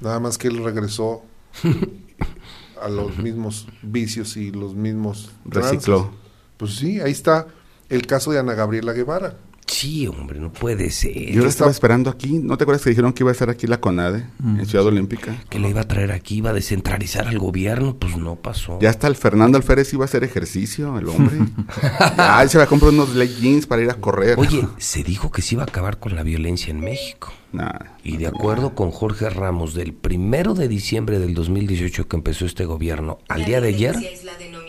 Nada 0.00 0.18
más 0.18 0.36
que 0.36 0.48
él 0.48 0.64
regresó 0.64 1.22
a 2.82 2.88
los 2.88 3.18
mismos 3.18 3.68
vicios 3.82 4.36
y 4.36 4.50
los 4.50 4.74
mismos 4.74 5.30
trances. 5.48 5.74
Recicló. 5.74 6.10
Pues 6.56 6.74
sí, 6.74 7.00
ahí 7.00 7.12
está 7.12 7.46
el 7.88 8.08
caso 8.08 8.32
de 8.32 8.40
Ana 8.40 8.54
Gabriela 8.54 8.92
Guevara. 8.92 9.36
Sí, 9.70 10.06
hombre, 10.08 10.40
no 10.40 10.52
puede 10.52 10.90
ser. 10.90 11.30
Yo 11.32 11.42
la 11.42 11.48
estaba 11.48 11.70
esperando 11.70 12.10
aquí. 12.10 12.40
¿No 12.40 12.56
te 12.56 12.64
acuerdas 12.64 12.82
que 12.82 12.90
dijeron 12.90 13.12
que 13.12 13.22
iba 13.22 13.30
a 13.30 13.32
estar 13.32 13.50
aquí 13.50 13.66
la 13.68 13.80
CONADE 13.80 14.26
Mm. 14.38 14.58
en 14.60 14.66
Ciudad 14.66 14.84
Olímpica? 14.86 15.36
Que 15.48 15.58
le 15.60 15.68
iba 15.70 15.82
a 15.82 15.88
traer 15.88 16.10
aquí, 16.12 16.38
iba 16.38 16.50
a 16.50 16.52
descentralizar 16.52 17.28
al 17.28 17.38
gobierno, 17.38 17.96
pues 17.96 18.16
no 18.16 18.34
pasó. 18.36 18.78
Ya 18.80 18.90
hasta 18.90 19.06
el 19.06 19.14
Fernando 19.16 19.56
Alférez 19.58 19.92
iba 19.92 20.04
a 20.04 20.06
hacer 20.06 20.24
ejercicio, 20.24 20.98
el 20.98 21.08
hombre. 21.08 21.38
ya, 22.16 22.48
se 22.48 22.58
va 22.58 22.64
a 22.64 22.66
comprar 22.66 22.90
unos 22.92 23.14
leggings 23.14 23.66
para 23.66 23.82
ir 23.82 23.90
a 23.90 23.94
correr. 23.94 24.38
Oye, 24.38 24.66
se 24.78 25.04
dijo 25.04 25.30
que 25.30 25.40
se 25.42 25.54
iba 25.54 25.62
a 25.62 25.66
acabar 25.66 25.98
con 25.98 26.16
la 26.16 26.22
violencia 26.24 26.70
en 26.72 26.80
México. 26.80 27.32
Nah, 27.52 27.70
Y 28.04 28.16
de 28.16 28.28
acuerdo 28.28 28.74
con 28.76 28.90
Jorge 28.92 29.28
Ramos, 29.28 29.74
del 29.74 29.92
primero 29.92 30.54
de 30.54 30.68
diciembre 30.68 31.18
del 31.18 31.34
2018 31.34 32.06
que 32.06 32.16
empezó 32.16 32.44
este 32.46 32.64
gobierno 32.64 33.18
al 33.28 33.40
La 33.40 33.46
día 33.46 33.60
de 33.60 33.68
ayer, 33.68 33.96
es 33.96 34.24
la 34.24 34.32
denominación 34.36 34.59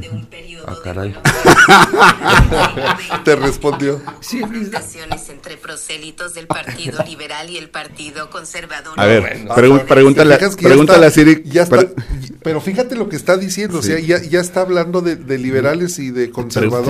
de 0.00 0.10
un 0.10 0.26
periodo 0.26 0.64
Ah, 0.68 0.74
de 0.76 0.80
caray. 0.82 1.12
colaboración 1.12 3.22
Te 3.24 3.36
respondió. 3.36 4.00
Sí, 4.20 4.40
confrontaciones 4.40 5.28
entre 5.28 5.56
prosélitos 5.56 6.34
del 6.34 6.46
Partido 6.46 7.02
Liberal 7.06 7.50
y 7.50 7.56
el 7.56 7.68
Partido 7.68 8.30
Conservador. 8.30 8.98
A 8.98 9.06
ver, 9.06 9.20
bueno. 9.20 9.54
pregun- 9.54 9.80
¿Te 9.80 9.84
pregúntale, 9.86 10.34
está- 10.34 11.06
a 11.06 11.10
Siri. 11.10 11.42
ya 11.44 11.62
está- 11.62 11.78
pre- 11.78 11.94
pero 12.42 12.60
fíjate 12.60 12.96
lo 12.96 13.08
que 13.08 13.16
está 13.16 13.36
diciendo, 13.36 13.78
o 13.78 13.82
sea, 13.82 13.98
ya, 13.98 14.20
ya 14.22 14.40
está 14.40 14.62
hablando 14.62 15.00
de, 15.00 15.16
de 15.16 15.38
liberales 15.38 15.98
y 15.98 16.10
de 16.10 16.24
pre- 16.26 16.30
conservadores. 16.32 16.86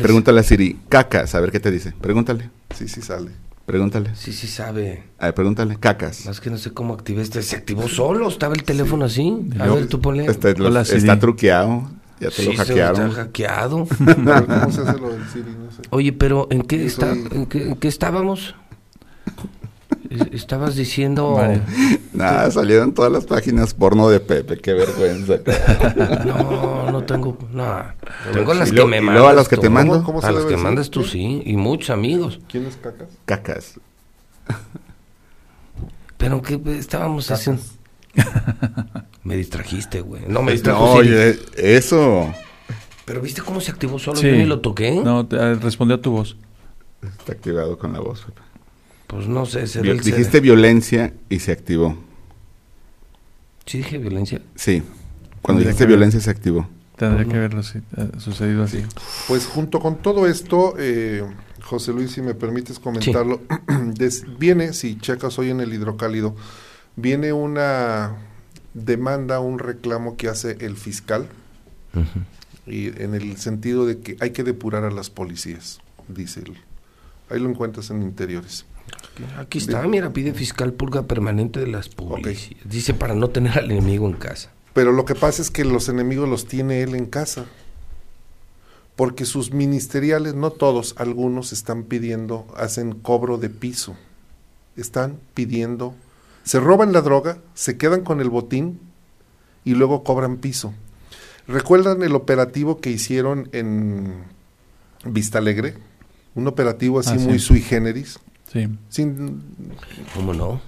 pregúntale, 0.00 0.40
a 0.40 0.42
Siri. 0.42 0.80
Cacas, 0.88 1.34
a 1.34 1.40
ver 1.40 1.50
qué 1.52 1.60
te 1.60 1.70
dice. 1.70 1.92
Pregúntale. 2.00 2.50
Sí, 2.76 2.88
sí 2.88 3.02
sale. 3.02 3.30
Pregúntale. 3.66 4.10
Sí, 4.16 4.32
sí 4.32 4.48
sabe. 4.48 5.04
A 5.18 5.26
ver, 5.26 5.34
pregúntale. 5.34 5.76
Cacas. 5.78 6.26
Más 6.26 6.40
que 6.40 6.50
no 6.50 6.58
sé 6.58 6.72
cómo 6.72 6.94
activé 6.94 7.22
este. 7.22 7.42
Se 7.42 7.54
activó 7.56 7.88
solo. 7.88 8.28
Estaba 8.28 8.54
el 8.54 8.64
teléfono 8.64 9.04
así. 9.04 9.32
A 9.60 9.66
ver, 9.68 9.86
tú 9.86 10.00
ponle. 10.00 10.26
Este, 10.26 10.50
Hola, 10.60 10.82
está 10.82 11.18
truqueado. 11.20 11.88
Ya 12.22 12.28
te 12.30 12.36
Sí, 12.36 12.44
lo 12.44 12.52
se 12.52 12.56
hackearon. 12.58 13.10
Está 13.10 13.22
hackeado. 13.22 13.86
Pero 13.98 14.46
¿Cómo 14.46 14.70
se 14.70 14.80
hace 14.82 14.98
lo 15.00 15.08
del 15.10 15.28
Siri? 15.28 15.50
No 15.58 15.70
sé. 15.72 15.82
Oye, 15.90 16.12
pero 16.12 16.46
¿en 16.50 16.62
qué, 16.62 16.86
está, 16.86 17.12
soy- 17.14 17.28
en 17.32 17.46
qué, 17.46 17.62
en 17.70 17.74
qué 17.76 17.88
estábamos? 17.88 18.54
Es- 20.08 20.28
Estabas 20.32 20.76
diciendo... 20.76 21.32
Vale. 21.32 21.62
Nada, 22.12 22.48
salieron 22.52 22.92
todas 22.94 23.10
las 23.10 23.24
páginas 23.26 23.74
porno 23.74 24.08
de 24.08 24.20
Pepe. 24.20 24.58
Qué 24.58 24.72
vergüenza. 24.72 25.34
No, 26.24 26.90
no 26.92 27.02
tengo 27.04 27.36
nada. 27.52 27.96
Tengo 28.32 28.54
las 28.54 28.70
Y 28.70 28.74
que 28.76 28.84
me 28.84 29.00
mandas 29.00 29.14
luego 29.14 29.28
a 29.28 29.32
las 29.32 29.48
que 29.48 29.56
tú. 29.56 29.62
te 29.62 29.68
mando. 29.70 30.04
¿Cómo- 30.04 30.20
a 30.22 30.30
las 30.30 30.42
que 30.44 30.50
decir? 30.50 30.62
mandas 30.64 30.90
tú, 30.90 31.02
sí. 31.02 31.42
Y 31.44 31.56
muchos 31.56 31.90
amigos. 31.90 32.38
¿Quién 32.48 32.66
es 32.66 32.76
cacas? 32.76 33.08
Cacas. 33.24 33.80
Pero 36.18 36.40
que 36.42 36.60
estábamos 36.78 37.30
haciendo... 37.30 37.62
me 39.24 39.36
distrajiste, 39.36 40.00
güey. 40.00 40.22
No, 40.28 40.42
me 40.42 40.54
No, 40.56 40.58
Siri. 40.96 41.14
oye, 41.14 41.38
eso. 41.56 42.32
Pero 43.04 43.20
¿viste 43.20 43.42
cómo 43.42 43.60
se 43.60 43.70
activó 43.70 43.98
solo? 43.98 44.18
Sí. 44.18 44.26
Yo 44.26 44.32
ni 44.36 44.46
lo 44.46 44.60
toqué. 44.60 44.92
No, 44.92 45.26
te- 45.26 45.36
ah, 45.38 45.54
respondió 45.54 45.96
a 45.96 46.00
tu 46.00 46.12
voz. 46.12 46.36
Está 47.02 47.32
activado 47.32 47.78
con 47.78 47.92
la 47.92 48.00
voz. 48.00 48.24
Pues 49.06 49.26
no 49.26 49.44
sé, 49.44 49.66
se 49.66 49.82
dijiste 49.82 50.40
violencia 50.40 51.12
y 51.28 51.40
se 51.40 51.52
activó. 51.52 51.96
Sí 53.66 53.78
dije 53.78 53.98
violencia. 53.98 54.40
Sí. 54.54 54.82
Cuando 55.42 55.62
dijiste 55.62 55.86
violencia 55.86 56.20
se 56.20 56.30
activó. 56.30 56.68
Tendría 56.96 57.26
que 57.26 57.36
haberlo 57.36 57.62
sí, 57.62 57.80
eh, 57.96 58.08
sucedido 58.18 58.62
así. 58.62 58.82
Pues 59.26 59.46
junto 59.46 59.80
con 59.80 59.96
todo 59.96 60.26
esto, 60.26 60.74
eh, 60.78 61.24
José 61.62 61.92
Luis, 61.92 62.12
si 62.12 62.22
me 62.22 62.34
permites 62.34 62.78
comentarlo, 62.78 63.40
viene, 64.38 64.72
si 64.72 64.98
checas 64.98 65.38
hoy 65.38 65.50
en 65.50 65.60
el 65.60 65.72
hidrocálido, 65.72 66.36
viene 66.96 67.32
una 67.32 68.16
demanda, 68.74 69.40
un 69.40 69.58
reclamo 69.58 70.16
que 70.16 70.28
hace 70.28 70.56
el 70.60 70.76
fiscal, 70.76 71.28
y 72.66 72.88
en 73.02 73.14
el 73.14 73.36
sentido 73.36 73.86
de 73.86 73.98
que 73.98 74.16
hay 74.20 74.30
que 74.30 74.44
depurar 74.44 74.84
a 74.84 74.90
las 74.90 75.10
policías, 75.10 75.80
dice 76.08 76.40
él. 76.40 76.56
Ahí 77.28 77.40
lo 77.40 77.48
encuentras 77.48 77.90
en 77.90 78.02
interiores. 78.02 78.66
Aquí 79.38 79.58
está, 79.58 79.82
mira, 79.86 80.12
pide 80.12 80.32
fiscal 80.32 80.72
purga 80.72 81.02
permanente 81.02 81.60
de 81.60 81.66
las 81.66 81.88
policías. 81.88 82.60
Dice 82.64 82.94
para 82.94 83.14
no 83.14 83.30
tener 83.30 83.58
al 83.58 83.70
enemigo 83.70 84.06
en 84.06 84.14
casa. 84.14 84.50
Pero 84.74 84.92
lo 84.92 85.04
que 85.04 85.14
pasa 85.14 85.42
es 85.42 85.50
que 85.50 85.64
los 85.64 85.88
enemigos 85.88 86.28
los 86.28 86.46
tiene 86.46 86.82
él 86.82 86.94
en 86.94 87.06
casa. 87.06 87.46
Porque 88.96 89.24
sus 89.24 89.52
ministeriales, 89.52 90.34
no 90.34 90.50
todos, 90.50 90.94
algunos 90.98 91.52
están 91.52 91.84
pidiendo, 91.84 92.46
hacen 92.56 92.92
cobro 92.92 93.38
de 93.38 93.48
piso. 93.48 93.96
Están 94.76 95.18
pidiendo, 95.34 95.94
se 96.44 96.60
roban 96.60 96.92
la 96.92 97.00
droga, 97.02 97.38
se 97.54 97.76
quedan 97.78 98.02
con 98.02 98.20
el 98.20 98.30
botín 98.30 98.80
y 99.64 99.74
luego 99.74 100.02
cobran 100.04 100.38
piso. 100.38 100.74
¿Recuerdan 101.46 102.02
el 102.02 102.14
operativo 102.14 102.80
que 102.80 102.90
hicieron 102.90 103.48
en 103.52 104.24
Vista 105.04 105.38
Alegre? 105.38 105.74
Un 106.34 106.46
operativo 106.46 106.98
así 107.00 107.14
Ah, 107.14 107.18
sí. 107.18 107.26
muy 107.26 107.38
sui 107.38 107.60
generis. 107.60 108.18
Sí. 108.52 108.68
Sin, 108.88 109.42
¿Cómo 110.14 110.34
no? 110.34 110.60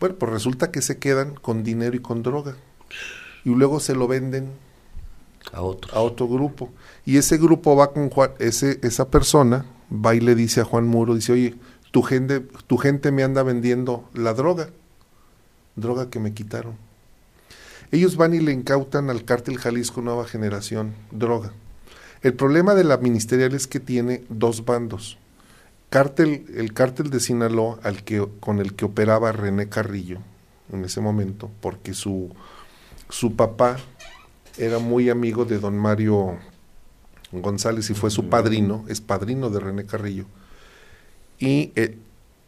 bueno, 0.00 0.16
pues 0.16 0.32
resulta 0.32 0.70
que 0.70 0.82
se 0.82 0.98
quedan 0.98 1.34
con 1.34 1.62
dinero 1.64 1.96
y 1.96 2.00
con 2.00 2.22
droga. 2.22 2.54
Y 3.44 3.50
luego 3.50 3.78
se 3.80 3.94
lo 3.94 4.06
venden 4.08 4.50
A 5.52 5.62
otros. 5.62 5.94
a 5.94 6.00
otro 6.00 6.28
grupo. 6.28 6.70
Y 7.04 7.16
ese 7.18 7.38
grupo 7.38 7.76
va 7.76 7.92
con 7.92 8.10
Juan, 8.10 8.30
ese, 8.38 8.78
esa 8.82 9.08
persona 9.10 9.64
va 9.92 10.14
y 10.14 10.20
le 10.20 10.34
dice 10.34 10.60
a 10.60 10.64
Juan 10.64 10.86
Muro, 10.86 11.14
dice, 11.14 11.32
oye, 11.32 11.54
tu 11.92 12.02
gente, 12.02 12.40
tu 12.66 12.76
gente 12.78 13.12
me 13.12 13.22
anda 13.22 13.42
vendiendo 13.42 14.08
la 14.12 14.34
droga, 14.34 14.68
droga 15.76 16.10
que 16.10 16.18
me 16.18 16.34
quitaron. 16.34 16.76
Ellos 17.92 18.16
van 18.16 18.34
y 18.34 18.40
le 18.40 18.52
incautan 18.52 19.10
al 19.10 19.24
cártel 19.24 19.58
Jalisco 19.58 20.02
Nueva 20.02 20.26
Generación 20.26 20.94
droga. 21.12 21.52
El 22.22 22.34
problema 22.34 22.74
de 22.74 22.84
la 22.84 22.96
ministerial 22.96 23.54
es 23.54 23.66
que 23.66 23.78
tiene 23.78 24.24
dos 24.28 24.64
bandos. 24.64 25.18
Cártel, 25.90 26.46
el 26.56 26.72
cártel 26.72 27.10
de 27.10 27.20
Sinaloa, 27.20 27.78
al 27.84 28.02
que, 28.02 28.26
con 28.40 28.58
el 28.58 28.74
que 28.74 28.86
operaba 28.86 29.30
René 29.30 29.68
Carrillo 29.68 30.18
en 30.72 30.84
ese 30.84 31.00
momento, 31.00 31.48
porque 31.60 31.94
su, 31.94 32.34
su 33.08 33.36
papá 33.36 33.76
era 34.58 34.80
muy 34.80 35.10
amigo 35.10 35.44
de 35.44 35.60
don 35.60 35.78
Mario 35.78 36.38
González 37.30 37.88
y 37.90 37.94
fue 37.94 38.10
su 38.10 38.28
padrino, 38.28 38.84
es 38.88 39.00
padrino 39.00 39.50
de 39.50 39.60
René 39.60 39.86
Carrillo. 39.86 40.24
Y 41.38 41.72
eh, 41.76 41.98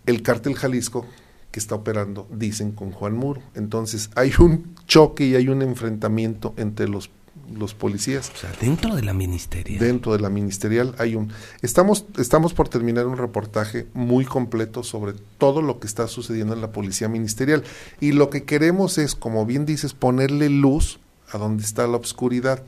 el 0.06 0.22
cártel 0.22 0.56
Jalisco 0.56 1.06
que 1.50 1.60
está 1.60 1.74
operando, 1.74 2.26
dicen, 2.30 2.72
con 2.72 2.92
Juan 2.92 3.14
Muro. 3.14 3.42
Entonces 3.54 4.10
hay 4.14 4.32
un 4.38 4.74
choque 4.86 5.26
y 5.26 5.34
hay 5.34 5.48
un 5.48 5.62
enfrentamiento 5.62 6.54
entre 6.56 6.88
los, 6.88 7.10
los 7.56 7.74
policías. 7.74 8.30
O 8.34 8.36
sea, 8.36 8.52
dentro 8.60 8.94
de 8.94 9.02
la 9.02 9.14
ministeria. 9.14 9.78
Dentro 9.78 10.12
de 10.12 10.20
la 10.20 10.28
ministerial 10.28 10.94
hay 10.98 11.14
un... 11.14 11.32
Estamos, 11.62 12.04
estamos 12.18 12.52
por 12.52 12.68
terminar 12.68 13.06
un 13.06 13.16
reportaje 13.16 13.86
muy 13.94 14.24
completo 14.24 14.82
sobre 14.82 15.14
todo 15.38 15.62
lo 15.62 15.80
que 15.80 15.86
está 15.86 16.06
sucediendo 16.06 16.54
en 16.54 16.60
la 16.60 16.72
policía 16.72 17.08
ministerial. 17.08 17.64
Y 18.00 18.12
lo 18.12 18.28
que 18.28 18.44
queremos 18.44 18.98
es, 18.98 19.14
como 19.14 19.46
bien 19.46 19.64
dices, 19.64 19.94
ponerle 19.94 20.50
luz 20.50 21.00
a 21.30 21.38
donde 21.38 21.64
está 21.64 21.86
la 21.86 21.96
obscuridad. 21.96 22.62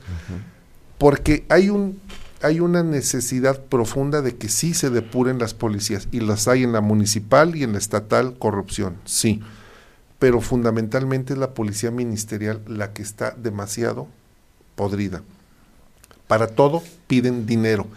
Porque 0.97 1.45
hay 1.49 1.69
un 1.69 1.99
hay 2.41 2.59
una 2.59 2.83
necesidad 2.83 3.61
profunda 3.65 4.21
de 4.21 4.35
que 4.35 4.49
sí 4.49 4.73
se 4.73 4.89
depuren 4.89 5.39
las 5.39 5.53
policías 5.53 6.07
y 6.11 6.19
las 6.19 6.47
hay 6.47 6.63
en 6.63 6.71
la 6.71 6.81
municipal 6.81 7.55
y 7.55 7.63
en 7.63 7.73
la 7.73 7.77
estatal 7.77 8.37
corrupción, 8.37 8.97
sí. 9.05 9.41
Pero 10.19 10.41
fundamentalmente 10.41 11.33
es 11.33 11.39
la 11.39 11.53
policía 11.53 11.91
ministerial 11.91 12.61
la 12.67 12.93
que 12.93 13.01
está 13.01 13.31
demasiado 13.31 14.07
podrida. 14.75 15.21
Para 16.27 16.47
todo 16.47 16.81
piden 17.07 17.45
dinero. 17.45 17.87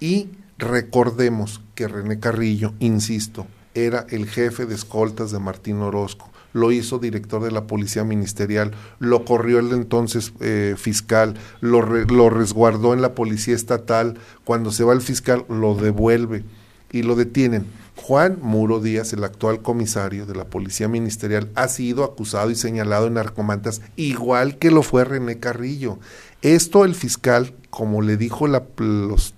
Y 0.00 0.28
recordemos 0.58 1.60
que 1.74 1.88
René 1.88 2.18
Carrillo, 2.18 2.74
insisto, 2.78 3.46
era 3.74 4.06
el 4.10 4.26
jefe 4.26 4.66
de 4.66 4.74
escoltas 4.74 5.30
de 5.30 5.38
Martín 5.38 5.80
Orozco. 5.80 6.31
Lo 6.52 6.70
hizo 6.72 6.98
director 6.98 7.42
de 7.42 7.50
la 7.50 7.66
policía 7.66 8.04
ministerial, 8.04 8.72
lo 8.98 9.24
corrió 9.24 9.58
el 9.58 9.72
entonces 9.72 10.32
eh, 10.40 10.74
fiscal, 10.76 11.34
lo, 11.60 11.80
re- 11.80 12.06
lo 12.06 12.28
resguardó 12.28 12.92
en 12.92 13.00
la 13.00 13.14
policía 13.14 13.54
estatal. 13.54 14.18
Cuando 14.44 14.70
se 14.70 14.84
va 14.84 14.92
el 14.92 15.00
fiscal, 15.00 15.44
lo 15.48 15.74
devuelve 15.74 16.44
y 16.90 17.02
lo 17.02 17.14
detienen. 17.16 17.64
Juan 17.96 18.38
Muro 18.42 18.80
Díaz, 18.80 19.12
el 19.12 19.22
actual 19.24 19.62
comisario 19.62 20.26
de 20.26 20.34
la 20.34 20.44
Policía 20.44 20.88
Ministerial, 20.88 21.50
ha 21.54 21.68
sido 21.68 22.04
acusado 22.04 22.50
y 22.50 22.54
señalado 22.54 23.06
en 23.06 23.14
narcomantas, 23.14 23.80
igual 23.96 24.58
que 24.58 24.70
lo 24.70 24.82
fue 24.82 25.04
René 25.04 25.38
Carrillo. 25.38 25.98
Esto 26.42 26.84
el 26.84 26.94
fiscal, 26.94 27.54
como 27.70 28.02
le 28.02 28.16
dijo 28.16 28.46
los 28.48 29.34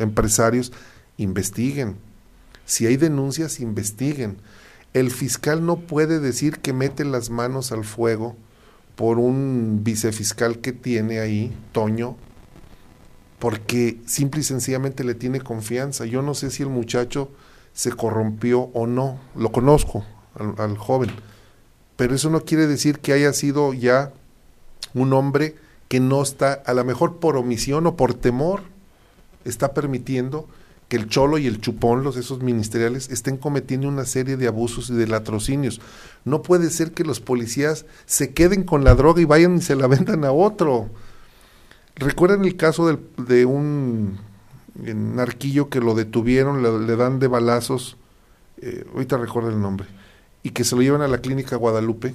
empresarios, 0.00 0.72
investiguen. 1.16 1.96
Si 2.64 2.86
hay 2.86 2.96
denuncias, 2.96 3.60
investiguen. 3.60 4.38
El 4.94 5.10
fiscal 5.10 5.64
no 5.64 5.76
puede 5.76 6.18
decir 6.18 6.58
que 6.58 6.72
mete 6.72 7.04
las 7.04 7.30
manos 7.30 7.72
al 7.72 7.84
fuego 7.84 8.36
por 8.96 9.18
un 9.18 9.80
vicefiscal 9.84 10.58
que 10.58 10.72
tiene 10.72 11.20
ahí, 11.20 11.54
Toño, 11.72 12.16
porque 13.38 14.00
simple 14.06 14.40
y 14.40 14.44
sencillamente 14.44 15.04
le 15.04 15.14
tiene 15.14 15.40
confianza. 15.40 16.04
Yo 16.04 16.22
no 16.22 16.34
sé 16.34 16.50
si 16.50 16.62
el 16.62 16.68
muchacho 16.68 17.30
se 17.72 17.92
corrompió 17.92 18.70
o 18.72 18.86
no, 18.86 19.20
lo 19.36 19.52
conozco 19.52 20.04
al, 20.34 20.54
al 20.58 20.76
joven, 20.76 21.10
pero 21.96 22.14
eso 22.14 22.30
no 22.30 22.40
quiere 22.40 22.66
decir 22.66 22.98
que 22.98 23.12
haya 23.12 23.32
sido 23.32 23.72
ya 23.72 24.12
un 24.94 25.12
hombre 25.12 25.54
que 25.88 26.00
no 26.00 26.22
está, 26.22 26.52
a 26.52 26.74
lo 26.74 26.84
mejor 26.84 27.18
por 27.18 27.36
omisión 27.36 27.86
o 27.86 27.96
por 27.96 28.14
temor, 28.14 28.62
está 29.44 29.74
permitiendo 29.74 30.48
que 30.88 30.96
el 30.96 31.08
cholo 31.08 31.36
y 31.38 31.46
el 31.46 31.60
chupón, 31.60 32.02
los 32.02 32.16
esos 32.16 32.42
ministeriales, 32.42 33.10
estén 33.10 33.36
cometiendo 33.36 33.88
una 33.88 34.04
serie 34.06 34.36
de 34.38 34.46
abusos 34.48 34.88
y 34.90 34.94
de 34.94 35.06
latrocinios. 35.06 35.80
No 36.24 36.42
puede 36.42 36.70
ser 36.70 36.92
que 36.92 37.04
los 37.04 37.20
policías 37.20 37.84
se 38.06 38.32
queden 38.32 38.64
con 38.64 38.84
la 38.84 38.94
droga 38.94 39.20
y 39.20 39.26
vayan 39.26 39.56
y 39.58 39.60
se 39.60 39.76
la 39.76 39.86
vendan 39.86 40.24
a 40.24 40.32
otro. 40.32 40.88
¿Recuerdan 41.96 42.44
el 42.44 42.56
caso 42.56 42.86
del- 42.86 43.00
de 43.26 43.44
un 43.44 44.18
narquillo 44.76 45.68
que 45.68 45.80
lo 45.80 45.94
detuvieron, 45.94 46.62
le, 46.62 46.78
le 46.86 46.96
dan 46.96 47.18
de 47.18 47.26
balazos, 47.26 47.96
eh, 48.62 48.84
ahorita 48.94 49.16
recuerdo 49.18 49.50
el 49.50 49.60
nombre, 49.60 49.86
y 50.42 50.50
que 50.50 50.62
se 50.64 50.76
lo 50.76 50.82
llevan 50.82 51.02
a 51.02 51.08
la 51.08 51.18
clínica 51.18 51.56
Guadalupe 51.56 52.14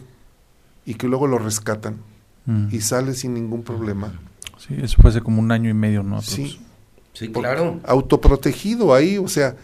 y 0.85 0.95
que 0.95 1.07
luego 1.07 1.27
lo 1.27 1.37
rescatan 1.37 1.97
Mm. 2.45 2.67
y 2.71 2.81
sale 2.81 3.13
sin 3.13 3.33
ningún 3.33 3.63
problema? 3.63 4.19
Sí, 4.57 4.75
eso 4.81 4.97
fue 5.01 5.11
hace 5.11 5.21
como 5.21 5.39
un 5.39 5.51
año 5.53 5.69
y 5.69 5.73
medio, 5.73 6.03
¿no? 6.03 6.21
Sí, 6.21 6.59
Sí, 7.13 7.31
claro. 7.31 7.79
autoprotegido 7.85 8.93
ahí, 8.93 9.17
o 9.17 9.27
sea, 9.27 9.55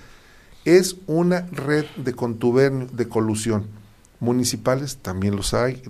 es 0.65 0.97
una 1.07 1.47
red 1.51 1.85
de 1.97 2.13
contubernio, 2.13 2.87
de 2.91 3.07
colusión. 3.07 3.65
Municipales 4.19 4.97
también 5.01 5.35
los 5.35 5.53
hay. 5.53 5.81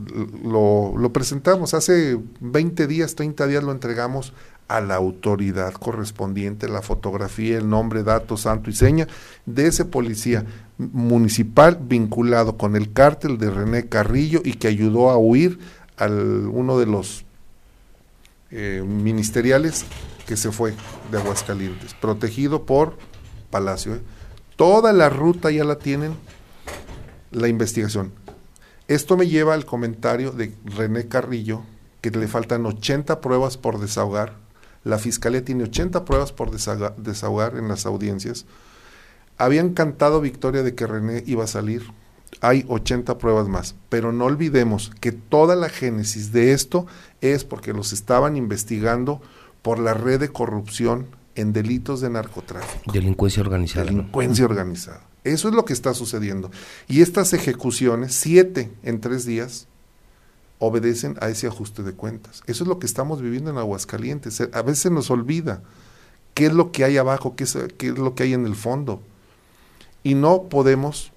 Lo, 0.44 0.94
lo 0.98 1.12
presentamos 1.12 1.74
hace 1.74 2.18
20 2.40 2.88
días, 2.88 3.16
30 3.16 3.48
días 3.48 3.64
lo 3.64 3.72
entregamos 3.72 4.34
a 4.70 4.82
la 4.82 4.96
autoridad 4.96 5.74
correspondiente, 5.74 6.70
la 6.70 6.84
fotografía, 6.84 7.58
el 7.58 7.68
nombre, 7.68 8.04
datos, 8.04 8.42
santo 8.42 8.70
y 8.70 8.74
seña 8.74 9.08
de 9.48 9.66
ese 9.66 9.84
policía 9.84 10.46
municipal 10.78 11.80
vinculado 11.82 12.56
con 12.56 12.76
el 12.76 12.94
cártel 12.94 13.40
de 13.40 13.50
René 13.50 13.90
Carrillo 13.90 14.42
y 14.46 14.54
que 14.54 14.68
ayudó 14.68 15.10
a 15.10 15.18
huir 15.18 15.60
al 15.98 16.48
uno 16.48 16.78
de 16.78 16.86
los 16.86 17.26
eh, 18.52 18.84
ministeriales 18.86 19.86
que 20.30 20.38
se 20.38 20.52
fue 20.52 20.76
de 21.12 21.18
Aguascalientes, 21.18 21.96
protegido 21.96 22.64
por 22.68 23.00
Palacio. 23.50 23.96
¿eh? 23.96 24.02
Toda 24.58 24.94
la 24.94 25.10
ruta 25.10 25.50
ya 25.50 25.64
la 25.64 25.80
tienen 25.80 26.14
la 27.32 27.48
investigación. 27.48 28.12
Esto 28.88 29.18
me 29.18 29.28
lleva 29.28 29.56
al 29.56 29.66
comentario 29.66 30.30
de 30.32 30.54
René 30.66 31.08
Carrillo, 31.08 31.64
que 32.02 32.12
le 32.12 32.28
faltan 32.28 32.64
80 32.68 33.22
pruebas 33.22 33.58
por 33.58 33.80
desahogar. 33.80 34.36
La 34.84 35.00
fiscalía 35.00 35.44
tiene 35.44 35.64
80 35.64 36.06
pruebas 36.06 36.32
por 36.32 36.52
desahoga- 36.52 36.94
desahogar 36.96 37.58
en 37.58 37.68
las 37.68 37.88
audiencias. 37.88 38.46
Habían 39.40 39.74
cantado 39.74 40.22
victoria 40.22 40.62
de 40.62 40.76
que 40.76 40.86
René 40.86 41.24
iba 41.26 41.46
a 41.46 41.48
salir. 41.48 41.92
Hay 42.42 42.66
80 42.68 43.18
pruebas 43.18 43.48
más. 43.48 43.74
Pero 43.90 44.12
no 44.12 44.26
olvidemos 44.26 44.92
que 45.02 45.12
toda 45.12 45.56
la 45.56 45.70
génesis 45.70 46.32
de 46.32 46.54
esto 46.54 46.86
es 47.20 47.46
porque 47.46 47.74
los 47.74 47.94
estaban 47.94 48.38
investigando 48.38 49.24
por 49.62 49.80
la 49.80 49.94
red 49.94 50.20
de 50.20 50.30
corrupción 50.30 51.08
en 51.36 51.54
delitos 51.54 52.02
de 52.02 52.10
narcotráfico 52.10 52.92
Delincuencia 52.92 53.42
organizada. 53.42 53.86
¿no? 53.86 53.98
delincuencia 53.98 54.46
organizada. 54.46 55.02
Eso 55.24 55.50
es 55.50 55.56
lo 55.56 55.66
que 55.66 55.74
está 55.74 55.94
sucediendo. 55.94 56.50
Y 56.88 57.02
estas 57.02 57.34
ejecuciones, 57.34 58.16
siete 58.16 58.72
en 58.84 59.02
tres 59.02 59.26
días, 59.26 59.68
obedecen 60.60 61.18
a 61.22 61.30
ese 61.30 61.48
ajuste 61.48 61.84
de 61.84 61.94
cuentas. 61.94 62.42
Eso 62.48 62.64
es 62.64 62.68
lo 62.68 62.80
que 62.80 62.86
estamos 62.86 63.22
viviendo 63.22 63.50
en 63.50 63.58
Aguascalientes. 63.58 64.42
A 64.54 64.62
veces 64.62 64.92
nos 64.92 65.10
olvida 65.10 65.62
qué 66.34 66.48
es 66.48 66.54
lo 66.54 66.72
que 66.72 66.84
hay 66.84 66.98
abajo, 66.98 67.36
qué 67.36 67.46
es, 67.46 67.58
qué 67.78 67.88
es 67.88 67.98
lo 67.98 68.16
que 68.16 68.24
hay 68.24 68.34
en 68.34 68.46
el 68.46 68.56
fondo. 68.56 69.02
Y 70.04 70.16
no 70.16 70.44
podemos 70.44 71.12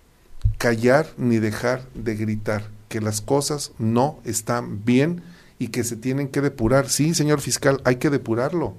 callar 0.58 1.06
ni 1.16 1.38
dejar 1.38 1.86
de 1.94 2.16
gritar 2.16 2.68
que 2.88 3.00
las 3.00 3.20
cosas 3.20 3.72
no 3.78 4.18
están 4.24 4.84
bien 4.84 5.22
y 5.62 5.68
que 5.68 5.84
se 5.84 5.96
tienen 5.96 6.26
que 6.28 6.40
depurar. 6.40 6.88
Sí, 6.88 7.14
señor 7.14 7.40
fiscal, 7.40 7.80
hay 7.84 7.96
que 7.96 8.10
depurarlo. 8.10 8.74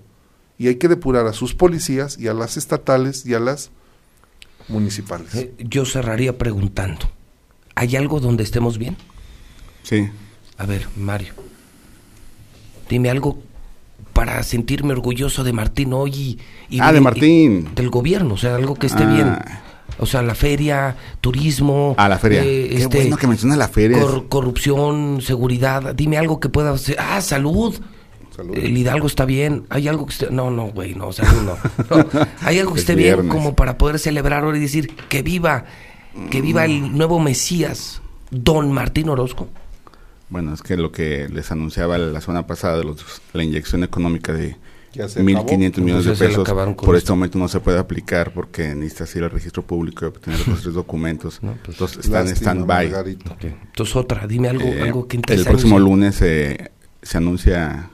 Y 0.58 0.68
hay 0.68 0.76
que 0.76 0.88
depurar 0.90 1.26
a 1.28 1.34
sus 1.34 1.56
policías 1.56 2.18
y 2.20 2.28
a 2.28 2.34
las 2.34 2.58
estatales 2.58 3.26
y 3.26 3.34
a 3.34 3.40
las 3.40 3.72
municipales. 4.68 5.34
Eh, 5.34 5.54
Yo 5.60 5.86
cerraría 5.86 6.38
preguntando, 6.38 7.10
¿hay 7.76 7.96
algo 7.96 8.20
donde 8.20 8.44
estemos 8.44 8.78
bien? 8.78 8.98
Sí. 9.84 10.10
A 10.58 10.66
ver, 10.66 10.88
Mario, 10.98 11.34
dime 12.90 13.10
algo 13.10 13.42
para 14.14 14.42
sentirme 14.44 14.92
orgulloso 14.94 15.44
de 15.44 15.54
Martín 15.54 15.94
hoy 15.94 16.12
y... 16.14 16.40
y- 16.78 16.80
Ah, 16.82 16.92
de 16.94 17.02
Martín. 17.02 17.70
del 17.76 17.90
gobierno, 17.90 18.36
o 18.36 18.38
sea, 18.38 18.56
algo 18.56 18.76
que 18.76 18.88
esté 18.88 19.04
Ah. 19.04 19.14
bien. 19.14 19.36
O 20.00 20.06
sea, 20.06 20.22
la 20.22 20.36
feria, 20.36 20.96
turismo... 21.22 21.96
A 21.98 22.10
la 22.10 22.18
feria. 22.20 22.42
eh, 22.44 22.68
Qué 22.70 22.76
este, 22.84 22.98
bueno 22.98 23.18
que 23.18 23.28
menciona 23.28 23.56
la 23.56 23.68
feria. 23.68 24.00
cor- 24.02 24.28
corrupción, 24.28 25.20
seguridad, 25.22 25.94
dime 25.96 26.18
algo 26.18 26.40
que 26.40 26.50
pueda 26.50 26.78
ser... 26.78 26.98
Ah, 27.00 27.22
salud. 27.22 27.76
Salud. 28.36 28.56
El 28.58 28.76
Hidalgo 28.78 29.06
está 29.08 29.26
bien. 29.26 29.66
Hay 29.70 29.88
algo 29.88 30.06
que 30.08 30.14
esté... 30.14 30.32
No, 30.32 30.50
no, 30.50 30.68
güey, 30.72 30.96
no, 30.96 31.12
salud 31.14 31.44
no. 31.44 31.96
No, 31.96 32.06
Hay 32.42 32.58
algo 32.60 32.74
que 32.74 32.80
Es 32.80 32.84
esté 32.90 32.96
bien 32.96 33.28
como 33.30 33.56
para 33.56 33.78
poder 33.78 34.00
celebrar 34.00 34.44
ahora 34.44 34.58
y 34.58 34.62
decir 34.62 34.96
que 35.10 35.22
viva, 35.22 35.66
que 36.32 36.42
viva 36.42 36.66
el 36.66 36.98
nuevo 36.98 37.20
Mesías, 37.20 38.02
don 38.32 38.72
Martín 38.72 39.10
Orozco. 39.10 39.48
Bueno, 40.30 40.52
es 40.54 40.64
que 40.64 40.78
lo 40.78 40.92
que 40.92 41.30
les 41.32 41.52
anunciaba 41.52 42.00
la 42.00 42.20
semana 42.22 42.48
pasada 42.48 42.78
de 42.78 42.86
los, 42.86 43.06
la 43.34 43.44
inyección 43.44 43.84
económica 43.84 44.34
de 44.34 44.56
1.500 44.94 45.36
acabó. 45.38 45.58
millones 45.86 46.06
de 46.06 46.12
Entonces 46.12 46.18
se 46.18 46.26
pesos, 46.28 46.76
por 46.76 46.96
este 46.96 47.12
momento 47.12 47.38
no 47.40 47.48
se 47.48 47.60
puede 47.60 47.80
aplicar 47.80 48.32
porque 48.34 48.76
necesitas 48.76 49.16
ir 49.16 49.24
al 49.24 49.32
registro 49.32 49.64
público 49.64 50.06
y 50.06 50.08
obtener 50.10 50.48
los 50.48 50.62
tres 50.64 50.74
documentos. 50.74 51.42
No, 51.42 51.54
pues, 51.64 51.76
Entonces 51.78 52.06
están 52.06 52.28
en 52.28 52.36
stand-by. 52.36 52.94
Entonces 53.42 53.96
otra, 53.96 54.28
dime 54.28 54.50
algo, 54.50 54.66
Eh, 54.66 54.82
algo 54.84 55.08
que 55.08 55.18
el 55.18 55.44
próximo 55.46 55.76
años- 55.78 55.90
lunes 55.90 56.22
eh, 56.22 56.72
se 57.02 57.18
anuncia, 57.18 57.90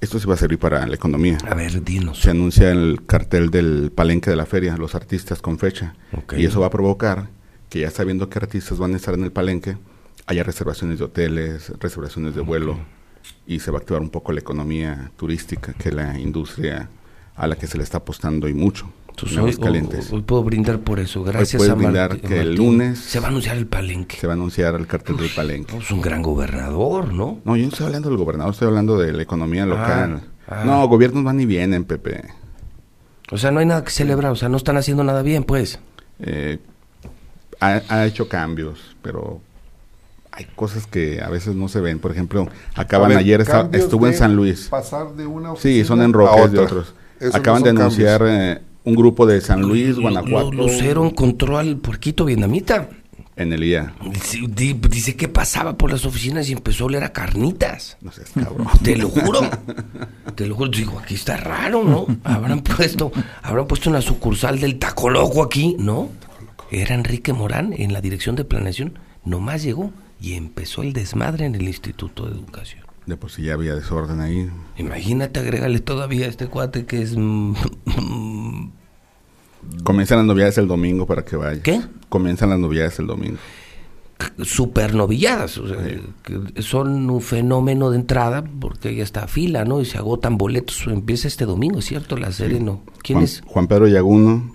esto 0.00 0.18
sí 0.20 0.26
va 0.26 0.34
a 0.34 0.36
servir 0.36 0.58
para 0.58 0.86
la 0.86 0.94
economía. 0.94 1.38
A 1.48 1.54
ver, 1.54 1.82
dinos. 1.82 2.20
Se 2.20 2.30
anuncia 2.30 2.70
el 2.70 3.00
cartel 3.06 3.50
del 3.50 3.90
palenque 3.94 4.28
de 4.30 4.36
la 4.36 4.46
feria, 4.46 4.76
los 4.76 4.94
artistas 4.94 5.40
con 5.40 5.58
fecha. 5.58 5.94
Y 6.36 6.44
eso 6.44 6.60
va 6.60 6.66
a 6.66 6.70
provocar 6.70 7.28
que 7.70 7.80
ya 7.80 7.90
sabiendo 7.90 8.28
qué 8.28 8.38
artistas 8.38 8.78
van 8.78 8.92
a 8.94 8.96
estar 8.96 9.14
en 9.14 9.24
el 9.24 9.32
palenque, 9.32 9.76
haya 10.26 10.42
reservaciones 10.44 10.98
de 10.98 11.04
hoteles, 11.06 11.72
reservaciones 11.80 12.34
de 12.34 12.40
vuelo, 12.42 12.78
y 13.46 13.60
se 13.60 13.70
va 13.70 13.78
a 13.78 13.80
activar 13.80 14.02
un 14.02 14.10
poco 14.10 14.32
la 14.32 14.40
economía 14.40 15.10
turística, 15.16 15.72
que 15.74 15.88
es 15.90 15.94
la 15.94 16.18
industria 16.18 16.88
a 17.36 17.46
la 17.46 17.56
que 17.56 17.66
se 17.66 17.76
le 17.78 17.84
está 17.84 17.98
apostando 17.98 18.48
y 18.48 18.54
mucho. 18.54 18.90
Entonces, 19.08 19.36
en 19.38 19.44
hoy, 19.44 19.50
Aguascalientes. 19.52 20.12
hoy 20.12 20.22
puedo 20.22 20.42
brindar 20.42 20.80
por 20.80 20.98
eso. 20.98 21.22
Gracias 21.22 21.58
puedes 21.60 21.70
a 21.72 21.76
brindar 21.76 22.20
que 22.20 22.40
el 22.40 22.54
lunes- 22.56 22.98
se 22.98 23.20
va 23.20 23.26
a 23.26 23.30
anunciar 23.30 23.56
el 23.56 23.66
palenque. 23.66 24.16
Se 24.16 24.26
va 24.26 24.32
a 24.32 24.36
anunciar 24.36 24.74
el 24.74 24.86
cartel 24.88 25.16
del 25.16 25.30
palenque. 25.30 25.76
Es 25.76 25.90
un 25.92 26.00
gran 26.00 26.20
gobernador, 26.22 27.12
¿no? 27.12 27.40
No, 27.44 27.54
yo 27.56 27.62
no 27.62 27.68
estoy 27.68 27.86
hablando 27.86 28.08
del 28.08 28.18
gobernador, 28.18 28.52
estoy 28.52 28.68
hablando 28.68 28.98
de 28.98 29.12
la 29.12 29.22
economía 29.22 29.66
local. 29.66 30.22
ah. 30.48 30.62
No, 30.64 30.86
gobiernos 30.88 31.22
van 31.22 31.38
y 31.40 31.46
vienen, 31.46 31.84
Pepe. 31.84 32.24
O 33.30 33.38
sea, 33.38 33.50
no 33.52 33.60
hay 33.60 33.66
nada 33.66 33.84
que 33.84 33.90
celebrar. 33.90 34.32
O 34.32 34.36
sea, 34.36 34.48
no 34.48 34.56
están 34.56 34.76
haciendo 34.76 35.04
nada 35.04 35.22
bien, 35.22 35.44
pues. 35.44 35.78
Eh, 36.18 36.58
ha, 37.60 37.82
ha 37.88 38.06
hecho 38.06 38.28
cambios, 38.28 38.96
pero 39.00 39.40
hay 40.36 40.46
cosas 40.56 40.86
que 40.86 41.20
a 41.22 41.28
veces 41.30 41.54
no 41.54 41.68
se 41.68 41.80
ven. 41.80 41.98
Por 42.00 42.10
ejemplo, 42.10 42.48
acaban 42.74 43.10
ver, 43.10 43.18
ayer, 43.18 43.44
estuvo 43.72 44.06
en 44.06 44.14
San 44.14 44.34
Luis. 44.36 44.68
Pasar 44.68 45.14
de 45.14 45.26
una 45.26 45.54
Sí, 45.56 45.84
son 45.84 46.02
enroques 46.02 46.50
de 46.52 46.58
otros. 46.58 46.94
Esos 47.20 47.34
Acaban 47.36 47.60
no 47.62 47.64
de 47.66 47.70
anunciar 47.70 48.22
eh, 48.26 48.60
un 48.84 48.94
grupo 48.96 49.24
de 49.26 49.40
San 49.40 49.62
Luis, 49.62 49.96
Lu- 49.96 50.02
Guanajuato, 50.02 50.52
Lu- 50.52 50.62
Lucero 50.64 51.06
encontró 51.06 51.58
al 51.58 51.76
puerquito 51.76 52.24
vietnamita. 52.24 52.88
en 53.36 53.52
el 53.52 53.64
IA. 53.64 53.94
Dice- 54.12 54.40
di- 54.48 54.74
Dice 54.74 55.16
que 55.16 55.28
pasaba 55.28 55.76
por 55.78 55.90
las 55.92 56.04
oficinas 56.04 56.48
y 56.48 56.52
empezó 56.52 56.84
a 56.84 56.86
oler 56.88 57.04
a 57.04 57.12
carnitas. 57.12 57.96
No 58.00 58.10
sé, 58.12 58.22
cabrón. 58.34 58.66
Te 58.82 58.96
lo 58.96 59.08
juro. 59.08 59.40
Te 60.34 60.46
lo 60.46 60.54
juro. 60.56 60.70
Digo, 60.70 60.98
aquí 61.00 61.14
está 61.14 61.36
raro, 61.36 61.82
¿no? 61.84 62.06
Habrán 62.24 62.60
puesto, 62.60 63.10
habrán 63.42 63.66
puesto 63.66 63.88
una 63.90 64.00
sucursal 64.00 64.60
del 64.60 64.78
Taco 64.78 65.08
Loco 65.10 65.42
aquí, 65.44 65.76
¿no? 65.78 66.08
Era 66.70 66.94
Enrique 66.94 67.32
Morán 67.32 67.72
en 67.76 67.92
la 67.92 68.00
dirección 68.00 68.34
de 68.36 68.44
planeación. 68.44 68.98
Nomás 69.24 69.62
llegó 69.62 69.90
y 70.24 70.34
empezó 70.34 70.82
el 70.82 70.94
desmadre 70.94 71.44
en 71.44 71.54
el 71.54 71.68
Instituto 71.68 72.24
de 72.24 72.32
Educación. 72.32 72.82
De 73.04 73.18
por 73.18 73.30
sí 73.30 73.42
ya 73.42 73.52
había 73.52 73.74
desorden 73.74 74.22
ahí. 74.22 74.50
Imagínate, 74.78 75.38
agrégale 75.40 75.80
todavía 75.80 76.24
a 76.24 76.30
este 76.30 76.46
cuate 76.46 76.86
que 76.86 77.02
es... 77.02 77.14
Comienzan 79.84 80.18
las 80.18 80.26
novedades 80.26 80.56
el 80.56 80.66
domingo 80.66 81.06
para 81.06 81.26
que 81.26 81.36
vaya. 81.36 81.62
¿Qué? 81.62 81.82
Comienzan 82.08 82.48
las 82.48 82.58
novedades 82.58 82.98
el 83.00 83.06
domingo. 83.06 83.36
supernovilladas, 84.42 85.58
o 85.58 85.68
sea, 85.68 85.78
son 86.60 87.10
un 87.10 87.20
fenómeno 87.20 87.90
de 87.90 87.98
entrada 87.98 88.44
porque 88.60 88.94
ya 88.94 89.02
está 89.02 89.26
fila, 89.26 89.66
¿no? 89.66 89.82
Y 89.82 89.84
se 89.84 89.98
agotan 89.98 90.38
boletos. 90.38 90.86
Empieza 90.86 91.28
este 91.28 91.44
domingo, 91.44 91.80
¿es 91.80 91.84
cierto? 91.84 92.16
La 92.16 92.32
serie, 92.32 92.60
¿no? 92.60 92.82
¿Quién 93.02 93.18
Juan, 93.18 93.24
es? 93.24 93.42
Juan 93.46 93.66
Pedro 93.66 93.88
Yaguno, 93.88 94.53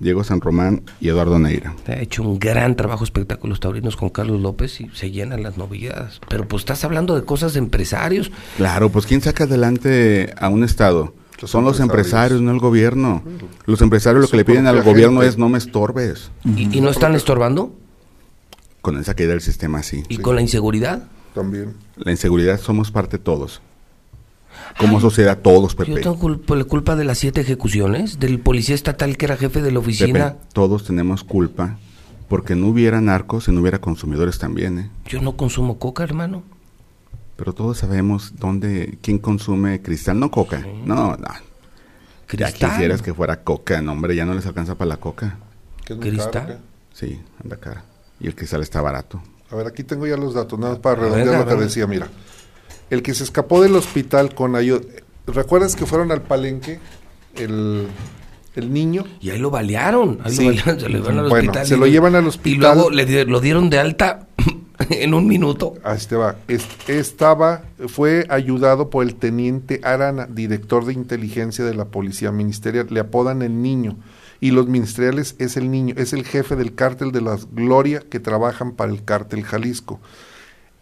Diego 0.00 0.24
San 0.24 0.40
Román 0.40 0.82
y 1.00 1.08
Eduardo 1.08 1.38
Neira. 1.38 1.76
Ha 1.86 2.00
hecho 2.00 2.22
un 2.22 2.38
gran 2.38 2.74
trabajo 2.74 3.04
espectáculos 3.04 3.60
taurinos 3.60 3.96
con 3.96 4.08
Carlos 4.08 4.40
López 4.40 4.80
y 4.80 4.90
se 4.94 5.10
llenan 5.10 5.42
las 5.42 5.56
novilladas. 5.56 6.20
Pero 6.28 6.48
pues 6.48 6.62
estás 6.62 6.82
hablando 6.84 7.14
de 7.14 7.24
cosas 7.24 7.52
de 7.52 7.58
empresarios. 7.60 8.32
Claro, 8.56 8.88
pues 8.90 9.06
¿quién 9.06 9.20
saca 9.20 9.44
adelante 9.44 10.34
a 10.38 10.48
un 10.48 10.64
Estado? 10.64 11.14
Los 11.40 11.50
Son 11.50 11.64
los 11.64 11.80
empresarios. 11.80 12.40
no 12.42 12.50
el 12.50 12.58
gobierno. 12.58 13.22
Los 13.66 13.80
empresarios 13.80 14.24
lo 14.24 14.28
que 14.28 14.36
le 14.38 14.44
piden 14.44 14.66
al 14.66 14.82
gobierno 14.82 15.22
es 15.22 15.38
no 15.38 15.48
me 15.48 15.58
estorbes. 15.58 16.30
¿Y, 16.44 16.76
y 16.76 16.80
no 16.80 16.90
están 16.90 17.14
estorbando? 17.14 17.74
Con 18.82 18.98
esa 18.98 19.14
caída 19.14 19.30
del 19.32 19.40
sistema, 19.40 19.82
sí. 19.82 20.02
¿Y 20.08 20.18
con 20.18 20.34
la 20.34 20.42
inseguridad? 20.42 21.08
También. 21.34 21.74
La 21.96 22.10
inseguridad 22.10 22.58
somos 22.60 22.90
parte 22.90 23.18
todos. 23.18 23.60
Como 24.78 25.00
sociedad 25.00 25.38
todos, 25.38 25.74
Pepe. 25.74 25.90
Yo 25.90 26.00
tengo 26.00 26.18
culpa, 26.18 26.56
la 26.56 26.64
culpa 26.64 26.96
de 26.96 27.04
las 27.04 27.18
siete 27.18 27.40
ejecuciones, 27.42 28.18
del 28.18 28.40
policía 28.40 28.74
estatal 28.74 29.16
que 29.16 29.26
era 29.26 29.36
jefe 29.36 29.62
de 29.62 29.70
la 29.72 29.78
oficina. 29.78 30.32
Pepe, 30.34 30.46
todos 30.52 30.84
tenemos 30.84 31.24
culpa 31.24 31.78
porque 32.28 32.54
no 32.54 32.68
hubiera 32.68 33.00
narcos 33.00 33.48
y 33.48 33.52
no 33.52 33.60
hubiera 33.60 33.80
consumidores 33.80 34.38
también, 34.38 34.78
¿eh? 34.78 34.90
Yo 35.06 35.20
no 35.20 35.36
consumo 35.36 35.78
coca, 35.78 36.04
hermano. 36.04 36.42
Pero 37.36 37.52
todos 37.54 37.78
sabemos 37.78 38.34
dónde, 38.38 38.98
quién 39.02 39.18
consume 39.18 39.82
cristal, 39.82 40.20
no 40.20 40.30
coca. 40.30 40.64
No, 40.84 41.16
no. 41.16 41.26
Ya 42.32 42.46
Cristal. 42.46 42.70
quisieras 42.70 43.02
que 43.02 43.12
fuera 43.12 43.42
coca, 43.42 43.82
no, 43.82 43.92
hombre, 43.92 44.14
ya 44.14 44.24
no 44.24 44.34
les 44.34 44.46
alcanza 44.46 44.76
para 44.76 44.90
la 44.90 44.96
coca. 44.98 45.38
que 45.84 45.94
es 45.94 45.98
Cristal. 45.98 46.30
caro, 46.30 46.46
¿qué? 46.48 46.56
Sí, 46.94 47.20
anda 47.42 47.56
cara. 47.56 47.84
Y 48.20 48.26
el 48.28 48.34
cristal 48.36 48.62
está 48.62 48.80
barato. 48.80 49.20
A 49.50 49.56
ver, 49.56 49.66
aquí 49.66 49.82
tengo 49.82 50.06
ya 50.06 50.16
los 50.16 50.34
datos, 50.34 50.56
nada 50.58 50.74
más 50.74 50.80
para 50.80 50.96
redondear 50.96 51.46
lo 51.48 51.58
que 51.58 51.64
decía, 51.64 51.86
mira. 51.88 52.08
El 52.90 53.02
que 53.02 53.14
se 53.14 53.24
escapó 53.24 53.62
del 53.62 53.76
hospital 53.76 54.34
con 54.34 54.56
ayuda, 54.56 54.80
¿Recuerdas 55.26 55.76
que 55.76 55.86
fueron 55.86 56.10
al 56.10 56.22
palenque 56.22 56.80
el, 57.36 57.86
el 58.56 58.72
niño? 58.72 59.04
Y 59.20 59.30
ahí 59.30 59.38
lo 59.38 59.50
balearon. 59.50 60.18
Ahí 60.24 60.32
Sí. 60.34 60.42
lo 60.44 60.48
balearon, 60.50 60.80
se 60.80 60.88
lo 60.88 60.98
llevan 60.98 61.18
al 61.18 61.28
Bueno, 61.28 61.50
hospital. 61.50 61.66
se 61.66 61.74
y- 61.74 61.78
lo 61.78 61.86
llevan 61.86 62.14
al 62.16 62.24
Y 62.24 62.28
hospital. 62.28 62.74
luego 62.74 62.90
le 62.90 63.24
lo 63.26 63.40
dieron 63.40 63.70
de 63.70 63.78
alta 63.78 64.26
en 64.90 65.14
un 65.14 65.28
minuto. 65.28 65.74
Ahí 65.84 65.98
te 66.08 66.16
va. 66.16 66.36
Es- 66.48 66.66
estaba, 66.88 67.62
fue 67.86 68.26
ayudado 68.28 68.90
por 68.90 69.04
el 69.04 69.14
teniente 69.14 69.80
Arana, 69.84 70.26
director 70.28 70.84
de 70.84 70.94
inteligencia 70.94 71.64
de 71.64 71.74
la 71.74 71.84
policía 71.84 72.32
ministerial. 72.32 72.88
Le 72.90 73.00
apodan 73.00 73.42
el 73.42 73.62
niño. 73.62 73.96
Y 74.40 74.52
los 74.52 74.66
ministeriales 74.68 75.36
es 75.38 75.56
el 75.58 75.70
niño, 75.70 75.94
es 75.98 76.12
el 76.14 76.24
jefe 76.24 76.56
del 76.56 76.74
cártel 76.74 77.12
de 77.12 77.20
la 77.20 77.38
Gloria 77.52 78.00
que 78.08 78.18
trabajan 78.20 78.72
para 78.72 78.90
el 78.90 79.04
cártel 79.04 79.44
Jalisco. 79.44 80.00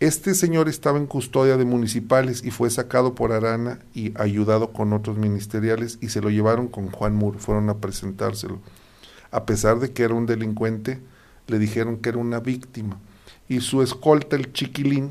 Este 0.01 0.35
señor 0.35 0.69
estaba 0.69 0.99
en 0.99 1.07
custodia 1.07 1.57
de 1.57 1.65
municipales 1.65 2.45
y 2.45 2.53
fue 2.53 2.71
sacado 2.71 3.17
por 3.17 3.33
Arana 3.33 3.81
y 3.95 4.13
ayudado 4.21 4.73
con 4.73 4.93
otros 4.93 5.17
ministeriales 5.17 5.99
y 6.01 6.11
se 6.11 6.21
lo 6.21 6.31
llevaron 6.31 6.69
con 6.69 6.91
Juan 6.91 7.17
Muro, 7.17 7.41
fueron 7.41 7.69
a 7.69 7.79
presentárselo. 7.79 8.61
A 9.33 9.45
pesar 9.45 9.81
de 9.81 9.93
que 9.93 10.05
era 10.05 10.15
un 10.15 10.27
delincuente, 10.27 11.01
le 11.49 11.59
dijeron 11.59 11.97
que 11.97 12.11
era 12.11 12.19
una 12.19 12.39
víctima. 12.39 12.99
Y 13.49 13.61
su 13.61 13.83
escolta, 13.83 14.37
el 14.37 14.53
chiquilín, 14.53 15.11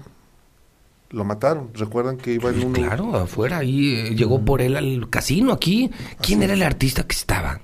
lo 1.09 1.25
mataron. 1.25 1.69
Recuerdan 1.73 2.17
que 2.17 2.33
iba 2.33 2.49
en 2.49 2.63
un... 2.63 2.73
Claro, 2.73 3.13
afuera. 3.15 3.57
Ahí 3.57 3.95
eh, 3.95 4.15
llegó 4.15 4.45
por 4.45 4.61
él 4.61 4.77
al 4.77 5.09
casino 5.09 5.51
aquí. 5.51 5.91
¿Quién 6.21 6.43
era 6.43 6.53
el 6.53 6.63
artista 6.63 7.03
que 7.03 7.15
estaba? 7.15 7.59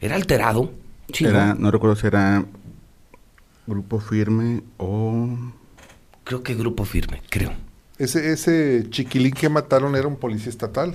¿Era 0.00 0.16
alterado? 0.16 0.72
Sí, 1.12 1.26
Era, 1.26 1.54
¿no? 1.54 1.60
no 1.60 1.70
recuerdo 1.70 1.94
si 1.94 2.08
era 2.08 2.44
Grupo 3.68 4.00
Firme 4.00 4.62
o... 4.78 5.28
Creo 6.24 6.42
que 6.42 6.54
grupo 6.54 6.84
firme, 6.84 7.22
creo. 7.30 7.52
Ese, 7.98 8.32
ese 8.32 8.86
chiquilín 8.90 9.32
que 9.32 9.48
mataron 9.48 9.94
era 9.96 10.06
un 10.08 10.16
policía 10.16 10.50
estatal. 10.50 10.94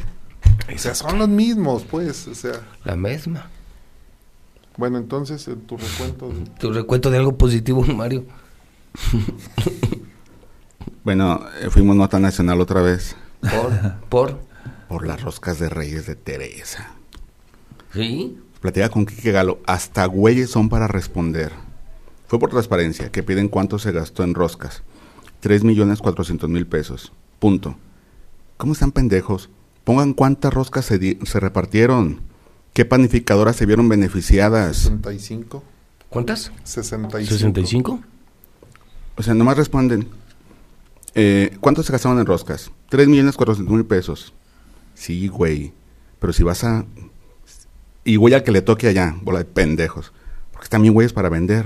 O 0.73 0.77
sea, 0.77 0.95
son 0.95 1.19
los 1.19 1.29
mismos, 1.29 1.83
pues. 1.83 2.27
O 2.27 2.35
sea, 2.35 2.53
La 2.83 2.95
misma. 2.95 3.49
bueno, 4.77 4.97
entonces, 4.97 5.47
en 5.47 5.61
tu 5.61 5.77
recuento... 5.77 6.29
de- 6.29 6.49
Tu 6.59 6.71
recuento 6.73 7.09
de 7.11 7.17
algo 7.17 7.37
positivo, 7.37 7.83
Mario. 7.95 8.25
Bueno, 11.03 11.41
eh, 11.61 11.69
fuimos 11.69 11.95
nota 11.95 12.19
nacional 12.19 12.59
otra 12.61 12.81
vez 12.81 13.15
Por, 13.41 13.93
por. 14.09 14.39
por 14.89 15.07
las 15.07 15.21
roscas 15.21 15.59
de 15.59 15.69
Reyes 15.69 16.05
de 16.05 16.15
Teresa. 16.15 16.91
Sí. 17.93 18.37
Platica 18.61 18.89
con 18.89 19.05
Quique 19.05 19.31
Galo, 19.31 19.59
hasta 19.65 20.05
güeyes 20.05 20.49
son 20.49 20.67
para 20.69 20.87
responder. 20.87 21.51
Fue 22.27 22.39
por 22.39 22.49
transparencia 22.49 23.11
que 23.11 23.23
piden 23.23 23.47
cuánto 23.47 23.79
se 23.79 23.91
gastó 23.91 24.23
en 24.23 24.33
roscas. 24.33 24.83
Tres 25.39 25.63
millones 25.63 25.99
cuatrocientos 25.99 26.49
mil 26.49 26.65
pesos. 26.67 27.11
Punto. 27.39 27.77
¿Cómo 28.57 28.73
están 28.73 28.91
pendejos? 28.91 29.49
Pongan 29.83 30.13
cuántas 30.13 30.53
roscas 30.53 30.85
se, 30.85 30.97
di- 30.97 31.19
se 31.23 31.39
repartieron. 31.39 32.21
¿Qué 32.73 32.85
panificadoras 32.85 33.55
se 33.55 33.65
vieron 33.65 33.87
beneficiadas? 33.89 34.77
65. 34.77 35.63
¿Cuántas? 36.09 36.51
65. 36.63 37.33
¿65? 37.35 38.01
O 39.15 39.23
sea, 39.23 39.33
nomás 39.33 39.57
responden. 39.57 40.07
Eh, 41.15 41.57
¿Cuánto 41.61 41.81
se 41.83 41.91
gastaron 41.91 42.19
en 42.19 42.25
roscas? 42.25 42.71
Tres 42.89 43.07
millones 43.07 43.35
cuatrocientos 43.35 43.75
mil 43.75 43.85
pesos. 43.85 44.33
Sí, 44.93 45.27
güey. 45.27 45.73
Pero 46.19 46.33
si 46.33 46.43
vas 46.43 46.63
a... 46.63 46.85
Y 48.03 48.15
güey 48.15 48.33
al 48.33 48.43
que 48.43 48.51
le 48.51 48.61
toque 48.61 48.87
allá, 48.87 49.15
bola 49.21 49.39
de 49.39 49.45
pendejos. 49.45 50.11
Porque 50.51 50.65
están 50.65 50.81
bien 50.81 50.93
güeyes 50.93 51.13
para 51.13 51.29
vender. 51.29 51.65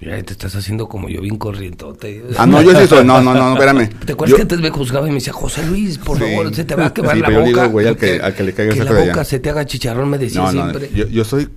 Mira, 0.00 0.20
te 0.22 0.32
estás 0.32 0.54
haciendo 0.56 0.88
como 0.88 1.08
yo 1.08 1.20
bien 1.22 1.38
corrientote. 1.38 2.22
Ah, 2.36 2.46
no, 2.46 2.60
yo 2.60 2.78
sí 2.78 2.86
soy. 2.86 3.06
No, 3.06 3.22
no, 3.22 3.32
no, 3.32 3.54
espérame. 3.54 3.88
¿Te 4.04 4.12
acuerdas 4.12 4.30
Yo- 4.32 4.36
que 4.36 4.42
antes 4.42 4.60
me 4.60 4.70
juzgaba 4.70 5.06
y 5.06 5.10
me 5.10 5.14
decía, 5.16 5.32
José 5.32 5.64
Luis, 5.66 5.96
por 5.98 6.18
Sí. 6.18 6.24
favor, 6.24 6.54
se 6.54 6.64
te 6.64 6.74
va 6.74 6.86
a 6.86 6.94
quemar 6.94 7.14
Sí, 7.14 7.20
la 7.20 7.26
pero 7.28 7.40
yo 7.40 7.46
boca? 7.46 7.60
digo, 7.62 7.72
güey, 7.72 7.86
al 7.86 7.96
que- 7.96 8.20
al 8.20 8.34
que 8.34 8.42
le 8.42 8.52
caiga 8.52 8.72
el 8.72 8.78
Que 8.78 8.84
la 8.84 8.90
boca 8.92 9.12
allá. 9.12 9.24
se 9.24 9.38
te 9.38 9.50
haga 9.50 9.64
chicharrón, 9.64 10.10
me 10.10 10.18
decía 10.18 10.42
No, 10.42 10.52
no, 10.52 10.62
siempre. 10.70 10.90
yo, 10.94 11.06
yo 11.08 11.24
soy... 11.24 11.48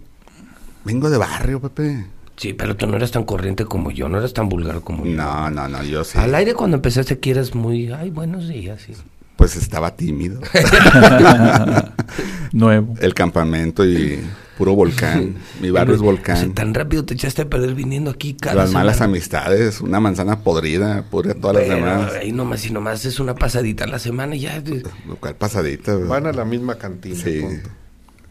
Vengo 0.86 1.10
de 1.10 1.18
barrio, 1.18 1.60
Pepe. 1.60 2.06
Sí, 2.38 2.54
pero 2.54 2.78
tú 2.78 2.86
no 2.88 2.96
eras 2.96 3.12
tan 3.12 3.24
corriente 3.26 3.66
como 3.66 3.90
yo, 3.92 4.08
no 4.08 4.20
eras 4.20 4.34
tan 4.34 4.48
vulgar 4.48 4.82
como 4.82 5.04
yo. 5.06 5.12
No, 5.14 5.50
no, 5.50 5.68
no, 5.68 5.84
yo 5.84 6.04
sí. 6.04 6.18
Al 6.20 6.34
aire 6.36 6.54
cuando 6.54 6.76
empezaste 6.78 7.16
aquí 7.16 7.32
eras 7.32 7.56
muy, 7.56 7.92
ay, 7.92 8.12
buenos 8.12 8.48
días. 8.48 8.82
sí. 8.86 8.94
Pues 9.36 9.56
estaba 9.56 9.96
tímido. 9.96 10.40
Nuevo. 12.52 12.96
El 13.02 13.14
campamento 13.14 13.86
y 13.86 14.20
puro 14.58 14.74
volcán. 14.76 15.36
Mi 15.62 15.70
barrio 15.72 15.96
es 15.96 16.02
O 16.02 16.04
sea, 16.04 16.12
volcán. 16.12 16.54
tan 16.54 16.74
rápido 16.74 17.06
te 17.06 17.14
echaste 17.14 17.44
a 17.44 17.50
perder 17.50 17.74
viniendo 17.76 18.10
aquí 18.12 18.34
cada 18.34 18.56
Las 18.56 18.72
malas 18.72 18.98
semana. 18.98 19.12
amistades, 19.14 19.82
una 19.82 20.00
manzana 20.00 20.40
podrida, 20.40 21.04
pudre 21.10 21.32
a 21.32 21.36
todas 21.36 21.58
las 21.58 21.66
Pero 21.66 21.76
demás. 21.86 22.14
ahí 22.14 22.32
nomás 22.32 22.66
y 22.66 22.72
nomás 22.72 23.06
es 23.06 23.20
una 23.20 23.36
pasadita 23.36 23.84
a 23.84 23.88
la 23.88 24.00
semana 24.00 24.36
y 24.36 24.42
ya. 24.42 24.62
Lo 25.08 25.16
cual 25.18 25.36
pasadita. 25.36 25.96
Van 25.96 26.26
a 26.28 26.32
la 26.34 26.46
misma 26.46 26.76
cantina. 26.76 27.16
Sí. 27.24 27.40
punto. 27.42 27.70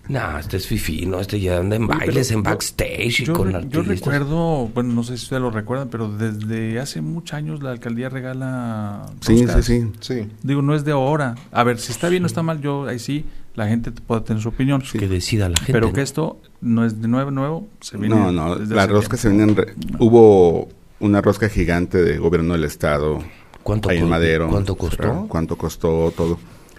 No, 0.09 0.39
este 0.39 0.57
es 0.59 0.67
fifi, 0.67 1.05
no, 1.07 1.21
este 1.21 1.41
ya 1.41 1.59
anda 1.59 1.77
en 1.77 1.87
bailes, 1.87 2.31
en 2.31 2.39
yo- 2.39 2.43
backstage 2.45 3.21
y 3.21 3.25
Yo, 3.25 3.33
con 3.35 3.53
re- 3.53 3.67
yo 3.69 3.81
artistas. 3.81 3.87
recuerdo, 4.15 4.69
bueno, 4.73 4.95
no 4.95 5.03
sé 5.03 5.17
si 5.19 5.25
ustedes 5.25 5.43
lo 5.43 5.51
recuerdan, 5.51 5.89
pero 5.89 6.09
desde 6.09 6.79
hace 6.79 7.01
muchos 7.01 7.35
años 7.35 7.63
la 7.63 7.73
alcaldía 7.73 8.09
regala. 8.09 9.07
Sí, 9.21 9.39
sí, 9.47 9.63
sí. 9.63 9.91
Sí. 10.01 10.29
Digo, 10.43 10.63
no 10.63 10.75
es 10.75 10.85
de 10.85 10.93
ahora. 10.93 11.35
A 11.51 11.65
ver, 11.65 11.79
si 11.81 11.91
está 11.93 12.09
bien 12.09 12.23
o 12.23 12.27
está 12.27 12.43
mal, 12.43 12.61
yo 12.61 12.87
ahí 12.87 12.99
sí, 12.99 13.25
la 13.55 13.67
gente 13.67 13.91
puede 13.91 14.21
tener 14.21 14.43
su 14.43 14.49
opinión. 14.51 14.81
Que 14.93 15.09
decida 15.09 15.49
la 15.49 15.57
gente. 15.57 15.73
Pero 15.73 15.93
que 15.93 16.03
esto 16.03 16.41
no 16.61 16.85
es 16.85 17.01
de 17.03 17.09
nuevo, 17.09 17.31
nuevo, 17.31 17.67
se 17.81 17.97
viene. 17.97 18.15
No, 18.15 18.31
no, 18.31 18.53
hace 18.53 18.87
roscas 18.87 19.21
se 19.21 19.29
vienen... 19.31 19.57
re- 19.57 19.75
Hubo 19.99 20.69
una 21.01 21.21
rosca 21.21 21.49
gigante 21.49 22.03
de 22.03 22.19
gobierno 22.19 22.53
del 22.55 22.65
estado, 22.65 23.19
¿Cuánto, 23.63 23.89
ahí 23.91 23.99
en 23.99 24.09
Madero. 24.09 24.49
¿Cuánto 24.49 24.77
costó? 24.77 25.27
¿Cuánto 25.29 25.57
costó 25.59 26.13
todo? 26.17 26.39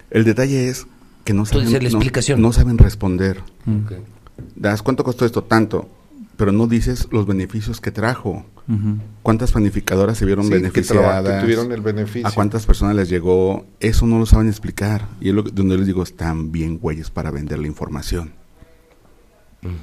El 0.10 0.24
detalle 0.24 0.70
es 0.70 0.88
que 1.28 1.34
no 1.34 1.46
saben, 1.46 1.66
dices 1.68 1.84
la 1.84 1.90
no- 1.90 1.96
explicación. 1.98 2.42
no 2.42 2.54
saben 2.54 2.78
responder. 2.78 3.42
Das, 4.56 4.82
¿cuánto 4.82 5.04
costó 5.04 5.26
esto? 5.26 5.44
Tanto. 5.44 5.90
Pero 6.38 6.52
no 6.52 6.68
dices 6.68 7.08
los 7.12 7.26
beneficios 7.28 7.82
que 7.82 7.92
trajo. 7.92 8.46
¿Cuántas 9.24 9.52
panificadoras 9.52 10.18
se 10.18 10.26
vieron 10.26 10.46
Sí, 10.46 10.52
beneficiadas? 10.52 11.24
que 11.36 11.42
tuvieron 11.42 11.72
el 11.72 11.82
beneficio. 11.82 12.28
¿A 12.28 12.32
cuántas 12.32 12.66
personas 12.66 12.96
les 12.96 13.10
llegó? 13.10 13.66
Eso 13.80 14.06
no 14.06 14.20
lo 14.20 14.26
saben 14.26 14.48
explicar. 14.48 15.08
Y 15.20 15.30
es 15.30 15.36
lo 15.36 15.44
que- 15.44 15.52
donde 15.52 15.78
les 15.78 15.88
digo, 15.88 16.04
están 16.04 16.52
bien 16.52 16.78
güeyes 16.78 17.10
para 17.10 17.30
vender 17.32 17.60
la 17.60 17.68
información. 17.68 18.34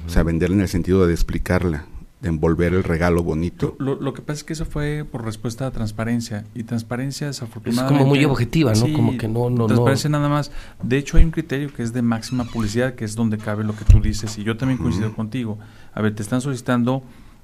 O 0.07 0.09
sea, 0.09 0.23
venderla 0.23 0.55
en 0.55 0.61
el 0.61 0.67
sentido 0.69 1.05
de 1.05 1.13
explicarla, 1.13 1.85
de 2.21 2.29
envolver 2.29 2.73
el 2.73 2.83
regalo 2.83 3.21
bonito. 3.23 3.75
Lo, 3.77 3.95
lo 3.95 4.13
que 4.13 4.21
pasa 4.21 4.37
es 4.39 4.43
que 4.45 4.53
eso 4.53 4.65
fue 4.65 5.05
por 5.09 5.23
respuesta 5.25 5.67
a 5.67 5.71
transparencia. 5.71 6.45
Y 6.55 6.63
transparencia 6.63 7.27
desafortunadamente. 7.27 8.05
muy 8.05 8.23
objetiva, 8.25 8.73
¿no? 8.73 8.91
Como 8.93 9.17
que 9.17 9.27
no- 9.27 9.49
no- 9.49 9.67
Transparencia 9.67 10.09
nada 10.09 10.29
más. 10.29 10.51
De 10.81 10.97
hecho, 10.97 11.17
hay 11.17 11.23
un 11.25 11.31
criterio 11.31 11.71
que 11.73 11.83
es 11.83 11.93
de 11.93 12.01
máxima 12.01 12.45
publicidad, 12.45 12.95
que 12.95 13.05
es 13.05 13.15
donde 13.15 13.37
cabe 13.37 13.63
lo 13.63 13.75
que 13.75 13.85
tú 13.85 13.99
dices. 14.01 14.37
Y 14.37 14.43
yo 14.43 14.57
también 14.57 14.77
coincido 14.79 15.13
contigo. 15.13 15.59
A 15.93 16.01
ver, 16.01 16.15
te 16.15 16.23
están 16.23 16.41
solicitando 16.41 17.03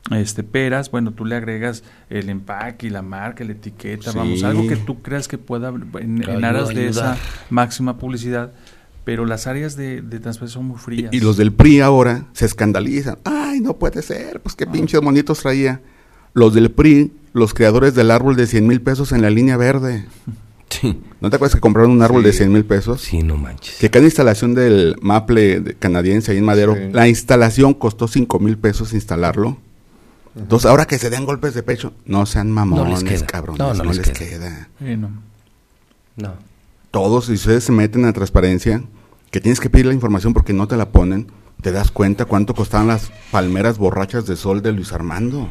este 0.09 0.41
peras, 0.43 0.89
bueno, 0.89 1.11
tú 1.11 1.25
le 1.25 1.35
agregas 1.35 1.83
el 2.09 2.29
empaque 2.29 2.87
y 2.87 2.89
la 2.89 3.03
marca, 3.03 3.43
la 3.43 3.51
etiqueta, 3.51 4.11
Sí. 4.11 4.17
vamos, 4.17 4.43
algo 4.43 4.67
que 4.67 4.75
tú 4.77 5.01
creas 5.03 5.27
que 5.27 5.37
pueda, 5.37 5.69
en, 5.69 6.23
en 6.23 6.27
Ayuda- 6.27 6.49
aras 6.49 6.69
de 6.69 6.85
ayudar. 6.87 7.15
esa 7.15 7.17
máxima 7.51 7.97
publicidad, 7.99 8.51
pero 9.03 9.25
las 9.25 9.47
áreas 9.47 9.75
de, 9.75 10.01
de 10.01 10.19
transparencia 10.19 10.59
son 10.59 10.65
muy 10.67 10.77
frías. 10.77 11.11
Y, 11.13 11.17
y 11.17 11.19
los 11.19 11.37
del 11.37 11.51
PRI 11.53 11.79
ahora 11.81 12.25
se 12.33 12.45
escandalizan. 12.45 13.17
Ay, 13.23 13.59
no 13.61 13.77
puede 13.77 14.01
ser, 14.01 14.41
pues 14.41 14.55
qué 14.55 14.67
pinches 14.67 15.01
monitos 15.01 15.39
traía. 15.39 15.81
Los 16.33 16.53
del 16.53 16.71
PRI, 16.71 17.11
los 17.33 17.53
creadores 17.53 17.93
del 17.95 18.11
árbol 18.11 18.35
de 18.35 18.47
100 18.47 18.65
mil 18.67 18.81
pesos 18.81 19.11
en 19.11 19.21
la 19.21 19.29
línea 19.29 19.57
verde. 19.57 20.05
Sí. 20.71 20.97
¿No 21.19 21.29
te 21.29 21.35
acuerdas 21.35 21.53
que 21.55 21.59
compraron 21.59 21.91
un 21.91 22.01
árbol 22.01 22.21
Sí. 22.21 22.27
de 22.27 22.31
100 22.33 22.53
mil 22.53 22.63
pesos? 22.63 23.01
Sí, 23.01 23.23
no 23.23 23.35
manches. 23.35 23.75
Que 23.77 23.89
cada 23.89 24.05
instalación 24.05 24.53
del 24.55 24.95
Maple 25.01 25.75
canadiense 25.79 26.31
ahí 26.31 26.37
en 26.37 26.45
Madero, 26.45 26.75
Sí. 26.75 26.93
la 26.93 27.09
instalación 27.09 27.73
costó 27.73 28.07
5 28.07 28.39
mil 28.39 28.57
pesos 28.57 28.93
instalarlo. 28.93 29.57
Entonces, 30.33 30.65
ahora 30.71 30.85
que 30.85 30.97
se 30.97 31.09
den 31.09 31.25
golpes 31.25 31.53
de 31.55 31.61
pecho, 31.63 31.93
no 32.05 32.25
sean 32.25 32.49
mamones, 32.51 33.03
queda. 33.03 33.25
cabrones, 33.27 33.59
No, 33.59 33.73
no, 33.73 33.83
no 33.83 33.89
les 33.91 33.97
les 33.97 34.17
queda. 34.17 34.29
queda. 34.29 34.69
Sí, 34.79 34.95
no. 34.95 35.09
No. 36.15 36.35
Todos, 36.91 37.25
si 37.25 37.33
ustedes 37.33 37.63
se 37.63 37.71
meten 37.71 38.05
a 38.05 38.13
transparencia, 38.13 38.83
que 39.31 39.39
tienes 39.39 39.59
que 39.59 39.69
pedir 39.69 39.85
la 39.85 39.93
información 39.93 40.33
porque 40.33 40.53
no 40.53 40.67
te 40.67 40.75
la 40.77 40.91
ponen, 40.91 41.27
te 41.61 41.71
das 41.71 41.91
cuenta 41.91 42.25
cuánto 42.25 42.53
costaban 42.53 42.87
las 42.87 43.11
palmeras 43.31 43.77
borrachas 43.77 44.25
de 44.25 44.35
sol 44.35 44.61
de 44.61 44.71
Luis 44.73 44.91
Armando. 44.91 45.47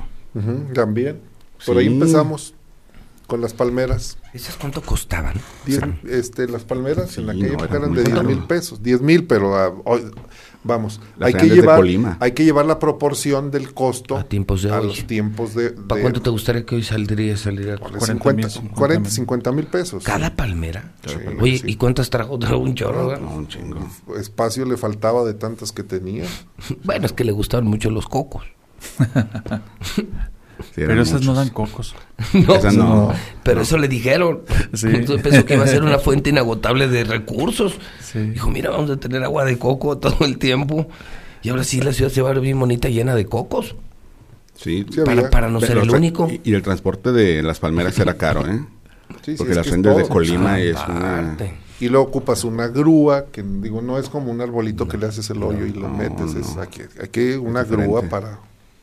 También. 0.74 1.20
Por 1.64 1.78
ahí 1.78 1.86
empezamos 1.86 2.54
con 3.26 3.40
las 3.40 3.52
palmeras. 3.54 4.18
¿Esas 4.34 4.56
cuánto 4.56 4.82
costaban? 4.82 5.34
Diez- 5.66 5.82
este, 6.08 6.46
las 6.48 6.64
palmeras 6.64 7.16
en 7.16 7.24
Sí, 7.24 7.30
aquella 7.30 7.46
no, 7.48 7.52
época 7.64 7.76
eran 7.76 7.94
de 7.94 8.02
10 8.02 8.08
caros. 8.14 8.24
mil 8.26 8.44
pesos. 8.44 8.82
10 8.82 9.00
mil, 9.02 9.26
pero 9.26 9.56
ah, 9.56 9.72
hoy- 9.84 10.10
vamos, 10.64 11.00
Las 11.18 11.28
hay 11.28 11.34
que, 11.40 11.48
llevar, 11.54 11.76
Colima. 11.76 12.16
hay 12.20 12.32
que 12.32 12.44
llevar 12.44 12.66
la 12.66 12.78
proporción 12.78 13.50
del 13.50 13.72
costo 13.74 14.16
A 14.16 14.24
tiempos 14.24 14.62
de 14.62 14.70
a 14.70 14.80
hoy. 14.80 14.86
los 14.88 15.06
tiempos 15.06 15.54
de... 15.54 15.70
¿Para 15.70 15.96
de- 15.96 16.02
cuánto 16.02 16.20
te 16.22 16.30
gustaría 16.30 16.64
que 16.66 16.74
hoy 16.76 16.82
saldría 16.82 17.36
salir 17.36 17.68
a- 17.70 17.72
de 17.72 17.78
40 17.78 18.06
50, 18.06 18.32
mil, 18.36 18.50
50 18.50 18.74
40, 18.76 19.00
mil. 19.00 19.10
50 19.10 19.52
mil 19.52 19.66
pesos. 19.66 20.04
cada 20.04 20.34
palmera? 20.36 20.92
Sí, 21.06 21.14
Oye, 21.40 21.58
sí. 21.58 21.64
¿y 21.68 21.76
cuántas 21.76 22.10
trajo? 22.10 22.38
Trajo 22.38 22.58
un 22.58 22.74
chorro. 22.74 23.16
No, 23.18 23.30
un 23.34 23.48
chingo. 23.48 23.78
Espacio 24.18 24.64
le 24.66 24.76
faltaba 24.76 25.24
de 25.24 25.34
tantas 25.34 25.72
que 25.72 25.82
tenía. 25.82 26.24
Bueno, 26.84 27.06
es 27.06 27.12
que 27.12 27.24
le 27.24 27.32
gustaban 27.32 27.66
mucho 27.66 27.90
los 27.90 28.06
cocos. 28.06 28.44
Sí, 30.62 30.72
Pero 30.86 31.02
esas 31.02 31.22
no 31.24 31.34
dan 31.34 31.48
cocos. 31.50 31.94
No, 32.34 32.54
Esa 32.56 32.70
no. 32.72 33.12
pero 33.42 33.62
eso 33.62 33.78
le 33.78 33.88
dijeron. 33.88 34.42
Sí. 34.74 34.86
Entonces 34.88 35.22
pensó 35.22 35.44
que 35.44 35.54
iba 35.54 35.64
a 35.64 35.68
ser 35.68 35.82
una 35.82 35.98
fuente 36.00 36.30
inagotable 36.30 36.88
de 36.88 37.04
recursos. 37.04 37.74
Sí. 38.00 38.18
Dijo, 38.20 38.50
mira, 38.50 38.70
vamos 38.70 38.90
a 38.90 38.96
tener 38.98 39.22
agua 39.24 39.44
de 39.44 39.58
coco 39.58 39.98
todo 39.98 40.24
el 40.24 40.38
tiempo. 40.38 40.86
Y 41.42 41.48
ahora 41.48 41.64
sí 41.64 41.80
la 41.80 41.92
ciudad 41.92 42.10
se 42.10 42.20
va 42.22 42.30
a 42.30 42.32
ver 42.34 42.42
bien 42.42 42.58
bonita, 42.60 42.88
llena 42.88 43.14
de 43.14 43.26
cocos. 43.26 43.74
Sí, 44.54 44.84
Sí, 44.90 45.00
Para, 45.04 45.12
había. 45.12 45.30
para 45.30 45.48
no 45.48 45.60
ser 45.60 45.78
el 45.78 45.84
o 45.88 45.90
sea, 45.90 45.96
único. 45.98 46.28
Y, 46.28 46.40
y 46.44 46.54
el 46.54 46.62
transporte 46.62 47.12
de 47.12 47.42
las 47.42 47.58
palmeras 47.60 47.98
era 47.98 48.14
caro, 48.14 48.46
¿eh? 48.46 48.60
Sí, 49.22 49.32
sí, 49.32 49.34
Porque 49.38 49.54
las 49.54 49.66
rendes 49.68 49.96
de. 49.96 50.06
Colima 50.06 50.52
Ah, 50.54 50.60
es 50.60 50.76
una... 50.88 51.36
Y 51.80 51.88
luego 51.88 52.08
ocupas 52.08 52.44
una 52.44 52.68
grúa, 52.68 53.24
que 53.32 53.42
digo, 53.42 53.80
no 53.80 53.96
es 53.98 54.10
como 54.10 54.30
un 54.30 54.42
arbolito 54.42 54.86
que 54.86 54.98
le 54.98 55.06
haces 55.06 55.30
el 55.30 55.42
hoyo 55.42 55.64
y 55.64 55.72
lo 55.72 55.88
no, 55.88 55.96
metes, 55.96 56.34
es 56.34 56.58
aquí, 56.58 56.82
aquí 57.02 57.30
una 57.32 57.64
grúa 57.64 58.02
para 58.02 58.38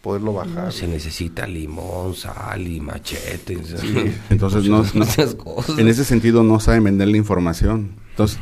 poderlo 0.07 0.31
bajar. 0.31 0.71
Se 0.71 0.87
necesita 0.87 1.45
limón, 1.45 2.15
sal 2.15 2.65
y 2.65 2.79
machetes. 2.79 3.75
Entonces, 4.29 4.63
no, 4.69 4.83
no- 4.83 4.89
muchas 4.93 5.35
cosas. 5.35 5.77
en 5.77 5.87
ese 5.89 6.05
sentido 6.05 6.43
no 6.43 6.61
saben 6.61 6.85
vender 6.85 7.09
la 7.09 7.17
información. 7.17 7.91
Entonces, 8.11 8.39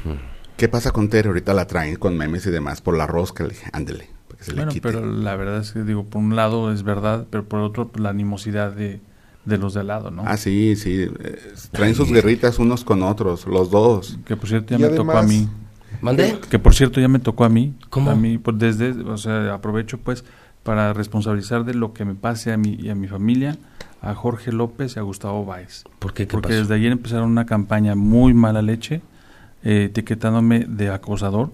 ¿qué 0.57 0.68
pasa 0.68 0.91
con 0.91 1.09
Tere? 1.09 1.28
Ahorita 1.30 1.55
la 1.55 1.66
traen 1.66 1.95
con 1.95 2.16
memes 2.18 2.45
y 2.45 2.51
demás 2.51 2.82
por 2.82 2.95
la 2.95 3.07
rosca. 3.07 3.43
Le 3.45 3.49
dije, 3.49 3.68
ándele, 3.74 4.09
para 4.28 4.38
que 4.38 4.43
se 4.45 4.51
Bueno, 4.53 4.68
le 4.68 4.74
quite. 4.74 4.88
pero 4.88 5.05
la 5.05 5.36
verdad 5.36 5.57
es 5.61 5.72
que 5.72 5.82
digo, 5.84 6.05
por 6.05 6.22
un 6.22 6.36
lado 6.36 6.72
es 6.72 6.84
verdad, 6.84 7.26
pero 7.32 7.45
por 7.45 7.61
otro 7.61 7.88
pues, 7.88 8.01
la 8.03 8.09
animosidad 8.09 8.72
de, 8.72 9.01
de 9.45 9.57
los 9.57 9.74
de 9.74 9.80
al 9.80 9.88
lado, 9.88 10.11
¿no? 10.11 10.22
Ah, 10.28 10.38
sí, 10.38 10.76
sí. 10.76 11.07
eh, 11.20 11.38
traen 11.72 11.95
sus 11.95 12.11
guerritas 12.11 12.59
unos 12.59 12.84
con 12.84 13.01
otros, 13.01 13.47
los 13.47 13.72
dos. 13.72 14.20
Que 14.26 14.38
por 14.38 14.47
cierto 14.47 14.78
ya 14.78 14.86
Y 14.88 14.89
me 14.91 14.95
tocó 14.95 15.11
a 15.13 15.20
además- 15.22 15.34
mí. 15.36 15.49
¿Mandé? 16.01 16.38
Que 16.51 16.59
por 16.59 16.76
cierto 16.76 16.99
ya 17.01 17.07
me 17.07 17.20
tocó 17.20 17.45
a 17.45 17.49
mí. 17.49 17.74
¿Cómo? 17.89 18.11
A 18.11 18.16
mí, 18.16 18.38
pues 18.38 18.59
desde, 18.59 18.89
o 18.91 19.18
sea, 19.18 19.53
aprovecho 19.53 19.97
pues 19.97 20.24
para 20.66 20.93
responsabilizar 20.93 21.63
de 21.63 21.76
lo 21.76 21.93
que 21.93 22.05
me 22.05 22.16
pase 22.16 22.51
a 22.51 22.57
mí 22.57 22.76
y 22.82 22.89
a 22.89 22.95
mi 22.95 23.07
familia 23.07 23.55
a 24.01 24.16
Jorge 24.16 24.51
López 24.51 24.95
y 24.95 24.99
a 24.99 25.03
Gustavo 25.03 25.45
Báez. 25.45 25.84
¿Por 25.99 26.11
qué? 26.13 26.26
¿Qué 26.26 26.32
Porque 26.32 26.49
pasó? 26.49 26.59
desde 26.61 26.74
ayer 26.74 26.91
empezaron 26.91 27.30
una 27.30 27.45
campaña 27.45 27.93
muy 27.93 28.34
mala 28.34 28.63
leche, 28.63 29.01
eh, 29.63 29.86
etiquetándome 29.86 30.66
de 30.68 30.89
acosador. 30.89 31.51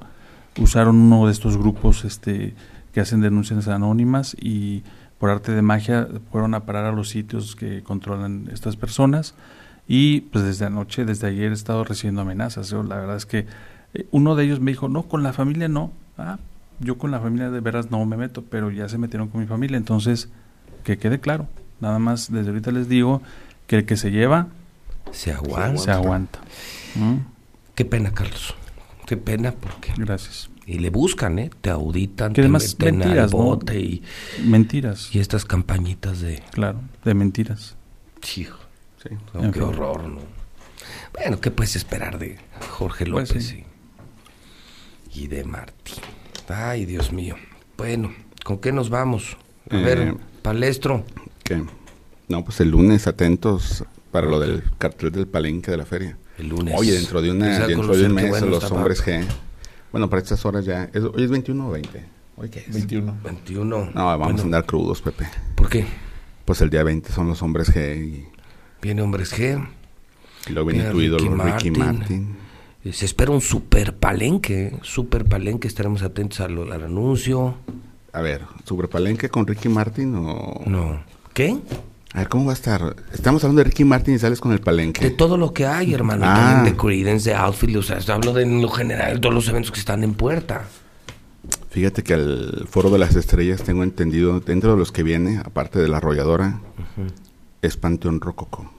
Usaron 0.57 0.95
uno 0.95 1.25
de 1.25 1.33
estos 1.33 1.57
grupos 1.57 2.05
este, 2.05 2.55
que 2.93 3.01
hacen 3.01 3.19
denuncias 3.19 3.67
anónimas 3.67 4.33
y 4.39 4.83
por 5.19 5.29
arte 5.29 5.51
de 5.51 5.61
magia 5.61 6.07
fueron 6.31 6.53
a 6.53 6.61
parar 6.61 6.85
a 6.85 6.93
los 6.93 7.09
sitios 7.09 7.57
que 7.57 7.83
controlan 7.83 8.49
estas 8.51 8.77
personas. 8.77 9.35
Y 9.89 10.21
pues 10.21 10.45
desde 10.45 10.65
anoche, 10.65 11.03
desde 11.03 11.27
ayer 11.27 11.51
he 11.51 11.53
estado 11.53 11.83
recibiendo 11.83 12.21
amenazas. 12.21 12.69
Yo, 12.69 12.81
la 12.81 12.95
verdad 12.95 13.17
es 13.17 13.25
que 13.25 13.45
eh, 13.93 14.07
uno 14.11 14.35
de 14.35 14.45
ellos 14.45 14.61
me 14.61 14.71
dijo, 14.71 14.87
no, 14.87 15.03
con 15.03 15.21
la 15.21 15.33
familia 15.33 15.67
no. 15.67 15.91
Ah, 16.17 16.39
yo 16.81 16.97
con 16.97 17.11
la 17.11 17.19
familia 17.19 17.49
de 17.49 17.59
veras 17.61 17.89
no 17.91 18.05
me 18.05 18.17
meto, 18.17 18.43
pero 18.43 18.69
ya 18.71 18.89
se 18.89 18.97
metieron 18.97 19.29
con 19.29 19.39
mi 19.41 19.47
familia. 19.47 19.77
Entonces, 19.77 20.29
que 20.83 20.97
quede 20.97 21.19
claro. 21.19 21.47
Nada 21.79 21.99
más 21.99 22.31
desde 22.31 22.49
ahorita 22.49 22.71
les 22.71 22.89
digo 22.89 23.21
que 23.67 23.77
el 23.77 23.85
que 23.85 23.97
se 23.97 24.11
lleva 24.11 24.47
Se 25.11 25.31
aguanta. 25.31 25.81
se 25.81 25.91
aguanta. 25.91 26.39
¿Mm? 26.95 27.15
Qué 27.75 27.85
pena, 27.85 28.11
Carlos. 28.13 28.53
Qué 29.07 29.17
pena 29.17 29.51
porque... 29.53 29.93
Gracias. 29.97 30.49
Y 30.65 30.77
le 30.79 30.89
buscan, 30.89 31.39
¿eh? 31.39 31.49
Te 31.61 31.69
auditan, 31.71 32.29
Que 32.33 32.35
te 32.35 32.41
además 32.41 32.75
meten 32.79 32.97
mentiras, 32.99 33.25
al 33.25 33.31
¿no? 33.31 33.37
bote 33.45 33.79
y, 33.79 34.03
Mentiras, 34.45 35.09
y 35.13 35.19
estas 35.19 35.43
campañitas 35.45 36.21
de... 36.21 36.41
claro, 36.51 36.79
de 37.03 37.13
mentiras. 37.13 37.75
Hijo, 38.37 38.59
Sí. 39.01 39.09
qué 39.41 39.51
fin. 39.51 39.61
horror, 39.63 40.03
¿no? 40.03 40.19
Bueno, 41.13 41.41
¿qué 41.41 41.49
puedes 41.49 41.75
esperar 41.75 42.19
de 42.19 42.37
Jorge 42.69 43.05
Pues 43.05 43.29
López 43.29 43.47
sí. 43.47 43.63
y, 45.13 45.23
y 45.23 45.27
de 45.27 45.43
Martín? 45.43 45.95
Ay, 46.53 46.85
Dios 46.85 47.11
mío. 47.13 47.35
Bueno, 47.77 48.11
¿con 48.43 48.57
qué 48.59 48.71
nos 48.71 48.89
vamos? 48.89 49.37
A 49.69 49.77
Eh, 49.77 49.83
ver, 49.83 50.15
palestro. 50.41 51.03
¿Qué? 51.43 51.63
No, 52.27 52.43
pues 52.45 52.59
el 52.61 52.69
lunes 52.69 53.07
atentos 53.07 53.83
para 54.11 54.27
lo 54.27 54.39
del 54.39 54.63
cartel 54.77 55.11
del 55.11 55.27
palenque 55.27 55.71
de 55.71 55.77
la 55.77 55.85
feria. 55.85 56.17
El 56.37 56.49
lunes. 56.49 56.73
Oye, 56.77 56.93
dentro 56.93 57.21
de, 57.21 57.31
una, 57.31 57.65
dentro 57.67 57.95
de 57.95 58.05
un 58.05 58.13
mes 58.13 58.29
bueno 58.29 58.47
los 58.47 58.71
hombres. 58.71 59.03
G. 59.05 59.23
Bueno, 59.91 60.09
para 60.09 60.21
estas 60.21 60.45
horas 60.45 60.65
ya. 60.65 60.85
¿es- 60.93 61.03
¿Hoy 61.03 61.23
es 61.23 61.29
21 61.29 61.67
o 61.67 61.71
20? 61.71 62.03
¿Hoy 62.37 62.49
qué 62.49 62.59
es? 62.59 62.73
21. 62.73 63.17
21. 63.23 63.89
No, 63.93 64.05
vamos 64.05 64.25
Bueno, 64.27 64.39
a 64.39 64.43
andar 64.43 64.65
crudos, 64.65 65.01
Pepe. 65.01 65.27
¿Por 65.55 65.69
qué? 65.69 65.85
Pues 66.45 66.61
el 66.61 66.69
día 66.69 66.83
20 66.83 67.11
son 67.11 67.27
los 67.27 67.41
hombres 67.41 67.73
G 67.73 67.97
y, 67.97 68.25
Viene 68.81 69.01
Hombres 69.03 69.31
G. 69.37 69.63
y 70.47 70.51
luego 70.53 70.69
viene 70.69 70.83
Viene 70.85 70.91
tu 70.95 71.01
ídolo 71.01 71.35
Ricky 71.43 71.69
Ricky 71.69 71.71
Martin. 71.79 72.35
Eh, 72.83 72.93
Se 72.93 73.05
espera 73.05 73.31
un 73.31 73.41
super 73.41 73.95
palenque, 73.95 74.77
super 74.81 75.25
palenque, 75.25 75.67
estaremos 75.67 76.01
atentos 76.03 76.39
al, 76.41 76.71
al 76.71 76.83
anuncio. 76.83 77.55
A 78.13 78.21
ver, 78.21 78.41
¿sobre 78.65 78.87
palenque 78.87 79.29
con 79.29 79.47
Ricky 79.47 79.69
Martin 79.69 80.15
o...? 80.15 80.61
No. 80.65 81.01
¿Qué? 81.33 81.57
A 82.13 82.19
ver, 82.19 82.27
¿cómo 82.29 82.45
va 82.45 82.51
a 82.51 82.55
estar? 82.55 82.95
Estamos 83.13 83.41
hablando 83.43 83.59
de 83.59 83.69
Ricky 83.69 83.85
Martin 83.85 84.15
y 84.15 84.19
sales 84.19 84.41
con 84.41 84.51
el 84.51 84.59
palenque. 84.59 84.99
De 85.01 85.11
todo 85.11 85.37
lo 85.37 85.53
que 85.53 85.65
hay, 85.65 85.93
hermano. 85.93 86.25
Ah. 86.25 86.35
También 86.35 86.73
de 86.73 86.77
Creedence, 86.77 87.29
de 87.29 87.35
Outfield, 87.37 87.77
o 87.77 87.83
sea, 87.83 87.99
hablo 88.13 88.33
de 88.33 88.43
en 88.43 88.61
lo 88.61 88.69
general, 88.69 89.21
todos 89.21 89.33
los 89.33 89.47
eventos 89.47 89.71
que 89.71 89.79
están 89.79 90.03
en 90.03 90.13
puerta. 90.13 90.67
Fíjate 91.69 92.03
que 92.03 92.13
al 92.13 92.67
Foro 92.69 92.89
de 92.89 92.99
las 92.99 93.15
Estrellas 93.15 93.63
tengo 93.63 93.83
entendido, 93.83 94.41
dentro 94.41 94.71
de 94.71 94.77
los 94.77 94.91
que 94.91 95.03
viene, 95.03 95.37
aparte 95.37 95.79
de 95.79 95.87
la 95.87 95.97
arrolladora, 95.97 96.59
es 97.61 97.77
Panteón 97.77 98.19
Rococo. 98.19 98.69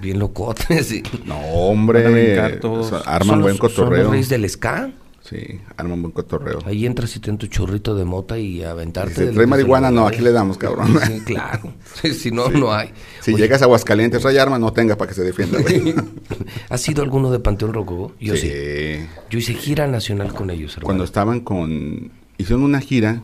Bien 0.00 0.18
locote, 0.18 0.82
sí. 0.84 1.02
No, 1.26 1.38
hombre, 1.38 2.58
o 2.62 2.82
sea, 2.84 2.98
arman 3.00 3.26
Son 3.26 3.40
buen 3.42 3.52
los- 3.58 3.58
Son 3.58 3.84
cotorreo. 3.84 4.12
los 4.12 4.28
del 4.28 4.48
ska. 4.48 4.90
Sí, 5.22 5.60
arman 5.76 6.00
buen 6.00 6.12
cotorreo. 6.12 6.58
Ahí 6.64 6.86
entras 6.86 7.14
y 7.14 7.20
te 7.20 7.28
dan 7.30 7.36
tu 7.38 7.46
churrito 7.46 7.94
de 7.94 8.04
mota 8.06 8.38
y 8.38 8.64
aventarte. 8.64 9.26
Del- 9.26 9.34
trae 9.34 9.46
marihuana, 9.46 9.90
no, 9.90 10.06
aquí 10.06 10.22
le 10.22 10.32
damos, 10.32 10.56
cabrón. 10.58 10.98
Sí, 11.06 11.20
claro. 11.20 11.74
Sí, 12.00 12.14
si 12.14 12.30
no, 12.30 12.48
no 12.48 12.72
hay. 12.72 12.90
Si 13.20 13.32
Oye, 13.34 13.42
llegas 13.42 13.60
a 13.60 13.66
Aguascalientes, 13.66 14.22
trae 14.22 14.40
arma, 14.40 14.58
no 14.58 14.72
tenga 14.72 14.96
para 14.96 15.10
que 15.10 15.14
se 15.14 15.22
defienda, 15.22 15.60
güey. 15.60 15.94
¿Has 16.70 16.80
sido 16.80 17.02
alguno 17.02 17.30
de 17.30 17.38
Panteón 17.38 17.74
Rococó? 17.74 18.12
Yo 18.18 18.34
sí. 18.34 18.48
Sí. 18.48 19.06
Yo 19.28 19.38
hice 19.38 19.52
gira 19.54 19.86
nacional 19.86 20.32
con 20.32 20.48
ellos, 20.50 20.72
hermano. 20.72 20.86
Cuando 20.86 21.04
estaban 21.04 21.40
con... 21.40 22.10
Hicieron 22.38 22.62
una 22.64 22.80
gira 22.80 23.22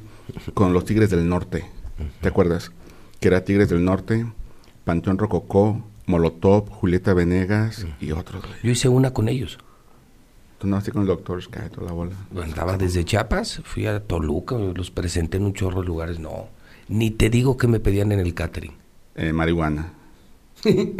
con 0.52 0.74
los 0.74 0.84
Tigres 0.84 1.08
del 1.10 1.26
Norte. 1.28 1.64
¿Te 2.20 2.28
acuerdas? 2.28 2.70
Que 3.20 3.28
era 3.28 3.42
Tigres 3.44 3.70
del 3.70 3.82
Norte, 3.82 4.26
Panteón 4.84 5.16
Rococó, 5.16 5.82
Molotov, 6.06 6.68
Julieta 6.70 7.14
Venegas 7.14 7.86
y 8.00 8.12
otros. 8.12 8.42
güey. 8.42 8.54
Yo 8.62 8.70
hice 8.70 8.88
una 8.88 9.12
con 9.12 9.28
ellos. 9.28 9.58
Tú 10.58 10.66
no 10.66 10.80
con 10.92 11.02
el 11.02 11.06
doctor 11.08 11.42
Sky, 11.42 11.68
toda 11.74 11.88
la 11.88 11.92
bola. 11.92 12.12
Andaba 12.42 12.78
desde 12.78 13.04
Chiapas, 13.04 13.60
fui 13.64 13.86
a 13.86 14.00
Toluca, 14.00 14.56
los 14.56 14.90
presenté 14.90 15.36
en 15.36 15.44
un 15.44 15.52
chorro 15.52 15.82
de 15.82 15.86
lugares. 15.86 16.18
No, 16.18 16.48
ni 16.88 17.10
te 17.10 17.28
digo 17.28 17.56
que 17.58 17.66
me 17.66 17.78
pedían 17.80 18.10
en 18.12 18.20
el 18.20 18.32
catering. 18.34 18.72
Eh, 19.16 19.32
marihuana. 19.32 19.92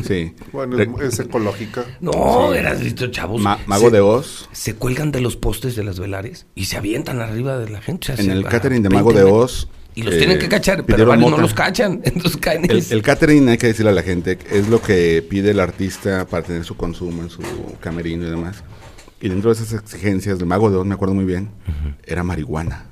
Sí. 0.07 0.35
Bueno, 0.53 0.77
Re- 0.77 0.89
es, 1.09 1.19
ecológica. 1.19 1.85
No, 2.01 2.53
eras 2.53 2.81
visto, 2.81 3.07
chavos. 3.09 3.41
Ma- 3.41 3.59
Mago 3.67 3.87
se, 3.87 3.91
de 3.91 4.01
Oz. 4.01 4.49
Se 4.53 4.75
cuelgan 4.75 5.11
de 5.13 5.21
los 5.23 5.37
postes 5.37 5.75
de 5.75 5.83
las 5.83 5.99
velares 5.99 6.47
y 6.55 6.67
se 6.67 6.77
avientan 6.77 7.21
arriba 7.21 7.57
de 7.59 7.71
la 7.71 7.81
gente. 7.81 8.13
o 8.13 8.17
sea, 8.17 8.25
En 8.25 8.31
el 8.31 8.45
catering 8.45 8.83
de 8.83 8.91
20 8.91 8.95
Mago 9.05 9.13
de. 9.13 9.25
Oz. 9.25 9.69
Y 9.97 10.03
los 10.03 10.15
eh, 10.15 10.19
tienen 10.19 10.39
que 10.39 10.49
cachar, 10.49 10.85
pero 10.85 11.07
varios 11.07 11.31
no 11.31 11.39
los 11.39 11.55
cachan. 11.55 12.01
Entonces 12.05 12.37
caen 12.37 12.65
en 12.67 12.71
El, 12.71 12.85
el- 12.89 13.03
catering, 13.03 13.49
hay 13.49 13.57
que 13.59 13.67
decirle 13.69 13.91
a 13.91 13.95
la 13.95 14.03
gente, 14.03 14.39
es 14.53 14.69
lo 14.69 14.81
que 14.81 15.27
pide 15.29 15.51
el 15.51 15.59
artista 15.59 16.27
para 16.27 16.45
tener 16.45 16.65
su 16.65 16.77
consumo 16.77 17.23
en 17.23 17.31
su 17.31 17.41
camerino 17.81 18.25
y 18.27 18.31
demás. 18.31 18.63
Y 19.21 19.31
dentro 19.31 19.53
de 19.53 19.61
esas 19.63 19.73
exigencias 19.73 20.39
del 20.39 20.47
Mago 20.47 20.71
de 20.71 20.77
Oz, 20.77 20.87
me 20.87 20.95
acuerdo 20.95 21.15
muy 21.15 21.25
bien, 21.25 21.49
era 22.05 22.23
marihuana. 22.23 22.85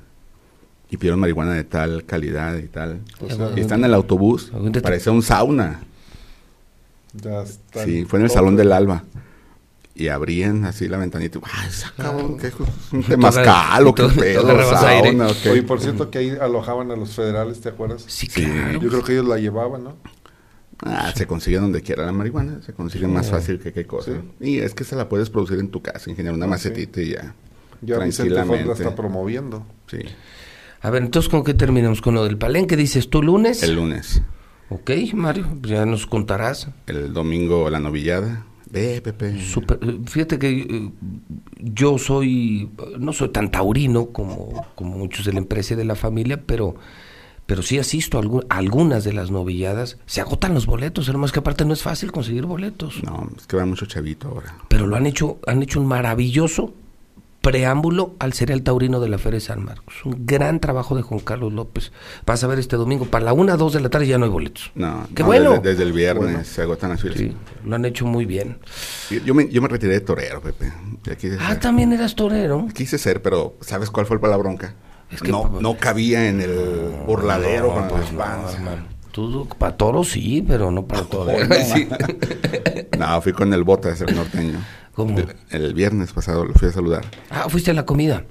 Y 0.89 0.97
pidieron 0.97 1.19
marihuana 1.19 1.53
de 1.53 1.63
tal 1.63 2.05
calidad 2.05 2.57
y 2.57 2.67
tal. 2.67 3.01
O 3.21 3.29
sea, 3.29 3.51
y 3.55 3.59
están 3.59 3.79
en 3.81 3.85
el 3.85 3.93
autobús, 3.93 4.51
parecía 4.81 5.11
un 5.11 5.21
sauna. 5.21 5.81
Ya 7.13 7.43
está. 7.43 7.85
Sí, 7.85 8.05
fue 8.05 8.19
en 8.19 8.25
el 8.25 8.31
Salón 8.31 8.55
del 8.55 8.71
Alba. 8.71 9.03
Y 9.97 10.09
abrían 10.09 10.65
así 10.65 10.89
la 10.89 10.97
ventanita. 10.97 11.39
y, 11.39 11.41
¡Ay, 11.45 11.69
esa 11.69 11.93
cabrón! 11.95 12.37
¿Qué 12.37 12.47
es 12.47 12.53
un 12.91 13.03
temazcal 13.07 13.87
o 13.87 13.95
qué 13.95 14.03
pedo? 14.09 14.41
sauna, 14.69 15.27
o 15.27 15.33
qué? 15.41 15.49
Oye, 15.51 15.63
por 15.63 15.79
cierto 15.79 16.11
que 16.11 16.17
ahí 16.19 16.29
alojaban 16.39 16.91
a 16.91 16.95
los 16.97 17.11
federales, 17.11 17.61
¿te 17.61 17.69
acuerdas? 17.69 18.03
Sí, 18.07 18.27
Sí. 18.29 18.43
claro. 18.43 18.79
Yo 18.81 18.89
creo 18.89 19.03
que 19.03 19.13
ellos 19.13 19.25
la 19.25 19.37
llevaban, 19.37 19.85
¿no? 19.85 19.95
Ah, 20.85 21.13
se 21.15 21.25
consigue 21.25 21.57
donde 21.59 21.81
quiera 21.81 22.05
la 22.05 22.11
marihuana, 22.11 22.59
se 22.65 22.73
consigue 22.73 23.07
más 23.07 23.29
fácil 23.29 23.59
que 23.59 23.71
qué 23.71 23.85
cosa. 23.87 24.11
Y 24.41 24.57
es 24.59 24.73
que 24.73 24.83
se 24.83 24.97
la 24.97 25.07
puedes 25.07 25.29
producir 25.29 25.57
en 25.59 25.69
tu 25.69 25.81
casa, 25.81 26.09
ingeniar 26.09 26.33
una 26.33 26.45
Ah, 26.45 26.49
macetita 26.49 26.99
y 27.01 27.11
ya. 27.13 27.33
Ya 27.81 27.97
Vicente 27.99 28.31
Fox 28.31 28.35
la 28.39 28.43
tranquilamente. 28.45 28.83
está 28.83 28.95
promoviendo. 28.95 29.65
Sí, 29.89 29.99
A 30.81 30.89
ver, 30.89 31.03
entonces, 31.03 31.29
¿con 31.29 31.45
qué 31.45 31.53
terminamos? 31.53 32.01
¿Con 32.01 32.13
lo 32.15 32.25
del 32.25 32.37
palenque? 32.37 32.75
¿Dices 32.75 33.09
tú 33.09 33.23
lunes? 33.23 33.63
el 33.63 33.75
lunes. 33.75 34.21
Ok, 34.69 34.91
Mario, 35.13 35.47
pues 35.61 35.71
ya 35.71 35.85
nos 35.85 36.05
contarás. 36.07 36.67
El 36.87 37.13
domingo 37.13 37.69
la 37.69 37.79
novillada. 37.79 38.45
Ve, 38.69 39.01
Pepe. 39.01 39.39
Super- 39.41 39.79
eh, 39.81 39.99
fíjate 40.05 40.39
que 40.39 40.49
eh, 40.49 40.91
yo 41.59 41.97
soy, 41.97 42.69
no 42.99 43.13
soy 43.13 43.29
tan 43.29 43.51
taurino 43.51 44.07
como, 44.07 44.65
como 44.75 44.97
muchos 44.97 45.25
de 45.25 45.33
la 45.33 45.39
empresa 45.39 45.73
y 45.73 45.77
de 45.77 45.85
la 45.85 45.95
familia, 45.95 46.41
pero, 46.45 46.75
pero 47.45 47.61
sí 47.61 47.77
asisto 47.77 48.19
a 48.19 48.55
algunas 48.57 49.03
de 49.03 49.13
las 49.13 49.31
novilladas. 49.31 49.97
Se 50.05 50.21
agotan 50.21 50.53
los 50.53 50.65
boletos, 50.65 51.07
hermano, 51.07 51.27
es 51.27 51.31
que 51.31 51.39
aparte 51.39 51.63
no 51.65 51.73
es 51.73 51.83
fácil 51.83 52.11
conseguir 52.11 52.45
boletos. 52.45 53.03
No, 53.03 53.29
es 53.37 53.45
que 53.47 53.55
va 53.57 53.65
mucho 53.65 53.85
chavito 53.85 54.29
ahora. 54.29 54.57
Pero 54.67 54.87
lo 54.87 54.95
han 54.95 55.05
hecho, 55.05 55.37
han 55.47 55.61
hecho 55.61 55.79
un 55.79 55.87
maravilloso 55.87 56.73
preámbulo 57.45 58.15
al 58.17 58.33
serial 58.33 58.63
taurino 58.63 58.99
de 58.99 59.07
la 59.07 59.19
Feria 59.19 59.37
de 59.37 59.45
San 59.45 59.63
Marcos. 59.63 59.93
Un 60.03 60.25
gran 60.25 60.59
trabajo 60.59 60.95
de 60.95 61.03
Juan 61.03 61.19
Carlos 61.19 61.53
López. 61.53 61.91
Vas 62.25 62.43
a 62.43 62.47
ver 62.47 62.57
este 62.57 62.75
domingo, 62.75 63.05
para 63.05 63.23
la 63.25 63.33
1 63.33 63.55
2 63.55 63.73
de 63.73 63.81
la 63.81 63.89
tarde 63.89 64.07
ya 64.07 64.17
no 64.17 64.25
hay 64.25 64.31
boletos. 64.31 64.71
No, 64.73 65.05
¡Qué 65.15 65.21
no, 65.21 65.27
bueno! 65.27 65.51
Desde, 65.51 65.69
desde 65.69 65.83
el 65.83 65.93
viernes 65.93 66.47
se 66.47 66.63
agotan 66.63 66.89
las 66.89 67.01
filas. 67.01 67.19
Sí, 67.19 67.31
lo 67.63 67.75
han 67.75 67.85
hecho 67.85 68.07
muy 68.07 68.25
bien. 68.25 68.57
Yo, 69.23 69.35
me, 69.35 69.47
yo 69.49 69.61
me 69.61 69.67
retiré 69.67 69.93
de 69.93 70.01
torero, 70.01 70.41
Pepe. 70.41 70.73
Ah, 71.39 71.49
ser. 71.49 71.59
también 71.59 71.93
eras 71.93 72.15
torero. 72.15 72.67
Quise 72.73 72.97
ser, 72.97 73.21
pero 73.21 73.53
¿sabes 73.61 73.91
cuál 73.91 74.07
fue 74.07 74.19
la 74.27 74.37
bronca? 74.37 74.73
Es 75.11 75.21
que- 75.21 75.31
no, 75.31 75.59
no 75.61 75.77
cabía 75.77 76.27
en 76.27 76.41
el 76.41 76.93
burladero 77.05 77.71
con 77.75 77.87
pues 77.87 78.07
hermano. 78.07 78.47
Tú, 79.11 79.47
para 79.57 79.77
toros 79.77 80.09
sí, 80.09 80.43
pero 80.45 80.71
no 80.71 80.85
para 80.87 81.03
torero. 81.05 81.47
no. 81.47 81.55
Sí. 81.55 81.87
No, 82.97 83.21
fui 83.21 83.33
con 83.33 83.53
el 83.53 83.63
Botas, 83.65 83.99
el 84.01 84.15
norteño. 84.15 84.57
¿Cómo? 84.95 85.17
El, 85.49 85.73
viernes 85.73 86.13
pasado 86.13 86.45
lo 86.45 86.53
fui 86.53 86.69
a 86.69 86.71
saludar. 86.71 87.03
Ah, 87.29 87.47
fuiste 87.49 87.71
a 87.71 87.73
la 87.73 87.85
comida. 87.85 88.23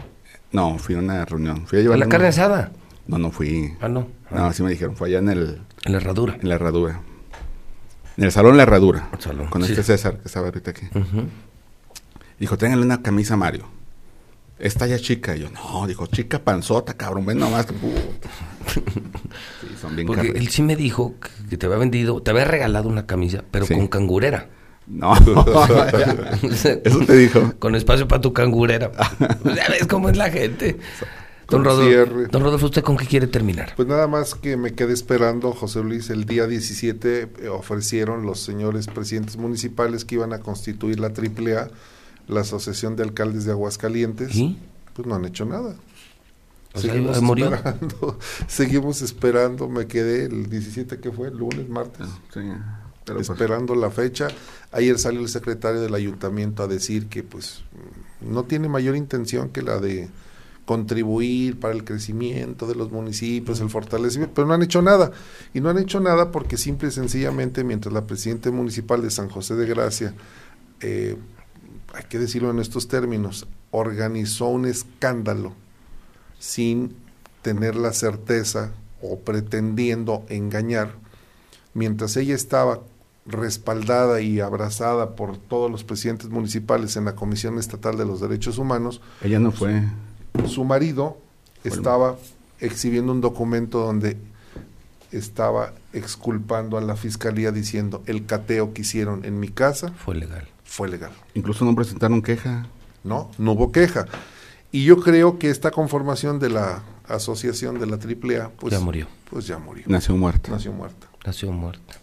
No, 0.50 0.78
fui 0.78 0.94
a 0.94 0.98
una 0.98 1.24
reunión. 1.24 1.66
Fui 1.66 1.78
a 1.78 1.80
¿A 1.80 1.82
llevar 1.82 1.98
la 1.98 2.08
carne 2.08 2.28
asada? 2.28 2.72
No, 3.06 3.18
no 3.18 3.30
fui. 3.30 3.74
Ah, 3.80 3.88
no. 3.88 4.08
No, 4.30 4.46
así 4.46 4.62
me 4.62 4.70
dijeron. 4.70 4.96
Fue 4.96 5.08
allá 5.08 5.18
en 5.18 5.28
el 5.28 5.60
En 5.84 5.92
la 5.92 5.98
herradura. 5.98 6.36
en 6.40 6.48
la 6.48 6.54
herradura. 6.54 7.02
En 8.16 8.24
el 8.24 8.30
salón 8.32 8.56
La 8.56 8.62
Herradura. 8.62 9.08
El 9.12 9.20
salón, 9.20 9.48
Con 9.48 9.62
sí. 9.64 9.72
este 9.72 9.82
César 9.82 10.18
que 10.18 10.28
estaba 10.28 10.46
ahorita 10.46 10.70
aquí. 10.70 10.86
Dijo, 12.38 12.56
tráiganle 12.56 12.86
una 12.86 13.02
camisa 13.02 13.34
a 13.34 13.36
Mario. 13.36 13.66
Esta 14.58 14.86
ya 14.86 14.98
chica. 15.00 15.36
Y 15.36 15.40
yo, 15.40 15.50
no, 15.50 15.86
dijo, 15.88 16.06
chica 16.06 16.38
panzota, 16.42 16.94
cabrón, 16.94 17.26
ven 17.26 17.38
nomás. 17.38 17.66
Sí, 18.72 18.80
son 19.80 19.94
bien 19.94 20.06
Porque 20.06 20.28
él 20.28 20.48
sí 20.48 20.62
me 20.62 20.74
dijo 20.76 21.14
que- 21.20 21.48
que 21.50 21.56
te 21.58 21.66
había 21.66 21.78
vendido, 21.78 22.22
te 22.22 22.30
había 22.30 22.44
regalado 22.44 22.88
una 22.88 23.04
camisa, 23.06 23.44
pero 23.50 23.66
Sí. 23.66 23.74
con 23.74 23.88
cangurera. 23.88 24.48
No, 24.86 25.14
eso 26.42 26.98
te 27.06 27.16
dijo. 27.16 27.54
Con 27.58 27.74
espacio 27.74 28.06
para 28.06 28.20
tu 28.20 28.32
cangurera. 28.32 28.92
ya 29.44 29.68
ves 29.68 29.86
cómo 29.88 30.10
es 30.10 30.16
la 30.16 30.30
gente. 30.30 30.78
Don 31.48 31.64
Rodolfo, 31.64 32.28
don 32.30 32.42
Rodolfo, 32.42 32.66
¿usted 32.66 32.82
con 32.82 32.96
qué 32.96 33.06
quiere 33.06 33.26
terminar? 33.26 33.74
Pues 33.76 33.86
nada 33.86 34.06
más 34.06 34.34
que 34.34 34.56
me 34.56 34.72
quedé 34.72 34.94
esperando, 34.94 35.52
José 35.52 35.82
Luis, 35.82 36.08
el 36.08 36.24
día 36.24 36.46
17 36.46 37.28
eh, 37.42 37.48
ofrecieron 37.48 38.24
los 38.24 38.40
señores 38.40 38.86
presidentes 38.86 39.36
municipales 39.36 40.04
que 40.04 40.14
iban 40.16 40.32
a 40.32 40.40
constituir 40.40 41.00
la 41.00 41.08
AAA, 41.08 41.68
la 42.28 42.40
Asociación 42.40 42.96
de 42.96 43.02
Alcaldes 43.02 43.44
de 43.44 43.52
Aguascalientes. 43.52 44.34
¿Y? 44.34 44.58
Pues 44.94 45.06
no 45.06 45.14
han 45.16 45.24
hecho 45.26 45.44
nada. 45.44 45.76
O 46.72 46.80
sea, 46.80 46.92
seguimos 46.92 47.20
murió. 47.22 47.54
esperando, 47.54 48.18
seguimos 48.48 49.02
esperando, 49.02 49.68
me 49.68 49.86
quedé 49.86 50.24
el 50.24 50.48
17 50.48 50.98
que 50.98 51.12
fue, 51.12 51.30
lunes, 51.30 51.68
martes, 51.68 52.08
Sí, 52.32 52.40
esperando 53.18 53.74
la 53.74 53.90
fecha. 53.90 54.28
Ayer 54.72 54.98
salió 54.98 55.20
el 55.20 55.28
secretario 55.28 55.80
del 55.80 55.94
ayuntamiento 55.94 56.62
a 56.62 56.66
decir 56.66 57.08
que 57.08 57.22
pues 57.22 57.62
no 58.20 58.44
tiene 58.44 58.68
mayor 58.68 58.96
intención 58.96 59.50
que 59.50 59.62
la 59.62 59.78
de 59.78 60.08
contribuir 60.64 61.60
para 61.60 61.74
el 61.74 61.84
crecimiento 61.84 62.66
de 62.66 62.74
los 62.74 62.90
municipios, 62.90 63.60
el 63.60 63.68
fortalecimiento, 63.68 64.34
pero 64.34 64.48
no 64.48 64.54
han 64.54 64.62
hecho 64.62 64.80
nada. 64.80 65.12
Y 65.52 65.60
no 65.60 65.68
han 65.68 65.78
hecho 65.78 66.00
nada 66.00 66.30
porque 66.30 66.56
simple 66.56 66.88
y 66.88 66.92
sencillamente, 66.92 67.64
mientras 67.64 67.92
la 67.92 68.06
presidenta 68.06 68.50
municipal 68.50 69.02
de 69.02 69.10
San 69.10 69.28
José 69.28 69.56
de 69.56 69.66
Gracia, 69.66 70.14
eh, 70.80 71.16
hay 71.92 72.04
que 72.04 72.18
decirlo 72.18 72.50
en 72.50 72.58
estos 72.58 72.88
términos, 72.88 73.46
organizó 73.70 74.46
un 74.46 74.66
escándalo 74.66 75.52
sin 76.38 76.96
tener 77.42 77.76
la 77.76 77.92
certeza 77.92 78.72
o 79.02 79.20
pretendiendo 79.20 80.24
engañar, 80.28 80.94
mientras 81.74 82.16
ella 82.16 82.34
estaba 82.34 82.80
respaldada 83.26 84.20
y 84.20 84.40
abrazada 84.40 85.16
por 85.16 85.36
todos 85.38 85.70
los 85.70 85.82
presidentes 85.84 86.28
municipales 86.28 86.96
en 86.96 87.06
la 87.06 87.14
Comisión 87.14 87.58
Estatal 87.58 87.96
de 87.96 88.04
los 88.04 88.20
Derechos 88.20 88.58
Humanos, 88.58 89.00
ella 89.22 89.38
no 89.38 89.50
fue. 89.50 89.82
su 90.46 90.64
marido 90.64 91.18
estaba 91.64 92.16
exhibiendo 92.60 93.12
un 93.12 93.20
documento 93.20 93.80
donde 93.80 94.16
estaba 95.12 95.72
exculpando 95.92 96.76
a 96.76 96.80
la 96.80 96.96
fiscalía 96.96 97.52
diciendo 97.52 98.02
el 98.06 98.26
cateo 98.26 98.72
que 98.74 98.82
hicieron 98.82 99.24
en 99.24 99.38
mi 99.40 99.48
casa 99.48 99.92
Fue 99.92 100.14
legal. 100.14 100.48
fue 100.64 100.88
legal. 100.88 101.12
Incluso 101.34 101.64
no 101.64 101.74
presentaron 101.74 102.20
queja. 102.20 102.66
No, 103.04 103.30
no 103.38 103.52
hubo 103.52 103.70
queja. 103.70 104.06
Y 104.72 104.84
yo 104.84 105.00
creo 105.00 105.38
que 105.38 105.50
esta 105.50 105.70
conformación 105.70 106.40
de 106.40 106.50
la 106.50 106.82
asociación 107.06 107.78
de 107.78 107.86
la 107.86 107.96
AAA, 107.96 108.50
pues 108.58 108.72
Ya 108.72 108.80
murió. 108.80 109.06
Pues 109.30 109.46
ya 109.46 109.58
murió. 109.58 109.84
Nació 109.86 110.16
muerta. 110.16 110.50
Nació 110.50 110.72
muerta. 110.72 111.06
Nació 111.24 111.52
muerta. 111.52 111.94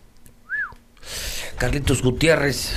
Carlitos 1.58 2.02
Gutiérrez. 2.02 2.74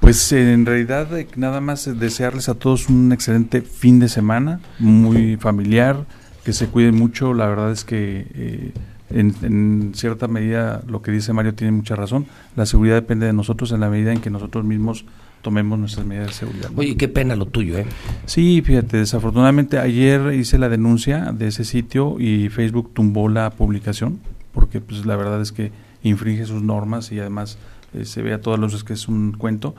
Pues 0.00 0.30
eh, 0.32 0.52
en 0.52 0.66
realidad 0.66 1.18
eh, 1.18 1.26
nada 1.36 1.60
más 1.60 1.86
eh, 1.86 1.94
desearles 1.94 2.48
a 2.48 2.54
todos 2.54 2.88
un 2.88 3.12
excelente 3.12 3.62
fin 3.62 3.98
de 3.98 4.08
semana, 4.08 4.60
muy 4.78 5.36
familiar, 5.36 6.04
que 6.44 6.52
se 6.52 6.68
cuiden 6.68 6.96
mucho. 6.96 7.34
La 7.34 7.46
verdad 7.46 7.72
es 7.72 7.84
que 7.84 8.26
eh, 8.34 8.72
en, 9.10 9.34
en 9.42 9.92
cierta 9.94 10.28
medida 10.28 10.82
lo 10.86 11.02
que 11.02 11.10
dice 11.10 11.32
Mario 11.32 11.54
tiene 11.54 11.72
mucha 11.72 11.96
razón. 11.96 12.26
La 12.54 12.66
seguridad 12.66 12.96
depende 12.96 13.26
de 13.26 13.32
nosotros 13.32 13.72
en 13.72 13.80
la 13.80 13.88
medida 13.88 14.12
en 14.12 14.20
que 14.20 14.30
nosotros 14.30 14.64
mismos 14.64 15.04
tomemos 15.42 15.78
nuestras 15.78 16.06
medidas 16.06 16.28
de 16.28 16.32
seguridad. 16.34 16.70
¿no? 16.70 16.80
Oye, 16.80 16.96
qué 16.96 17.08
pena 17.08 17.36
lo 17.36 17.46
tuyo, 17.46 17.78
¿eh? 17.78 17.86
Sí, 18.26 18.62
fíjate, 18.64 18.98
desafortunadamente 18.98 19.78
ayer 19.78 20.34
hice 20.34 20.58
la 20.58 20.68
denuncia 20.68 21.32
de 21.32 21.48
ese 21.48 21.64
sitio 21.64 22.16
y 22.18 22.48
Facebook 22.48 22.92
tumbó 22.92 23.28
la 23.28 23.50
publicación 23.50 24.20
porque 24.52 24.80
pues 24.80 25.04
la 25.04 25.16
verdad 25.16 25.40
es 25.40 25.52
que 25.52 25.70
infringe 26.08 26.46
sus 26.46 26.62
normas 26.62 27.10
y 27.12 27.20
además 27.20 27.58
eh, 27.94 28.04
se 28.04 28.22
ve 28.22 28.32
a 28.32 28.40
todas 28.40 28.58
luces 28.60 28.82
que 28.84 28.92
es 28.92 29.08
un 29.08 29.32
cuento 29.32 29.74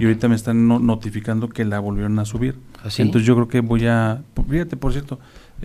y 0.00 0.04
ahorita 0.04 0.28
me 0.28 0.34
están 0.34 0.66
no- 0.68 0.78
notificando 0.78 1.48
que 1.48 1.64
la 1.64 1.78
volvieron 1.80 2.18
a 2.18 2.24
subir. 2.24 2.56
¿Ah, 2.82 2.90
sí? 2.90 3.02
Entonces 3.02 3.26
yo 3.26 3.34
creo 3.34 3.48
que 3.48 3.60
voy 3.60 3.86
a, 3.86 4.22
fíjate 4.48 4.76
por 4.76 4.92
cierto, 4.92 5.18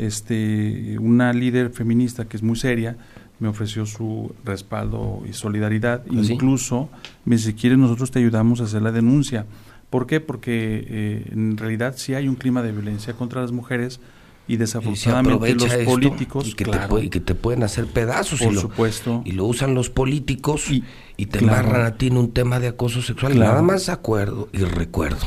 este, 0.10 0.98
una 1.00 1.34
líder 1.34 1.72
feminista 1.72 2.26
que 2.26 2.38
es 2.38 2.44
muy 2.44 2.56
seria 2.56 2.98
me 3.40 3.50
ofreció 3.50 3.86
su 3.86 4.34
respaldo 4.46 5.22
y 5.30 5.34
solidaridad, 5.34 6.04
¿Ah, 6.10 6.24
sí? 6.24 6.34
incluso 6.34 6.90
me 7.26 7.36
dice, 7.36 7.50
si 7.50 7.54
quieres 7.56 7.78
nosotros 7.78 8.10
te 8.12 8.20
ayudamos 8.20 8.62
a 8.62 8.64
hacer 8.64 8.82
la 8.82 8.92
denuncia. 8.94 9.46
¿Por 9.90 10.08
qué? 10.08 10.20
Porque 10.22 10.86
eh, 10.88 11.30
en 11.32 11.58
realidad 11.58 11.96
sí 11.98 12.14
hay 12.14 12.28
un 12.30 12.36
clima 12.36 12.62
de 12.62 12.72
violencia 12.72 13.14
contra 13.14 13.42
las 13.42 13.52
mujeres 13.52 14.00
y 14.48 14.54
Y 14.54 14.58
desafortunadamente 14.58 15.34
aprovecha 15.34 15.66
los 15.66 15.74
esto 15.76 15.92
políticos, 15.92 16.48
y 16.48 16.54
que, 16.54 16.64
claro, 16.66 16.82
te, 16.84 16.88
puede- 16.88 17.06
y 17.06 17.10
que 17.10 17.20
te 17.20 17.36
pueden 17.36 17.64
hacer 17.64 17.88
pedazos 17.88 18.40
por 18.40 18.52
y, 18.52 18.56
lo, 18.56 18.62
supuesto, 18.62 19.22
y 19.26 19.32
lo 19.32 19.46
usan 19.46 19.74
los 19.74 19.90
políticos 19.90 20.70
y, 20.70 20.84
Y- 21.18 21.26
te 21.28 21.40
claro. 21.40 21.58
embarran 21.66 21.86
a 21.86 21.96
ti 21.98 22.08
en 22.08 22.18
un 22.18 22.32
tema 22.32 22.60
de 22.60 22.68
acoso 22.68 23.02
sexual. 23.02 23.34
Claro. 23.34 23.52
Nada 23.52 23.62
más 23.64 23.90
acuerdo 23.90 24.50
y 24.54 24.60
recuerdo. 24.60 25.26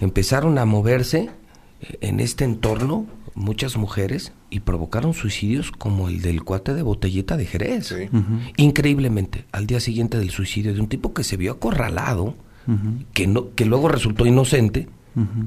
Empezaron 0.00 0.58
a 0.58 0.64
moverse 0.64 1.30
eh, 1.80 1.98
en 2.00 2.20
este 2.20 2.44
entorno 2.44 3.06
muchas 3.34 3.76
mujeres 3.76 4.32
y 4.48 4.60
provocaron 4.60 5.12
suicidios 5.12 5.70
como 5.70 6.08
el 6.08 6.22
del 6.22 6.42
cuate 6.42 6.72
de 6.72 6.80
botellita 6.82 7.36
de 7.36 7.44
Jerez. 7.44 7.88
Sí. 7.88 8.08
Increíblemente, 8.56 9.44
al 9.52 9.66
día 9.66 9.80
siguiente 9.80 10.18
del 10.18 10.30
suicidio 10.30 10.72
de 10.72 10.80
un 10.80 10.88
tipo 10.88 11.12
que 11.12 11.22
se 11.24 11.36
vio 11.36 11.52
acorralado, 11.52 12.34
que, 13.12 13.26
no, 13.26 13.54
que 13.54 13.64
luego 13.66 13.88
resultó 13.88 14.24
inocente, 14.26 14.88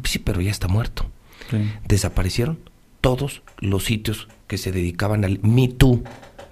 sí, 0.04 0.20
pero 0.20 0.40
ya 0.42 0.52
está 0.52 0.68
muerto. 0.68 1.06
Sí. 1.50 1.72
Desaparecieron 1.88 2.60
todos 3.02 3.42
los 3.60 3.86
sitios 3.86 4.28
que 4.48 4.58
se 4.58 4.72
dedicaban 4.72 5.24
al 5.26 5.40
Me 5.44 5.68
Too 5.68 6.04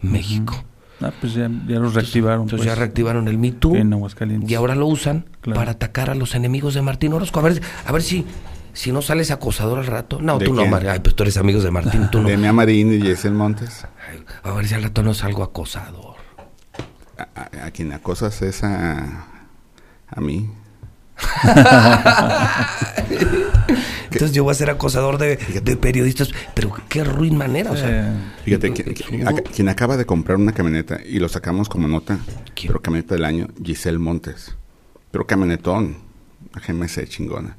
México. 0.02 0.64
Ah, 1.02 1.12
pues 1.22 1.34
ya, 1.34 1.50
ya 1.68 1.80
los 1.80 1.94
reactivaron. 1.94 2.44
Entonces 2.44 2.66
ya 2.66 2.72
pues, 2.72 2.80
reactivaron 2.80 3.28
el 3.28 3.38
Me 3.38 3.52
Too 3.52 3.76
en 3.76 3.94
Aguascalientes. 3.94 4.50
y 4.50 4.56
ahora 4.56 4.74
lo 4.76 4.88
usan 4.88 5.26
Claro. 5.42 5.60
para 5.60 5.72
atacar 5.72 6.10
a 6.10 6.16
los 6.16 6.34
enemigos 6.36 6.74
de 6.74 6.82
Martín 6.82 7.14
Orozco. 7.14 7.40
A 7.40 7.44
ver, 7.44 7.62
a 7.86 7.92
ver 7.92 8.02
si, 8.02 8.26
si 8.74 8.92
no 8.92 9.02
sales 9.04 9.30
acosador 9.32 9.78
al 9.80 9.86
rato. 9.86 10.20
No, 10.22 10.40
¿De 10.40 10.46
tú 10.46 10.54
no? 10.54 10.66
María. 10.66 10.94
Ay, 10.94 11.00
pues 11.00 11.16
tú 11.16 11.24
eres 11.24 11.38
amigos 11.38 11.64
de 11.64 11.70
Martín, 11.72 12.10
tú 12.12 12.20
no. 12.22 12.28
De 12.30 12.38
Mia 12.38 12.52
Marín 12.54 12.92
y 12.94 13.00
Yesel 13.02 13.34
Montes. 13.34 13.86
Ay, 14.10 14.24
a 14.44 14.52
ver 14.54 14.68
si 14.68 14.74
al 14.74 14.84
rato 14.84 15.04
no 15.04 15.14
salgo 15.14 15.44
acosador. 15.44 16.16
A, 17.18 17.28
a- 17.36 17.66
a 17.68 17.72
quien 17.72 17.92
acosas 17.94 18.42
es 18.42 18.64
a, 18.64 19.28
a 20.08 20.22
mí. 20.22 20.50
Entonces 24.12 24.32
yo 24.32 24.44
voy 24.44 24.52
a 24.52 24.56
ser 24.56 24.70
acosador 24.70 25.18
de, 25.18 25.38
de 25.62 25.78
periodistas, 25.78 26.30
pero 26.54 26.74
qué 26.90 27.04
ruin 27.04 27.38
manera, 27.38 27.72
o 27.72 27.76
sea. 27.78 28.10
Eh, 28.10 28.18
Fíjate, 28.46 28.74
acá- 29.28 29.44
quien 29.44 29.70
acaba 29.70 29.98
de 29.98 30.06
comprar 30.06 30.38
una 30.38 30.54
camioneta 30.54 31.00
y 31.06 31.20
lo 31.20 31.30
sacamos 31.30 31.70
como 31.70 31.88
nota, 31.88 32.20
¿Quién? 32.56 32.68
pero 32.70 32.82
camioneta 32.82 33.16
del 33.16 33.26
año, 33.26 33.48
Giselle 33.64 34.00
Montes. 34.00 34.56
Pero 35.12 35.28
camionetón, 35.28 35.98
GMC 36.68 37.08
chingona. 37.08 37.58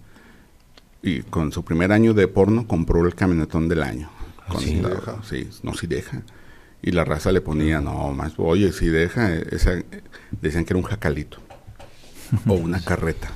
Y 1.03 1.23
con 1.23 1.53
su 1.53 1.65
primer 1.65 1.93
año 1.93 2.13
de 2.15 2.27
porno 2.27 2.67
compró 2.67 3.07
el 3.07 3.15
camionetón 3.15 3.69
del 3.69 3.83
año. 3.83 4.11
Con 4.49 4.61
sí? 4.61 4.81
la- 4.81 4.89
Deja. 4.89 5.17
sí, 5.29 5.49
no, 5.63 5.75
sí 5.75 5.87
deja. 5.87 6.23
Y 6.83 6.93
la 6.93 7.05
raza 7.05 7.31
le 7.33 7.41
ponía, 7.41 7.81
no, 7.81 8.13
más, 8.13 8.33
oye, 8.39 8.73
si 8.73 8.87
deja, 8.87 9.35
esa, 9.35 9.73
decían 10.41 10.65
que 10.65 10.73
era 10.73 10.79
un 10.79 10.85
jacalito. 10.85 11.39
o 12.47 12.55
una 12.55 12.81
carreta. 12.81 13.29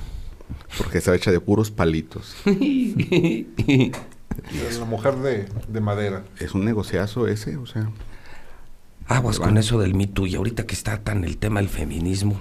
Porque 0.77 0.97
estaba 0.97 1.15
hecha 1.17 1.31
de 1.31 1.39
puros 1.39 1.71
palitos. 1.71 2.35
La 4.79 4.85
mujer 4.85 5.15
de, 5.17 5.45
de 5.67 5.79
madera. 5.81 6.23
Es 6.39 6.53
un 6.53 6.65
negociazo 6.65 7.27
ese, 7.27 7.57
o 7.57 7.65
sea. 7.65 7.89
Aguas 9.07 9.39
con 9.39 9.57
eso 9.57 9.79
del 9.79 9.93
Me 9.95 10.07
Too 10.07 10.27
y 10.27 10.35
ahorita 10.35 10.65
que 10.65 10.73
está 10.73 10.97
tan 11.03 11.23
el 11.23 11.37
tema 11.37 11.59
del 11.59 11.69
feminismo. 11.69 12.39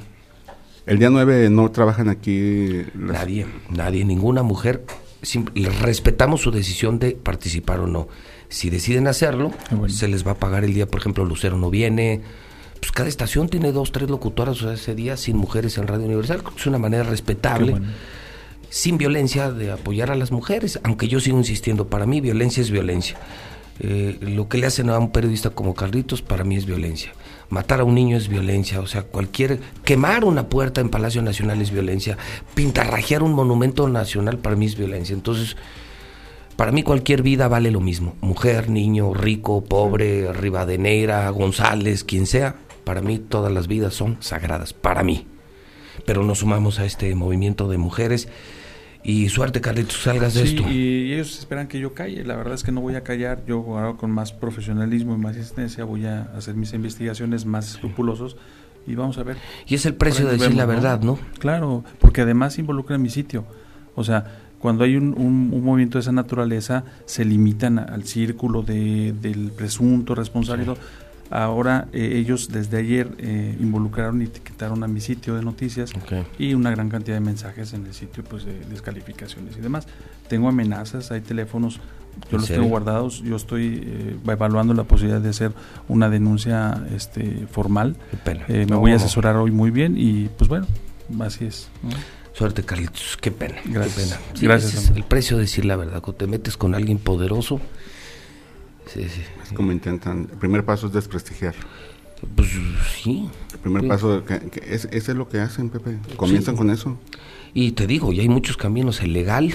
El 0.87 0.99
día 0.99 1.11
9 1.11 1.51
no 1.51 1.71
trabajan 1.71 2.09
aquí. 2.09 2.83
las- 2.99 3.19
Nadie, 3.21 3.47
nadie, 3.71 4.05
ninguna 4.05 4.43
mujer 4.43 4.85
respetamos 5.81 6.41
su 6.41 6.51
decisión 6.51 6.99
de 6.99 7.13
participar 7.13 7.81
o 7.81 7.87
no. 7.87 8.09
Si 8.49 8.71
deciden 8.71 9.07
hacerlo, 9.07 9.53
bueno. 9.71 9.89
se 9.89 10.09
les 10.09 10.27
va 10.27 10.33
a 10.33 10.37
pagar 10.37 10.65
el 10.65 10.75
día, 10.75 10.87
por 10.87 11.01
ejemplo, 11.01 11.25
Lucero 11.25 11.57
no 11.57 11.71
viene. 11.71 12.23
Pues 12.81 12.91
cada 12.91 13.09
estación 13.09 13.49
tiene 13.49 13.71
dos, 13.71 13.93
tres 13.93 14.11
locutoras, 14.11 14.61
o 14.61 14.65
sea, 14.65 14.73
ese 14.73 14.95
día 14.97 15.17
sin 15.17 15.37
mujeres 15.37 15.79
en 15.79 15.87
Radio 15.87 16.07
Universal. 16.07 16.43
Es 16.57 16.67
una 16.67 16.79
manera 16.79 17.05
respetable 17.05 17.73
bueno. 17.73 17.87
Sin 18.73 18.97
violencia 18.97 19.53
de 19.53 19.71
apoyar 19.71 20.11
a 20.11 20.15
las 20.15 20.33
mujeres, 20.33 20.81
aunque 20.83 21.07
yo 21.07 21.21
sigo 21.21 21.37
insistiendo, 21.37 21.89
para 21.89 22.07
mí 22.07 22.23
violencia 22.23 22.63
es 22.63 22.71
violencia. 22.71 23.19
Eh, 23.81 24.17
lo 24.23 24.49
que 24.49 24.57
le 24.57 24.67
hacen 24.67 24.89
a 24.89 24.99
un 24.99 25.13
periodista 25.13 25.51
como 25.51 25.75
Carlitos 25.75 26.23
para 26.23 26.43
mí 26.43 26.57
es 26.57 26.65
violencia. 26.65 27.13
Matar 27.51 27.81
a 27.81 27.85
un 27.85 27.95
niño 27.95 28.17
es 28.17 28.29
violencia, 28.29 28.81
o 28.81 28.87
sea, 28.87 29.03
cualquier 29.03 29.61
quemar 29.85 30.25
una 30.25 30.49
puerta 30.49 30.81
en 30.81 30.89
Palacio 30.89 31.21
Nacional 31.21 31.61
es 31.61 31.71
violencia, 31.71 32.17
pintarrajear 32.55 33.23
un 33.23 33.35
monumento 33.35 33.87
nacional 33.91 34.39
para 34.39 34.57
mí 34.57 34.65
es 34.65 34.77
violencia. 34.79 35.13
Entonces, 35.13 35.55
para 36.57 36.73
mí 36.73 36.83
cualquier 36.83 37.23
vida 37.23 37.49
vale 37.49 37.71
lo 37.71 37.81
mismo. 37.81 38.17
Mujer, 38.23 38.71
niño, 38.71 39.13
rico, 39.13 39.63
pobre, 39.63 40.33
Rivadeneira, 40.33 41.29
González, 41.29 42.05
quien 42.05 42.27
sea, 42.27 42.57
para 42.85 43.03
mí 43.03 43.19
todas 43.19 43.53
las 43.53 43.69
vidas 43.69 43.93
son 43.93 44.17
sagradas, 44.21 44.73
para 44.73 45.03
mí. 45.03 45.27
Pero 46.07 46.25
nos 46.25 46.39
sumamos 46.39 46.79
a 46.79 46.87
este 46.87 47.15
movimiento 47.15 47.69
de 47.69 47.77
mujeres 47.77 48.29
y 49.05 49.29
suerte, 49.29 49.61
Carlitos, 49.61 50.01
salgas 50.03 50.35
de 50.35 50.47
Sí, 50.47 50.57
esto. 50.57 50.71
y 50.71 51.13
ellos 51.15 51.39
esperan 51.39 51.67
que 51.67 51.81
yo 51.81 51.93
calle. 51.95 52.25
La 52.25 52.37
verdad 52.37 52.55
es 52.55 52.63
que 52.63 52.71
no 52.73 52.81
voy 52.81 52.95
a 52.95 53.03
callar. 53.03 53.43
Yo 53.47 53.59
ahora 53.59 53.95
con 53.97 54.11
más 54.11 54.33
profesionalismo 54.33 55.15
y 55.15 55.19
más 55.19 55.37
asistencia 55.37 55.85
voy 55.85 56.07
a 56.07 56.23
hacer 56.37 56.55
mis 56.55 56.73
investigaciones 56.73 57.45
más 57.45 57.71
escrupulosos 57.73 58.37
y 58.87 58.95
vamos 58.95 59.19
a 59.19 59.23
ver. 59.25 59.37
Y 59.67 59.75
es 59.75 59.87
el 59.87 59.95
precio 59.95 60.27
de 60.27 60.33
decir 60.39 60.55
la 60.55 60.67
verdad, 60.67 61.01
¿no? 61.01 61.19
Claro, 61.39 61.85
porque 62.01 62.21
además 62.21 62.59
involucra 62.59 62.97
mi 62.99 63.11
sitio. 63.11 63.45
O 63.95 64.05
sea, 64.05 64.25
cuando 64.61 64.85
hay 64.85 64.95
un, 64.97 65.09
un- 65.19 65.51
un 65.53 65.65
movimiento 65.65 65.99
de 65.99 66.03
esa 66.03 66.13
naturaleza, 66.13 66.85
se 67.05 67.25
limitan 67.25 67.81
al 67.81 68.05
círculo 68.05 68.63
de, 68.63 69.13
del 69.21 69.51
presunto 69.51 70.15
responsable. 70.15 70.63
y 70.63 70.67
todo. 70.67 70.79
Ahora 71.33 71.89
eh, 71.95 72.13
ellos 72.17 72.51
desde 72.51 72.77
ayer 72.77 73.09
eh, 73.17 73.57
involucraron 73.59 74.21
y 74.21 74.27
etiquetaron 74.27 74.85
a 74.85 74.87
mi 74.87 75.01
sitio 75.01 75.35
de 75.35 75.43
noticias 75.43 75.91
y 76.39 76.53
una 76.53 76.71
gran 76.71 76.91
cantidad 76.91 77.17
de 77.17 77.21
mensajes 77.21 77.73
en 77.73 77.87
el 77.87 77.95
sitio 77.95 78.23
pues 78.23 78.45
de 78.45 78.53
descalificaciones 78.69 79.57
y 79.57 79.61
demás. 79.63 79.87
Tengo 80.29 80.49
amenazas, 80.49 81.11
hay 81.11 81.23
teléfonos, 81.23 81.77
yo 81.77 81.81
¿En 82.33 82.37
los 82.37 82.47
serio? 82.47 82.61
tengo 82.63 82.71
guardados, 82.71 83.23
yo 83.23 83.37
estoy 83.37 83.81
eh, 83.83 84.17
evaluando 84.27 84.75
la 84.75 84.85
posibilidad 84.85 85.23
de 85.23 85.31
hacer 85.31 85.53
una 85.89 86.11
denuncia 86.11 86.85
este 86.95 87.47
formal. 87.51 87.97
Qué 88.11 88.17
pena. 88.19 88.45
Eh, 88.49 88.67
me 88.67 88.67
No, 88.67 88.81
voy 88.81 88.93
a 88.93 88.97
asesorar 88.97 89.37
hoy 89.37 89.51
muy 89.51 89.71
bien 89.71 89.95
y 89.97 90.29
pues 90.37 90.49
bueno, 90.49 90.67
así 91.21 91.47
es. 91.47 91.69
¿no? 91.83 91.91
Suerte, 92.35 92.63
Carlitos. 92.63 93.17
Qué 93.19 93.31
pena. 93.31 93.57
Gracias. 93.65 93.95
Qué 93.97 94.03
pena. 94.03 94.21
Sí, 94.35 94.47
Gracias, 94.47 94.75
es 94.75 94.91
el 94.97 95.05
precio 95.05 95.39
de 95.39 95.45
decir 95.45 95.65
la 95.65 95.77
verdad. 95.77 96.03
Cuando 96.03 96.19
te 96.19 96.27
metes 96.27 96.59
con 96.59 96.75
alguien 96.75 96.99
poderoso, 96.99 97.59
sí, 98.87 99.09
sí. 99.09 99.23
Es 99.43 99.53
como 99.53 99.73
intentan. 99.73 100.29
El 100.33 100.39
primer 100.39 100.65
paso 100.65 100.87
es 100.89 100.93
desprestigiar. 100.93 101.55
Pues 102.37 102.51
sí. 103.03 103.29
El 103.53 103.59
primer 103.59 103.83
Sí. 103.83 103.89
paso, 103.89 104.25
que, 104.25 104.39
que 104.51 104.75
es, 104.75 104.85
eso 104.93 105.13
es 105.13 105.19
lo 105.19 105.29
que 105.29 105.41
hacen, 105.41 105.71
Pepe. 105.71 105.99
Comienzan 106.17 106.55
Sí. 106.55 106.59
con 106.59 106.71
eso. 106.71 106.99
Y 107.55 107.73
te 107.73 107.87
digo, 107.87 108.13
ya 108.13 108.23
hay 108.23 108.29
muchos 108.29 108.57
caminos. 108.57 109.01
El 109.03 109.13
legal, 109.13 109.53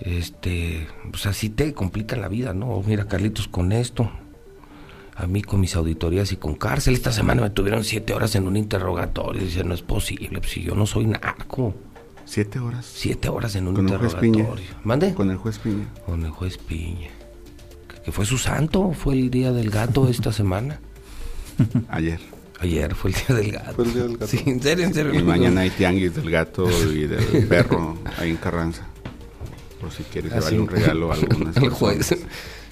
este, 0.00 0.86
pues 1.10 1.26
así 1.26 1.48
te 1.50 1.74
complican 1.74 2.20
la 2.20 2.28
vida, 2.28 2.52
¿no? 2.54 2.82
Mira, 2.86 3.06
Carlitos, 3.06 3.48
con 3.48 3.72
esto. 3.72 4.10
A 5.16 5.26
mí 5.26 5.42
con 5.42 5.58
mis 5.60 5.74
auditorías 5.74 6.30
y 6.30 6.36
con 6.36 6.54
cárcel. 6.54 6.94
Esta 6.94 7.10
semana 7.10 7.42
me 7.42 7.50
tuvieron 7.50 7.82
siete 7.82 8.14
horas 8.14 8.36
en 8.36 8.46
un 8.46 8.56
interrogatorio. 8.56 9.42
Dice, 9.42 9.64
no 9.64 9.74
es 9.74 9.82
posible, 9.82 10.38
pues 10.38 10.52
si 10.52 10.62
yo 10.62 10.76
no 10.76 10.86
soy 10.86 11.06
narco. 11.06 11.74
Siete 12.24 12.60
horas. 12.60 12.84
Siete 12.86 13.28
horas 13.28 13.56
en 13.56 13.66
un 13.66 13.74
Con 13.74 13.88
el 13.88 13.98
juez 13.98 14.14
Piña. 14.14 14.26
interrogatorio. 14.40 14.70
¿Mande? 14.84 15.14
Con 15.14 15.30
el 15.30 15.36
juez 15.38 15.58
Piña. 15.58 15.88
Con 16.06 16.24
el 16.24 16.30
juez 16.30 16.58
Piña. 16.58 17.08
Que- 18.08 18.12
fue 18.12 18.26
su 18.26 18.38
santo, 18.38 18.92
fue 18.92 19.14
el 19.14 19.30
día 19.30 19.52
del 19.52 19.70
gato 19.70 20.08
esta 20.08 20.32
semana. 20.32 20.80
Ayer. 21.88 22.20
Ayer 22.60 22.94
fue 22.94 23.10
el 23.12 23.16
día 23.16 23.36
del 23.36 23.52
gato. 23.52 23.74
Fue 23.74 23.84
el 23.84 23.92
día 23.94 24.02
del 24.02 24.12
gato. 24.16 24.26
Sí, 24.26 24.42
en 24.46 24.62
serio, 24.62 24.84
en 24.86 24.94
serio. 24.94 25.14
Y 25.14 25.22
mañana 25.22 25.60
hay 25.62 25.70
tianguis 25.70 26.14
del 26.14 26.30
gato 26.30 26.68
y 26.90 27.06
del 27.06 27.46
perro 27.48 27.96
ahí 28.18 28.30
en 28.30 28.36
Carranza. 28.36 28.86
Por 29.80 29.92
si 29.92 30.02
quieres 30.04 30.32
Ah, 30.32 30.36
llevarle 30.38 30.60
un 30.60 30.68
regalo 30.68 31.12
a 31.12 31.14
algunas 31.14 31.56
El 31.58 31.70
juez. 31.70 32.16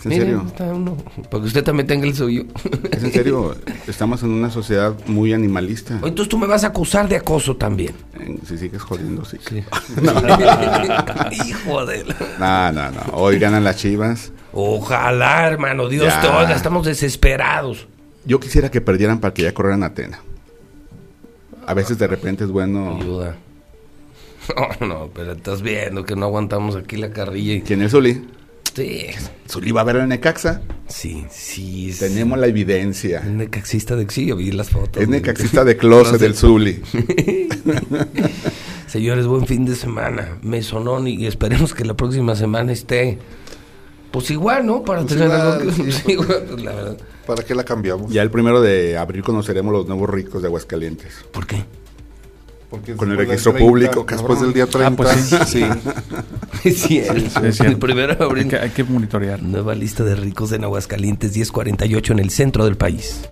Personas. 0.08 0.12
¿Es 0.12 0.18
en 0.18 0.20
serio? 0.20 0.42
está 0.46 0.64
uno, 0.74 0.96
para 1.30 1.42
que 1.42 1.46
usted 1.48 1.64
también 1.64 1.86
tenga 1.86 2.06
el 2.06 2.14
suyo. 2.14 2.44
Es 2.90 3.02
en 3.04 3.12
serio. 3.12 3.54
Estamos 3.86 4.22
en 4.22 4.30
una 4.30 4.50
sociedad 4.50 4.94
muy 5.06 5.32
animalista. 5.32 5.94
Entonces 5.94 6.28
tú 6.28 6.38
me 6.38 6.46
vas 6.46 6.64
a 6.64 6.68
acusar 6.68 7.08
de 7.08 7.16
acoso 7.16 7.56
también. 7.56 7.94
En- 8.18 8.40
Si 8.46 8.58
sigues 8.58 8.82
jodiendo, 8.82 9.24
sí. 9.24 9.38
Hijo 11.46 11.86
de 11.86 12.04
la... 12.04 12.16
No, 12.38 12.72
no, 12.72 12.90
no. 12.92 13.00
Hoy 13.12 13.38
ganan 13.38 13.64
las 13.64 13.76
chivas. 13.76 14.32
Ojalá, 14.52 15.48
hermano, 15.48 15.88
Dios 15.88 16.06
Ya. 16.06 16.20
te 16.20 16.28
oiga, 16.28 16.54
estamos 16.54 16.86
desesperados. 16.86 17.86
Yo 18.24 18.40
quisiera 18.40 18.70
que 18.70 18.80
perdieran 18.80 19.20
para 19.20 19.34
que 19.34 19.42
ya 19.42 19.52
corrieran 19.54 19.82
a 19.82 19.86
Atena. 19.86 20.20
A 21.66 21.74
veces 21.74 21.98
de 21.98 22.06
repente 22.06 22.44
es 22.44 22.50
bueno. 22.50 22.96
Ayuda. 23.00 23.36
No, 24.80 24.86
no, 24.86 25.10
pero 25.12 25.32
estás 25.32 25.60
viendo 25.60 26.04
que 26.04 26.14
no 26.14 26.26
aguantamos 26.26 26.76
aquí 26.76 26.96
la 26.96 27.10
carrilla. 27.10 27.54
y- 27.54 27.62
¿Quién 27.62 27.82
es 27.82 27.90
Zuli? 27.90 28.24
Sí, 28.76 29.06
Zuli 29.50 29.72
va 29.72 29.80
a 29.80 29.84
ver 29.84 29.96
a 29.96 30.06
Necaxa. 30.06 30.60
sí, 30.86 31.24
sí. 31.30 31.94
Tenemos 31.98 32.38
la 32.38 32.46
evidencia. 32.46 33.20
Es 33.20 33.26
necaxista 33.26 33.96
de 33.96 34.06
sí, 34.10 34.26
yo 34.26 34.36
vi 34.36 34.52
las 34.52 34.68
fotos. 34.68 35.02
Es 35.02 35.08
necaxista 35.08 35.64
de 35.64 35.76
closet 35.78 36.20
del 36.20 36.34
Zuli. 36.34 36.82
Señores, 38.86 39.26
buen 39.26 39.46
fin 39.46 39.64
de 39.64 39.74
semana. 39.74 40.38
Me 40.42 40.62
sonó 40.62 41.04
y 41.06 41.26
esperemos 41.26 41.74
que 41.74 41.84
la 41.84 41.94
próxima 41.94 42.34
semana 42.36 42.72
esté. 42.72 43.18
Pues 44.10 44.30
igual, 44.30 44.64
¿no? 44.66 44.82
Para 44.84 45.00
Pues 45.02 45.14
tener 45.14 45.26
igual, 45.28 45.40
algo 45.52 45.64
que. 45.64 45.72
sí, 45.72 45.92
Sí, 46.06 46.12
igual, 46.12 46.44
pues, 46.48 46.62
la 46.62 46.72
verdad. 46.74 46.98
¿Para 47.26 47.42
qué 47.42 47.54
la 47.54 47.64
cambiamos? 47.64 48.12
Ya 48.12 48.22
el 48.22 48.30
primero 48.30 48.60
de 48.60 48.96
abril 48.96 49.22
conoceremos 49.22 49.72
los 49.72 49.86
nuevos 49.86 50.08
ricos 50.08 50.42
de 50.42 50.48
Aguascalientes. 50.48 51.12
¿Por 51.32 51.46
qué? 51.46 51.64
Porque 52.70 52.94
Con 52.94 53.10
el 53.10 53.16
después 53.16 53.28
registro 53.28 53.52
30, 53.52 53.68
público, 53.70 54.06
Después 54.08 54.38
cabrón. 54.38 54.42
del 54.42 54.52
día 54.54 54.66
30. 54.66 54.86
Ah, 54.88 54.96
pues 54.96 55.10
sí. 55.48 55.64
sí. 56.62 56.68
Es 56.68 56.82
cierto. 56.82 57.44
Es. 57.44 57.60
El 57.60 57.78
primero 57.78 58.14
de 58.14 58.24
Hay 58.24 58.28
abril. 58.28 58.48
que, 58.48 58.56
hay 58.56 58.70
que 58.70 58.82
monitorear. 58.84 59.42
Nueva 59.42 59.74
lista 59.74 60.02
de 60.04 60.16
ricos 60.16 60.50
en 60.52 60.64
Aguascalientes, 60.64 61.32
1048 61.36 62.12
en 62.12 62.18
el 62.18 62.30
centro 62.30 62.64
del 62.64 62.76
país. 62.76 63.28